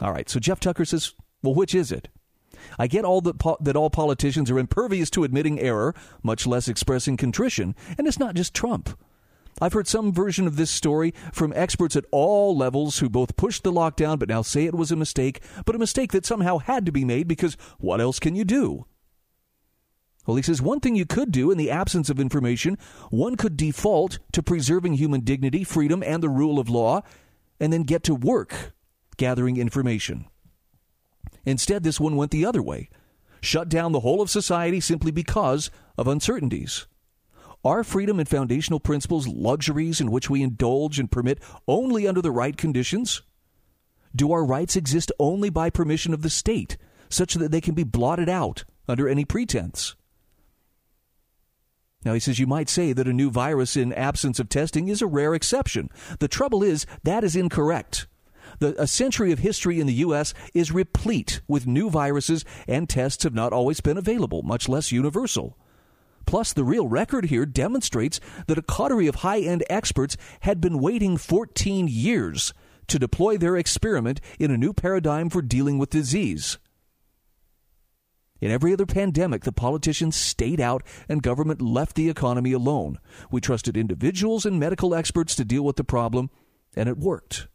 All 0.00 0.12
right, 0.12 0.28
so 0.28 0.38
Jeff 0.38 0.60
Tucker 0.60 0.84
says, 0.84 1.14
well, 1.42 1.54
which 1.54 1.74
is 1.74 1.90
it? 1.90 2.08
I 2.78 2.86
get 2.86 3.04
all 3.04 3.20
that, 3.22 3.38
po- 3.38 3.58
that 3.60 3.76
all 3.76 3.90
politicians 3.90 4.50
are 4.50 4.58
impervious 4.58 5.10
to 5.10 5.24
admitting 5.24 5.60
error, 5.60 5.94
much 6.22 6.46
less 6.46 6.68
expressing 6.68 7.16
contrition, 7.16 7.74
and 7.98 8.06
it's 8.06 8.18
not 8.18 8.34
just 8.34 8.54
Trump. 8.54 8.98
I've 9.60 9.74
heard 9.74 9.88
some 9.88 10.12
version 10.12 10.46
of 10.46 10.56
this 10.56 10.70
story 10.70 11.12
from 11.32 11.52
experts 11.54 11.96
at 11.96 12.06
all 12.10 12.56
levels 12.56 12.98
who 12.98 13.10
both 13.10 13.36
pushed 13.36 13.62
the 13.62 13.72
lockdown 13.72 14.18
but 14.18 14.28
now 14.28 14.42
say 14.42 14.64
it 14.64 14.74
was 14.74 14.90
a 14.90 14.96
mistake, 14.96 15.42
but 15.66 15.74
a 15.74 15.78
mistake 15.78 16.12
that 16.12 16.24
somehow 16.24 16.58
had 16.58 16.86
to 16.86 16.92
be 16.92 17.04
made 17.04 17.28
because 17.28 17.56
what 17.78 18.00
else 18.00 18.18
can 18.18 18.34
you 18.34 18.44
do? 18.44 18.86
Well, 20.26 20.36
he 20.36 20.42
says 20.42 20.62
one 20.62 20.80
thing 20.80 20.96
you 20.96 21.06
could 21.06 21.32
do 21.32 21.50
in 21.50 21.58
the 21.58 21.70
absence 21.70 22.08
of 22.08 22.20
information, 22.20 22.78
one 23.10 23.36
could 23.36 23.56
default 23.56 24.18
to 24.32 24.42
preserving 24.42 24.94
human 24.94 25.22
dignity, 25.22 25.64
freedom, 25.64 26.02
and 26.02 26.22
the 26.22 26.28
rule 26.28 26.58
of 26.58 26.68
law, 26.68 27.02
and 27.58 27.72
then 27.72 27.82
get 27.82 28.02
to 28.04 28.14
work 28.14 28.72
gathering 29.16 29.56
information. 29.56 30.26
Instead, 31.44 31.82
this 31.82 32.00
one 32.00 32.16
went 32.16 32.30
the 32.30 32.44
other 32.44 32.62
way 32.62 32.88
shut 33.42 33.68
down 33.68 33.92
the 33.92 34.00
whole 34.00 34.20
of 34.20 34.30
society 34.30 34.80
simply 34.80 35.10
because 35.10 35.70
of 35.96 36.06
uncertainties. 36.06 36.86
Are 37.64 37.84
freedom 37.84 38.18
and 38.18 38.28
foundational 38.28 38.80
principles 38.80 39.28
luxuries 39.28 40.00
in 40.00 40.10
which 40.10 40.30
we 40.30 40.42
indulge 40.42 40.98
and 40.98 41.10
permit 41.10 41.38
only 41.68 42.06
under 42.06 42.22
the 42.22 42.30
right 42.30 42.56
conditions? 42.56 43.22
Do 44.14 44.32
our 44.32 44.44
rights 44.44 44.76
exist 44.76 45.12
only 45.18 45.50
by 45.50 45.70
permission 45.70 46.14
of 46.14 46.22
the 46.22 46.30
state, 46.30 46.76
such 47.08 47.34
that 47.34 47.50
they 47.50 47.60
can 47.60 47.74
be 47.74 47.84
blotted 47.84 48.28
out 48.28 48.64
under 48.88 49.08
any 49.08 49.24
pretense? 49.24 49.94
Now, 52.02 52.14
he 52.14 52.20
says 52.20 52.38
you 52.38 52.46
might 52.46 52.70
say 52.70 52.94
that 52.94 53.06
a 53.06 53.12
new 53.12 53.30
virus 53.30 53.76
in 53.76 53.92
absence 53.92 54.40
of 54.40 54.48
testing 54.48 54.88
is 54.88 55.02
a 55.02 55.06
rare 55.06 55.34
exception. 55.34 55.90
The 56.18 56.28
trouble 56.28 56.62
is, 56.62 56.86
that 57.02 57.24
is 57.24 57.36
incorrect. 57.36 58.06
The, 58.60 58.80
a 58.80 58.86
century 58.86 59.32
of 59.32 59.40
history 59.40 59.80
in 59.80 59.86
the 59.86 59.94
U.S. 59.94 60.32
is 60.54 60.70
replete 60.70 61.40
with 61.48 61.66
new 61.66 61.90
viruses, 61.90 62.44
and 62.68 62.88
tests 62.88 63.24
have 63.24 63.34
not 63.34 63.52
always 63.52 63.80
been 63.80 63.98
available, 63.98 64.42
much 64.42 64.68
less 64.68 64.92
universal. 64.92 65.58
Plus, 66.26 66.52
the 66.52 66.64
real 66.64 66.86
record 66.86 67.24
here 67.24 67.46
demonstrates 67.46 68.20
that 68.46 68.58
a 68.58 68.62
coterie 68.62 69.08
of 69.08 69.16
high 69.16 69.40
end 69.40 69.64
experts 69.68 70.16
had 70.40 70.60
been 70.60 70.78
waiting 70.78 71.16
14 71.16 71.88
years 71.88 72.54
to 72.86 72.98
deploy 72.98 73.36
their 73.36 73.56
experiment 73.56 74.20
in 74.38 74.50
a 74.50 74.58
new 74.58 74.72
paradigm 74.72 75.30
for 75.30 75.42
dealing 75.42 75.78
with 75.78 75.90
disease. 75.90 76.58
In 78.40 78.50
every 78.50 78.72
other 78.72 78.86
pandemic, 78.86 79.44
the 79.44 79.52
politicians 79.52 80.16
stayed 80.16 80.60
out 80.60 80.82
and 81.08 81.22
government 81.22 81.60
left 81.60 81.94
the 81.94 82.08
economy 82.08 82.52
alone. 82.52 82.98
We 83.30 83.40
trusted 83.40 83.76
individuals 83.76 84.46
and 84.46 84.58
medical 84.58 84.94
experts 84.94 85.34
to 85.36 85.44
deal 85.44 85.62
with 85.62 85.76
the 85.76 85.84
problem, 85.84 86.30
and 86.74 86.88
it 86.88 86.98
worked. 86.98 87.48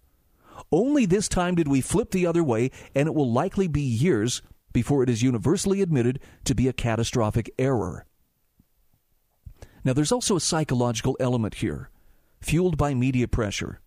Only 0.71 1.05
this 1.05 1.27
time 1.27 1.55
did 1.55 1.67
we 1.67 1.81
flip 1.81 2.11
the 2.11 2.25
other 2.25 2.43
way, 2.43 2.71
and 2.93 3.07
it 3.07 3.15
will 3.15 3.31
likely 3.31 3.67
be 3.67 3.81
years 3.81 4.41
before 4.73 5.03
it 5.03 5.09
is 5.09 5.23
universally 5.23 5.81
admitted 5.81 6.19
to 6.43 6.55
be 6.55 6.67
a 6.67 6.73
catastrophic 6.73 7.49
error. 7.57 8.05
Now, 9.83 9.93
there's 9.93 10.11
also 10.11 10.35
a 10.35 10.41
psychological 10.41 11.15
element 11.19 11.55
here, 11.55 11.89
fueled 12.41 12.77
by 12.77 12.93
media 12.93 13.27
pressure. 13.27 13.79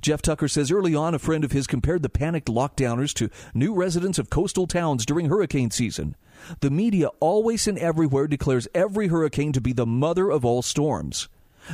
Jeff 0.00 0.22
Tucker 0.22 0.48
says 0.48 0.70
early 0.70 0.94
on, 0.94 1.14
a 1.14 1.18
friend 1.18 1.44
of 1.44 1.52
his 1.52 1.66
compared 1.66 2.02
the 2.02 2.08
panicked 2.08 2.48
lockdowners 2.48 3.12
to 3.14 3.30
new 3.52 3.74
residents 3.74 4.18
of 4.18 4.30
coastal 4.30 4.66
towns 4.66 5.04
during 5.04 5.28
hurricane 5.28 5.70
season. 5.70 6.16
The 6.60 6.70
media 6.70 7.08
always 7.20 7.66
and 7.66 7.78
everywhere 7.78 8.26
declares 8.26 8.68
every 8.74 9.08
hurricane 9.08 9.52
to 9.52 9.60
be 9.60 9.72
the 9.72 9.86
mother 9.86 10.30
of 10.30 10.44
all 10.44 10.62
storms. 10.62 11.28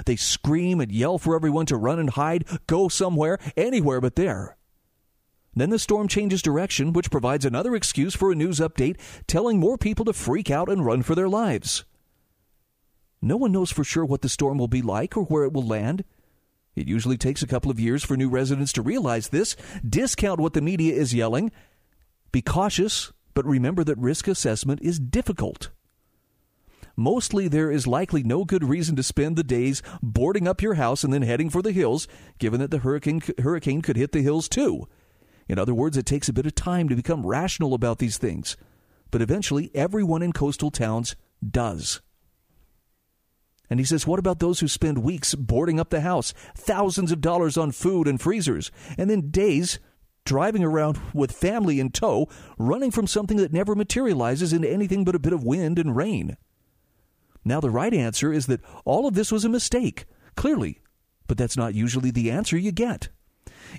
They 0.07 0.17
scream 0.17 0.81
and 0.81 0.93
yell 0.93 1.19
for 1.19 1.35
everyone 1.35 1.67
to 1.67 1.77
run 1.77 1.99
and 1.99 2.11
hide, 2.11 2.45
go 2.67 2.89
somewhere, 2.89 3.39
anywhere 3.57 4.01
but 4.01 4.17
there. 4.17 4.57
Then 5.55 5.71
the 5.71 5.79
storm 5.79 6.07
changes 6.07 6.41
direction, 6.41 6.93
which 6.93 7.11
provides 7.11 7.45
another 7.45 7.75
excuse 7.75 8.15
for 8.15 8.31
a 8.31 8.37
news 8.37 8.61
update 8.61 8.99
telling 9.27 9.59
more 9.59 9.77
people 9.77 10.05
to 10.05 10.13
freak 10.13 10.51
out 10.51 10.69
and 10.69 10.85
run 10.85 11.03
for 11.03 11.15
their 11.15 11.29
lives. 11.29 11.85
No 13.21 13.37
one 13.37 13.51
knows 13.51 13.73
for 13.73 13.83
sure 13.83 14.05
what 14.05 14.23
the 14.23 14.29
storm 14.29 14.59
will 14.59 14.69
be 14.69 14.83
like 14.83 15.17
or 15.17 15.25
where 15.25 15.45
it 15.45 15.53
will 15.53 15.67
land. 15.67 16.05
It 16.77 16.87
usually 16.87 17.17
takes 17.17 17.43
a 17.43 17.47
couple 17.49 17.73
of 17.73 17.81
years 17.81 18.05
for 18.05 18.17
new 18.17 18.29
residents 18.29 18.73
to 18.75 18.83
realize 18.83 19.29
this, 19.29 19.57
discount 19.87 20.39
what 20.39 20.53
the 20.53 20.61
media 20.61 20.95
is 20.95 21.13
yelling. 21.13 21.51
Be 22.31 22.41
cautious, 22.41 23.13
but 23.35 23.45
remember 23.45 23.83
that 23.83 23.99
risk 23.99 24.29
assessment 24.29 24.81
is 24.83 25.01
difficult. 25.01 25.71
Mostly, 26.99 27.47
there 27.47 27.71
is 27.71 27.87
likely 27.87 28.25
no 28.25 28.45
good 28.45 28.65
reason 28.65 28.97
to 28.97 29.05
spend 29.05 29.37
the 29.37 29.45
days 29.45 29.85
boarding 30.03 30.49
up 30.49 30.61
your 30.61 30.75
house 30.75 31.05
and 31.05 31.13
then 31.13 31.23
heading 31.23 31.49
for 31.49 31.63
the 31.63 31.71
hills, 31.71 32.09
given 32.41 32.59
that 32.59 32.73
the 32.73 32.79
hurricane, 32.79 33.23
hurricane 33.39 33.83
could 33.83 33.97
hit 33.97 34.11
the 34.11 34.21
hills 34.21 34.49
too. 34.49 34.89
In 35.47 35.61
other 35.61 35.77
words, 35.77 35.97
it 35.97 36.07
takes 36.07 36.29
a 36.29 36.33
bit 36.33 36.45
of 36.45 36.57
time 36.57 36.89
to 36.89 36.97
become 36.97 37.25
rational 37.25 37.73
about 37.73 37.99
these 37.99 38.19
things. 38.19 38.57
But 39.13 39.23
eventually, 39.23 39.71
everyone 39.77 40.23
in 40.23 40.33
coastal 40.33 40.73
towns 40.73 41.15
does. 41.49 42.01
And 43.71 43.79
he 43.79 43.87
says, 43.87 44.05
What 44.05 44.19
about 44.19 44.41
those 44.41 44.59
who 44.59 44.67
spend 44.67 45.05
weeks 45.05 45.37
boarding 45.37 45.79
up 45.79 45.91
the 45.91 46.01
house, 46.01 46.35
thousands 46.57 47.13
of 47.13 47.21
dollars 47.21 47.57
on 47.57 47.71
food 47.71 48.09
and 48.09 48.21
freezers, 48.21 48.73
and 48.99 49.09
then 49.09 49.31
days 49.31 49.79
driving 50.25 50.65
around 50.65 51.01
with 51.15 51.31
family 51.31 51.79
in 51.79 51.91
tow, 51.91 52.29
running 52.59 52.91
from 52.91 53.07
something 53.07 53.37
that 53.37 53.53
never 53.53 53.77
materializes 53.77 54.53
into 54.53 54.69
anything 54.69 55.05
but 55.05 55.15
a 55.15 55.21
bit 55.21 55.33
of 55.33 55.45
wind 55.45 55.79
and 55.79 55.95
rain? 55.95 56.37
Now, 57.45 57.61
the 57.61 57.71
right 57.71 57.95
answer 57.95 58.33
is 58.33 58.47
that 58.47 58.61
all 58.85 59.07
of 59.07 59.15
this 59.15 59.33
was 59.33 59.45
a 59.45 59.49
mistake, 59.49 60.07
clearly, 60.37 60.81
but 61.27 61.39
that's 61.39 61.57
not 61.57 61.75
usually 61.75 62.11
the 62.11 62.31
answer 62.31 62.57
you 62.57 62.73
get. 62.73 63.09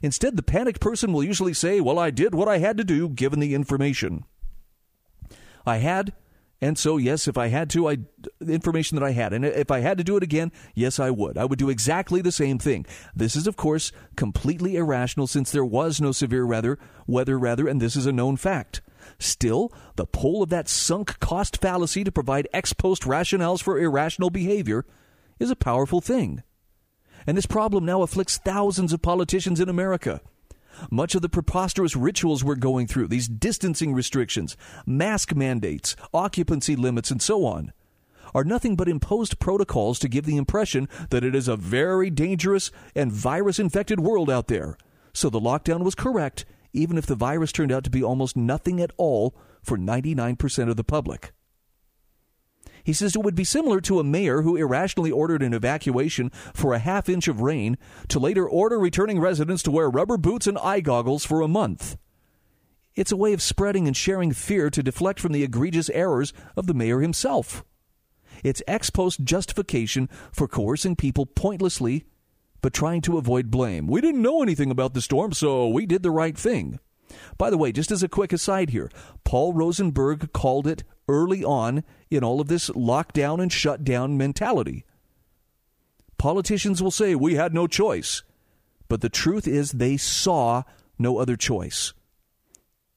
Instead, 0.02 0.36
the 0.36 0.44
panicked 0.44 0.80
person 0.80 1.14
will 1.14 1.24
usually 1.24 1.54
say, 1.54 1.80
Well, 1.80 2.00
I 2.00 2.12
did 2.12 2.36
what 2.36 2.48
I 2.48 2.58
had 2.60 2.78
to 2.78 2.84
do 2.84 3.10
given 3.10 3.40
the 3.40 3.56
information. 3.56 4.24
I 5.66 5.78
had 5.78 6.14
and 6.62 6.78
so, 6.78 6.98
yes, 6.98 7.28
if 7.28 7.38
I 7.38 7.48
had 7.48 7.70
to, 7.72 7.88
I 7.88 8.00
the 8.40 8.54
information 8.54 8.98
that 8.98 9.06
I 9.06 9.12
had, 9.12 9.32
and 9.32 9.46
if 9.46 9.72
I 9.72 9.80
had 9.80 9.98
to 9.98 10.04
do 10.04 10.18
it 10.18 10.24
again, 10.24 10.52
yes, 10.76 11.00
I 11.00 11.10
would. 11.10 11.38
I 11.38 11.46
would 11.46 11.60
do 11.60 11.70
exactly 11.70 12.22
the 12.22 12.34
same 12.34 12.60
thing. 12.60 12.86
This 13.16 13.38
is, 13.38 13.48
of 13.48 13.56
course, 13.56 13.94
completely 14.18 14.76
irrational 14.76 15.28
since 15.28 15.52
there 15.52 15.64
was 15.64 16.02
no 16.02 16.12
severe 16.12 16.46
weather, 16.46 16.78
weather 17.08 17.40
rather, 17.40 17.68
and 17.68 17.82
this 17.82 17.96
is 17.96 18.06
a 18.06 18.12
known 18.12 18.36
fact. 18.36 18.82
Still, 19.20 19.72
the 19.98 20.06
pull 20.06 20.42
of 20.42 20.50
that 20.50 20.70
sunk 20.70 21.20
cost 21.20 21.58
fallacy 21.62 22.04
to 22.06 22.12
provide 22.12 22.48
ex 22.54 22.74
post 22.74 23.04
rationales 23.04 23.62
for 23.62 23.78
irrational 23.78 24.30
behavior 24.30 24.86
is 25.40 25.52
a 25.52 25.56
powerful 25.56 26.02
thing. 26.02 26.42
And 27.28 27.38
this 27.38 27.46
problem 27.46 27.86
now 27.86 28.02
afflicts 28.02 28.38
thousands 28.38 28.94
of 28.94 29.02
politicians 29.02 29.60
in 29.60 29.68
America. 29.68 30.22
Much 30.90 31.16
of 31.16 31.22
the 31.22 31.28
preposterous 31.30 31.96
rituals 31.96 32.44
we're 32.44 32.56
going 32.56 32.88
through, 32.88 33.08
these 33.08 33.28
distancing 33.28 33.94
restrictions, 33.94 34.56
mask 34.86 35.36
mandates, 35.36 35.98
occupancy 36.14 36.78
limits, 36.78 37.12
and 37.12 37.22
so 37.22 37.46
on, 37.46 37.74
are 38.34 38.46
nothing 38.46 38.78
but 38.78 38.88
imposed 38.88 39.40
protocols 39.40 40.00
to 40.00 40.08
give 40.08 40.26
the 40.26 40.38
impression 40.38 40.88
that 41.10 41.24
it 41.24 41.36
is 41.36 41.48
a 41.48 41.58
very 41.58 42.10
dangerous 42.10 42.72
and 42.96 43.12
virus 43.12 43.60
infected 43.60 44.00
world 44.00 44.30
out 44.30 44.48
there. 44.48 44.78
So 45.12 45.30
the 45.30 45.42
lockdown 45.42 45.84
was 45.84 45.96
correct, 45.96 46.46
even 46.74 46.98
if 46.98 47.06
the 47.06 47.16
virus 47.16 47.52
turned 47.52 47.72
out 47.72 47.84
to 47.84 47.90
be 47.90 48.04
almost 48.04 48.38
nothing 48.38 48.82
at 48.82 48.92
all 48.98 49.36
for 49.62 49.78
99% 49.78 50.70
of 50.70 50.76
the 50.76 50.84
public. 50.84 51.34
He 52.84 52.94
says 52.94 53.16
it 53.16 53.24
would 53.24 53.36
be 53.36 53.44
similar 53.44 53.82
to 53.82 54.00
a 54.00 54.04
mayor 54.04 54.42
who 54.42 54.56
irrationally 54.56 55.12
ordered 55.12 55.44
an 55.44 55.54
evacuation 55.54 56.32
for 56.54 56.74
a 56.74 56.80
half 56.80 57.10
inch 57.10 57.28
of 57.28 57.42
rain 57.42 57.78
to 58.08 58.20
later 58.20 58.48
order 58.48 58.80
returning 58.80 59.20
residents 59.20 59.64
to 59.64 59.72
wear 59.72 59.90
rubber 59.90 60.18
boots 60.18 60.48
and 60.48 60.58
eye 60.58 60.80
goggles 60.80 61.26
for 61.26 61.42
a 61.42 61.48
month. 61.48 61.98
It's 62.96 63.12
a 63.12 63.18
way 63.18 63.34
of 63.34 63.42
spreading 63.42 63.88
and 63.88 63.96
sharing 63.96 64.34
fear 64.34 64.70
to 64.70 64.84
deflect 64.84 65.20
from 65.20 65.32
the 65.32 65.44
egregious 65.44 65.90
errors 65.92 66.34
of 66.56 66.68
the 66.68 66.74
mayor 66.74 67.02
himself. 67.02 67.64
It's 68.44 68.64
ex 68.68 68.90
post 68.90 69.24
justification 69.24 70.10
for 70.32 70.48
coercing 70.48 70.96
people 70.96 71.26
pointlessly, 71.26 72.06
but 72.62 72.74
trying 72.74 73.02
to 73.02 73.18
avoid 73.18 73.52
blame. 73.52 73.88
We 73.88 74.02
didn't 74.02 74.22
know 74.22 74.42
anything 74.42 74.72
about 74.72 74.94
the 74.94 75.02
storm, 75.02 75.34
so 75.34 75.68
we 75.68 75.86
did 75.86 76.04
the 76.04 76.12
right 76.12 76.38
thing. 76.38 76.80
By 77.38 77.50
the 77.50 77.58
way, 77.58 77.72
just 77.72 77.92
as 77.92 78.04
a 78.04 78.10
quick 78.10 78.34
aside 78.34 78.70
here, 78.70 78.90
Paul 79.24 79.54
Rosenberg 79.54 80.32
called 80.34 80.68
it 80.68 80.84
early 81.08 81.44
on 81.44 81.84
in 82.10 82.24
all 82.24 82.40
of 82.40 82.48
this 82.48 82.70
lockdown 82.72 83.42
and 83.42 83.52
shutdown 83.52 84.18
mentality. 84.18 84.86
Politicians 86.18 86.84
will 86.84 86.92
say, 86.92 87.16
We 87.16 87.36
had 87.36 87.54
no 87.54 87.66
choice. 87.66 88.24
But 88.88 89.02
the 89.02 89.10
truth 89.10 89.48
is, 89.48 89.72
they 89.72 89.98
saw 89.98 90.64
no 90.98 91.18
other 91.18 91.36
choice. 91.36 91.94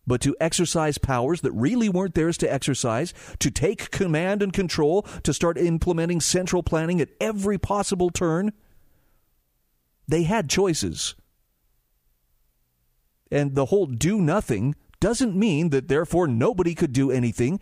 But 0.06 0.20
to 0.22 0.34
exercise 0.40 0.98
powers 0.98 1.42
that 1.42 1.52
really 1.52 1.88
weren't 1.88 2.14
theirs 2.14 2.36
to 2.38 2.52
exercise, 2.52 3.14
to 3.38 3.50
take 3.50 3.92
command 3.92 4.42
and 4.42 4.52
control, 4.52 5.02
to 5.22 5.32
start 5.32 5.56
implementing 5.56 6.20
central 6.20 6.62
planning 6.62 7.00
at 7.00 7.10
every 7.20 7.56
possible 7.58 8.10
turn, 8.10 8.52
they 10.12 10.24
had 10.24 10.50
choices. 10.50 11.14
And 13.30 13.54
the 13.54 13.66
whole 13.66 13.86
do 13.86 14.20
nothing 14.20 14.74
doesn't 15.00 15.34
mean 15.34 15.70
that 15.70 15.88
therefore 15.88 16.28
nobody 16.28 16.74
could 16.74 16.92
do 16.92 17.10
anything. 17.10 17.60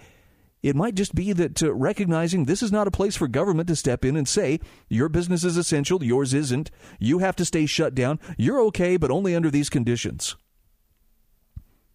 It 0.60 0.74
might 0.74 0.96
just 0.96 1.14
be 1.14 1.32
that 1.32 1.62
uh, 1.62 1.72
recognizing 1.72 2.44
this 2.44 2.60
is 2.60 2.72
not 2.72 2.88
a 2.88 2.90
place 2.90 3.16
for 3.16 3.28
government 3.28 3.68
to 3.68 3.76
step 3.76 4.04
in 4.04 4.16
and 4.16 4.26
say, 4.28 4.58
your 4.88 5.08
business 5.08 5.44
is 5.44 5.56
essential, 5.56 6.02
yours 6.02 6.34
isn't. 6.34 6.72
You 6.98 7.20
have 7.20 7.36
to 7.36 7.44
stay 7.44 7.66
shut 7.66 7.94
down. 7.94 8.18
You're 8.36 8.60
okay, 8.62 8.96
but 8.96 9.12
only 9.12 9.34
under 9.36 9.50
these 9.50 9.70
conditions. 9.70 10.36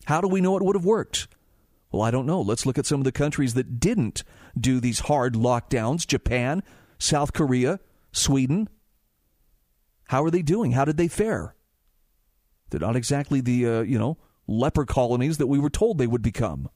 How 0.05 0.21
do 0.21 0.27
we 0.29 0.39
know 0.39 0.55
it 0.55 0.63
would 0.63 0.77
have 0.77 0.85
worked? 0.85 1.27
Well, 1.91 2.01
I 2.01 2.11
don't 2.11 2.25
know. 2.25 2.39
Let's 2.39 2.65
look 2.65 2.77
at 2.77 2.85
some 2.85 3.01
of 3.01 3.05
the 3.05 3.11
countries 3.11 3.55
that 3.55 3.79
didn't 3.81 4.23
do 4.57 4.79
these 4.79 5.01
hard 5.01 5.33
lockdowns 5.33 6.07
Japan, 6.07 6.63
South 6.97 7.33
Korea, 7.33 7.81
Sweden. 8.13 8.69
How 10.07 10.23
are 10.23 10.31
they 10.31 10.41
doing? 10.41 10.71
How 10.71 10.85
did 10.85 10.97
they 10.97 11.07
fare? 11.07 11.55
They're 12.69 12.79
not 12.79 12.95
exactly 12.95 13.41
the, 13.41 13.67
uh, 13.67 13.81
you 13.81 13.97
know, 13.97 14.17
leper 14.47 14.85
colonies 14.85 15.37
that 15.37 15.47
we 15.47 15.59
were 15.59 15.69
told 15.69 15.97
they 15.97 16.07
would 16.07 16.21
become. 16.21 16.69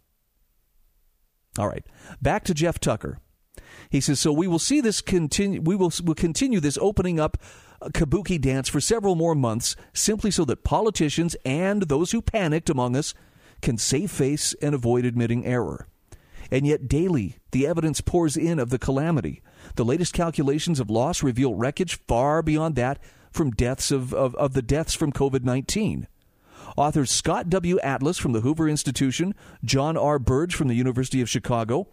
All 1.58 1.68
right, 1.68 1.86
back 2.22 2.44
to 2.46 2.54
Jeff 2.54 2.80
Tucker. 2.80 3.20
He 3.90 4.00
says, 4.00 4.20
so 4.20 4.32
we 4.32 4.48
will 4.48 4.60
see 4.60 4.82
this 4.82 5.02
continue. 5.02 5.62
We 5.62 5.76
will 5.76 5.92
will 6.04 6.16
continue 6.16 6.60
this 6.60 6.78
opening 6.80 7.20
up 7.20 7.38
kabuki 7.82 8.40
dance 8.40 8.70
for 8.70 8.80
several 8.80 9.16
more 9.16 9.36
months, 9.36 9.76
simply 9.94 10.32
so 10.32 10.46
that 10.46 10.64
politicians 10.64 11.36
and 11.46 11.84
those 11.84 12.12
who 12.12 12.22
panicked 12.22 12.70
among 12.70 12.96
us 12.96 13.14
can 13.62 13.78
save 13.78 14.12
face 14.12 14.54
and 14.62 14.74
avoid 14.76 15.06
admitting 15.06 15.46
error. 15.46 15.88
And 16.52 16.66
yet, 16.66 16.88
daily, 16.88 17.38
the 17.52 17.68
evidence 17.68 18.02
pours 18.02 18.36
in 18.36 18.60
of 18.60 18.70
the 18.70 18.80
calamity. 18.80 19.42
The 19.76 19.86
latest 19.86 20.14
calculations 20.14 20.80
of 20.80 20.90
loss 20.90 21.22
reveal 21.22 21.54
wreckage 21.54 22.00
far 22.08 22.42
beyond 22.42 22.76
that 22.76 23.00
from 23.32 23.52
deaths 23.52 23.92
of, 23.92 24.14
of, 24.14 24.36
of 24.36 24.54
the 24.54 24.62
deaths 24.62 24.94
from 24.94 25.12
COVID 25.12 25.44
19. 25.44 26.08
Authors 26.78 27.12
Scott 27.12 27.50
W. 27.50 27.80
Atlas 27.80 28.18
from 28.18 28.32
the 28.32 28.42
Hoover 28.42 28.70
Institution, 28.70 29.34
John 29.64 29.98
R. 29.98 30.20
Birge 30.20 30.54
from 30.54 30.68
the 30.68 30.76
University 30.76 31.22
of 31.22 31.30
Chicago, 31.30 31.88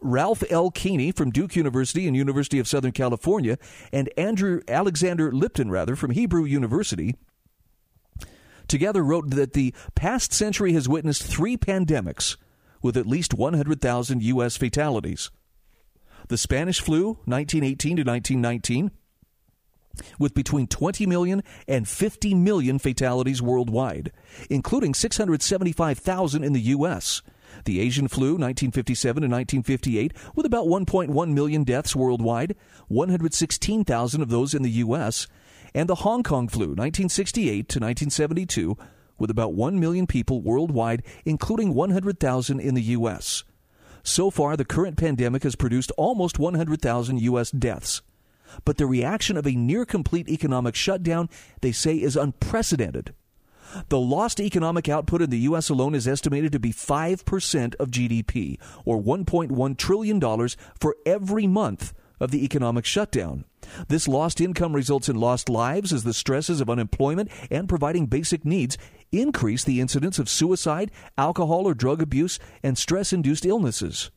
Ralph 0.00 0.42
L. 0.50 0.70
Keeney 0.70 1.12
from 1.12 1.30
Duke 1.30 1.56
University 1.56 2.06
and 2.06 2.16
University 2.16 2.58
of 2.58 2.68
Southern 2.68 2.92
California, 2.92 3.58
and 3.92 4.10
Andrew 4.16 4.60
Alexander 4.68 5.32
Lipton, 5.32 5.70
rather, 5.70 5.96
from 5.96 6.12
Hebrew 6.12 6.44
University, 6.44 7.16
together 8.68 9.02
wrote 9.02 9.30
that 9.30 9.52
the 9.52 9.74
past 9.94 10.32
century 10.32 10.72
has 10.72 10.88
witnessed 10.88 11.22
three 11.22 11.56
pandemics 11.56 12.36
with 12.82 12.96
at 12.96 13.06
least 13.06 13.34
100,000 13.34 14.22
U.S. 14.22 14.56
fatalities. 14.56 15.30
The 16.28 16.38
Spanish 16.38 16.80
flu, 16.80 17.18
1918 17.24 17.96
to 17.96 18.02
1919, 18.02 18.90
with 20.18 20.34
between 20.34 20.66
20 20.66 21.06
million 21.06 21.42
and 21.66 21.88
50 21.88 22.34
million 22.34 22.78
fatalities 22.78 23.42
worldwide, 23.42 24.12
including 24.50 24.94
675,000 24.94 26.44
in 26.44 26.52
the 26.52 26.60
U.S. 26.60 27.22
The 27.64 27.80
Asian 27.80 28.08
flu, 28.08 28.32
1957 28.32 29.22
to 29.22 29.28
1958, 29.28 30.12
with 30.34 30.46
about 30.46 30.66
1.1 30.66 31.32
million 31.32 31.64
deaths 31.64 31.96
worldwide, 31.96 32.54
116,000 32.88 34.22
of 34.22 34.28
those 34.28 34.54
in 34.54 34.62
the 34.62 34.70
U.S., 34.70 35.26
and 35.74 35.88
the 35.88 35.96
Hong 35.96 36.22
Kong 36.22 36.48
flu, 36.48 36.68
1968 36.68 37.68
to 37.68 37.78
1972, 37.78 38.76
with 39.18 39.30
about 39.30 39.54
1 39.54 39.78
million 39.78 40.06
people 40.06 40.40
worldwide, 40.40 41.02
including 41.24 41.74
100,000 41.74 42.60
in 42.60 42.74
the 42.74 42.82
U.S. 42.82 43.44
So 44.02 44.30
far, 44.30 44.56
the 44.56 44.64
current 44.64 44.96
pandemic 44.96 45.42
has 45.42 45.56
produced 45.56 45.90
almost 45.96 46.38
100,000 46.38 47.20
U.S. 47.22 47.50
deaths. 47.50 48.02
But 48.64 48.78
the 48.78 48.86
reaction 48.86 49.36
of 49.36 49.46
a 49.46 49.52
near 49.52 49.84
complete 49.84 50.28
economic 50.28 50.74
shutdown, 50.74 51.28
they 51.60 51.72
say, 51.72 51.96
is 51.96 52.16
unprecedented. 52.16 53.14
The 53.88 54.00
lost 54.00 54.40
economic 54.40 54.88
output 54.88 55.22
in 55.22 55.30
the 55.30 55.40
U.S. 55.40 55.68
alone 55.68 55.94
is 55.94 56.08
estimated 56.08 56.52
to 56.52 56.60
be 56.60 56.72
5% 56.72 57.74
of 57.76 57.90
GDP, 57.90 58.58
or 58.84 59.00
$1.1 59.00 59.76
trillion 59.76 60.48
for 60.80 60.96
every 61.04 61.46
month 61.46 61.92
of 62.20 62.30
the 62.30 62.44
economic 62.44 62.84
shutdown. 62.84 63.44
This 63.88 64.08
lost 64.08 64.40
income 64.40 64.74
results 64.74 65.08
in 65.08 65.16
lost 65.16 65.48
lives 65.48 65.92
as 65.92 66.04
the 66.04 66.14
stresses 66.14 66.60
of 66.60 66.70
unemployment 66.70 67.30
and 67.50 67.68
providing 67.68 68.06
basic 68.06 68.44
needs 68.44 68.78
increase 69.12 69.64
the 69.64 69.80
incidence 69.80 70.18
of 70.18 70.28
suicide, 70.28 70.90
alcohol 71.18 71.66
or 71.66 71.74
drug 71.74 72.00
abuse, 72.00 72.38
and 72.62 72.78
stress 72.78 73.12
induced 73.12 73.44
illnesses. 73.44 74.10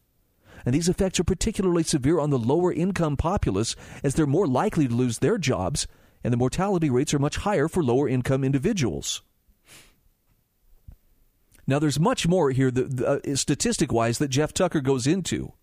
And 0.65 0.75
these 0.75 0.89
effects 0.89 1.19
are 1.19 1.23
particularly 1.23 1.83
severe 1.83 2.19
on 2.19 2.29
the 2.29 2.37
lower 2.37 2.73
income 2.73 3.17
populace 3.17 3.75
as 4.03 4.15
they're 4.15 4.25
more 4.25 4.47
likely 4.47 4.87
to 4.87 4.93
lose 4.93 5.19
their 5.19 5.37
jobs, 5.37 5.87
and 6.23 6.33
the 6.33 6.37
mortality 6.37 6.89
rates 6.89 7.13
are 7.13 7.19
much 7.19 7.37
higher 7.37 7.67
for 7.67 7.83
lower 7.83 8.07
income 8.09 8.43
individuals. 8.43 9.21
Now, 11.65 11.77
there's 11.77 11.99
much 11.99 12.27
more 12.27 12.49
here, 12.49 12.71
uh, 13.05 13.19
statistic 13.35 13.91
wise, 13.91 14.17
that 14.17 14.29
Jeff 14.29 14.53
Tucker 14.53 14.81
goes 14.81 15.05
into. 15.05 15.53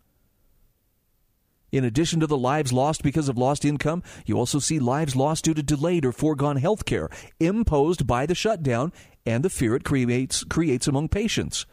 In 1.73 1.85
addition 1.85 2.21
to 2.21 2.27
the 2.27 2.39
lives 2.39 2.73
lost 2.73 3.03
because 3.03 3.29
of 3.29 3.37
lost 3.37 3.65
income, 3.65 4.03
you 4.25 4.39
also 4.39 4.61
see 4.61 4.79
lives 4.79 5.17
lost 5.17 5.45
due 5.45 5.55
to 5.55 5.63
delayed 5.63 6.05
or 6.05 6.13
foregone 6.13 6.57
health 6.57 6.85
care 6.85 7.11
imposed 7.41 8.07
by 8.07 8.25
the 8.25 8.37
shutdown 8.37 8.93
and 9.27 9.45
the 9.45 9.51
fear 9.51 9.75
it 9.75 9.85
creates, 9.85 10.45
creates 10.45 10.87
among 10.87 11.09
patients. 11.09 11.67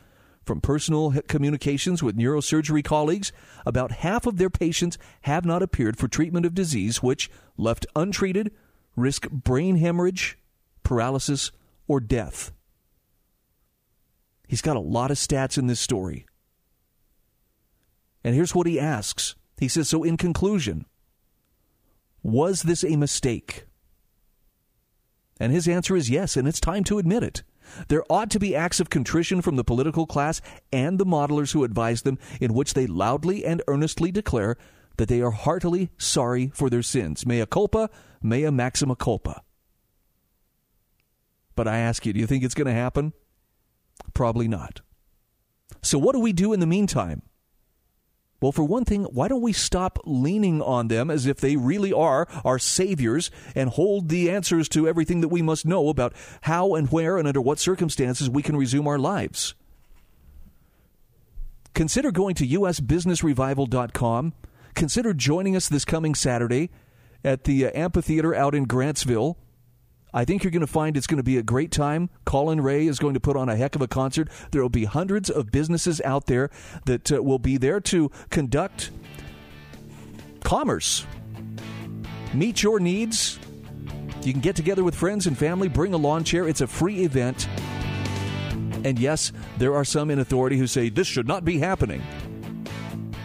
From 0.45 0.59
personal 0.59 1.13
communications 1.27 2.03
with 2.03 2.17
neurosurgery 2.17 2.83
colleagues, 2.83 3.31
about 3.65 3.91
half 3.91 4.25
of 4.25 4.37
their 4.37 4.49
patients 4.49 4.97
have 5.21 5.45
not 5.45 5.63
appeared 5.63 5.97
for 5.97 6.07
treatment 6.07 6.45
of 6.45 6.53
disease 6.53 7.01
which, 7.01 7.29
left 7.57 7.85
untreated, 7.95 8.51
risk 8.95 9.29
brain 9.29 9.77
hemorrhage, 9.77 10.37
paralysis, 10.83 11.51
or 11.87 11.99
death. 11.99 12.51
He's 14.47 14.61
got 14.61 14.75
a 14.75 14.81
lot 14.81 15.11
of 15.11 15.17
stats 15.17 15.57
in 15.57 15.67
this 15.67 15.79
story. 15.79 16.25
And 18.23 18.35
here's 18.35 18.53
what 18.53 18.67
he 18.67 18.79
asks 18.79 19.35
he 19.57 19.67
says, 19.67 19.87
So, 19.87 20.03
in 20.03 20.17
conclusion, 20.17 20.85
was 22.21 22.63
this 22.63 22.83
a 22.83 22.97
mistake? 22.97 23.65
And 25.39 25.51
his 25.51 25.67
answer 25.67 25.95
is 25.95 26.09
yes, 26.09 26.37
and 26.37 26.47
it's 26.47 26.59
time 26.59 26.83
to 26.85 26.99
admit 26.99 27.23
it. 27.23 27.43
There 27.87 28.03
ought 28.09 28.29
to 28.31 28.39
be 28.39 28.55
acts 28.55 28.79
of 28.79 28.89
contrition 28.89 29.41
from 29.41 29.55
the 29.55 29.63
political 29.63 30.05
class 30.05 30.41
and 30.71 30.99
the 30.99 31.05
modelers 31.05 31.53
who 31.53 31.63
advise 31.63 32.01
them, 32.01 32.19
in 32.39 32.53
which 32.53 32.73
they 32.73 32.87
loudly 32.87 33.45
and 33.45 33.61
earnestly 33.67 34.11
declare 34.11 34.57
that 34.97 35.09
they 35.09 35.21
are 35.21 35.31
heartily 35.31 35.89
sorry 35.97 36.51
for 36.53 36.69
their 36.69 36.83
sins. 36.83 37.25
Mea 37.25 37.45
culpa, 37.45 37.89
mea 38.21 38.49
maxima 38.49 38.95
culpa. 38.95 39.41
But 41.55 41.67
I 41.67 41.77
ask 41.77 42.05
you, 42.05 42.13
do 42.13 42.19
you 42.19 42.27
think 42.27 42.43
it's 42.43 42.55
going 42.55 42.67
to 42.67 42.73
happen? 42.73 43.13
Probably 44.13 44.47
not. 44.47 44.81
So, 45.81 45.97
what 45.97 46.13
do 46.13 46.19
we 46.19 46.33
do 46.33 46.53
in 46.53 46.59
the 46.59 46.67
meantime? 46.67 47.23
Well, 48.43 48.51
for 48.51 48.65
one 48.65 48.83
thing, 48.83 49.05
why 49.05 49.29
don't 49.29 49.41
we 49.41 49.53
stop 49.53 49.99
leaning 50.03 50.61
on 50.61 50.89
them 50.89 51.09
as 51.09 51.27
if 51.27 51.37
they 51.37 51.55
really 51.55 51.93
are 51.93 52.27
our 52.43 52.59
saviors 52.59 53.31
and 53.55 53.69
hold 53.69 54.09
the 54.09 54.29
answers 54.29 54.67
to 54.69 54.85
everything 54.85 55.21
that 55.21 55.29
we 55.29 55.41
must 55.41 55.65
know 55.65 55.87
about 55.87 56.13
how 56.41 56.75
and 56.75 56.91
where 56.91 57.17
and 57.17 57.25
under 57.25 57.39
what 57.39 57.57
circumstances 57.57 58.29
we 58.29 58.41
can 58.41 58.57
resume 58.57 58.85
our 58.85 58.99
lives? 58.99 59.55
Consider 61.73 62.11
going 62.11 62.35
to 62.35 62.45
usbusinessrevival.com. 62.45 64.33
Consider 64.75 65.13
joining 65.13 65.55
us 65.55 65.69
this 65.69 65.85
coming 65.85 66.13
Saturday 66.13 66.69
at 67.23 67.45
the 67.45 67.67
uh, 67.67 67.71
amphitheater 67.73 68.35
out 68.35 68.53
in 68.53 68.67
Grantsville. 68.67 69.37
I 70.13 70.25
think 70.25 70.43
you're 70.43 70.51
going 70.51 70.61
to 70.61 70.67
find 70.67 70.95
it's 70.95 71.07
going 71.07 71.17
to 71.17 71.23
be 71.23 71.37
a 71.37 71.43
great 71.43 71.71
time. 71.71 72.09
Collin 72.25 72.61
Raye 72.61 72.87
is 72.87 72.99
going 72.99 73.15
to 73.15 73.19
put 73.19 73.35
on 73.35 73.49
a 73.49 73.55
heck 73.55 73.75
of 73.75 73.81
a 73.81 73.87
concert. 73.87 74.29
There 74.51 74.61
will 74.61 74.69
be 74.69 74.85
hundreds 74.85 75.29
of 75.29 75.51
businesses 75.51 76.01
out 76.01 76.27
there 76.27 76.51
that 76.85 77.11
uh, 77.11 77.23
will 77.23 77.39
be 77.39 77.57
there 77.57 77.79
to 77.81 78.11
conduct 78.29 78.91
commerce, 80.43 81.07
meet 82.33 82.61
your 82.61 82.79
needs. 82.79 83.39
You 84.21 84.31
can 84.31 84.41
get 84.41 84.55
together 84.55 84.83
with 84.83 84.95
friends 84.95 85.25
and 85.25 85.37
family, 85.37 85.67
bring 85.67 85.93
a 85.93 85.97
lawn 85.97 86.23
chair. 86.23 86.47
It's 86.47 86.61
a 86.61 86.67
free 86.67 87.03
event. 87.03 87.47
And 88.85 88.99
yes, 88.99 89.31
there 89.57 89.73
are 89.75 89.85
some 89.85 90.11
in 90.11 90.19
authority 90.19 90.57
who 90.57 90.67
say 90.67 90.89
this 90.89 91.07
should 91.07 91.27
not 91.27 91.43
be 91.43 91.57
happening. 91.57 92.03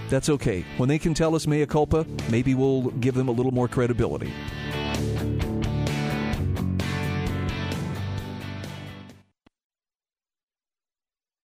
That's 0.09 0.31
okay. 0.31 0.65
When 0.79 0.89
they 0.89 0.99
can 0.99 1.13
tell 1.13 1.35
us 1.35 1.47
mea 1.47 1.67
culpa, 1.67 2.07
maybe 2.31 2.55
we'll 2.55 2.91
give 2.93 3.15
them 3.15 3.29
a 3.29 3.33
little 3.33 3.53
more 3.53 3.69
credibility. 3.69 4.33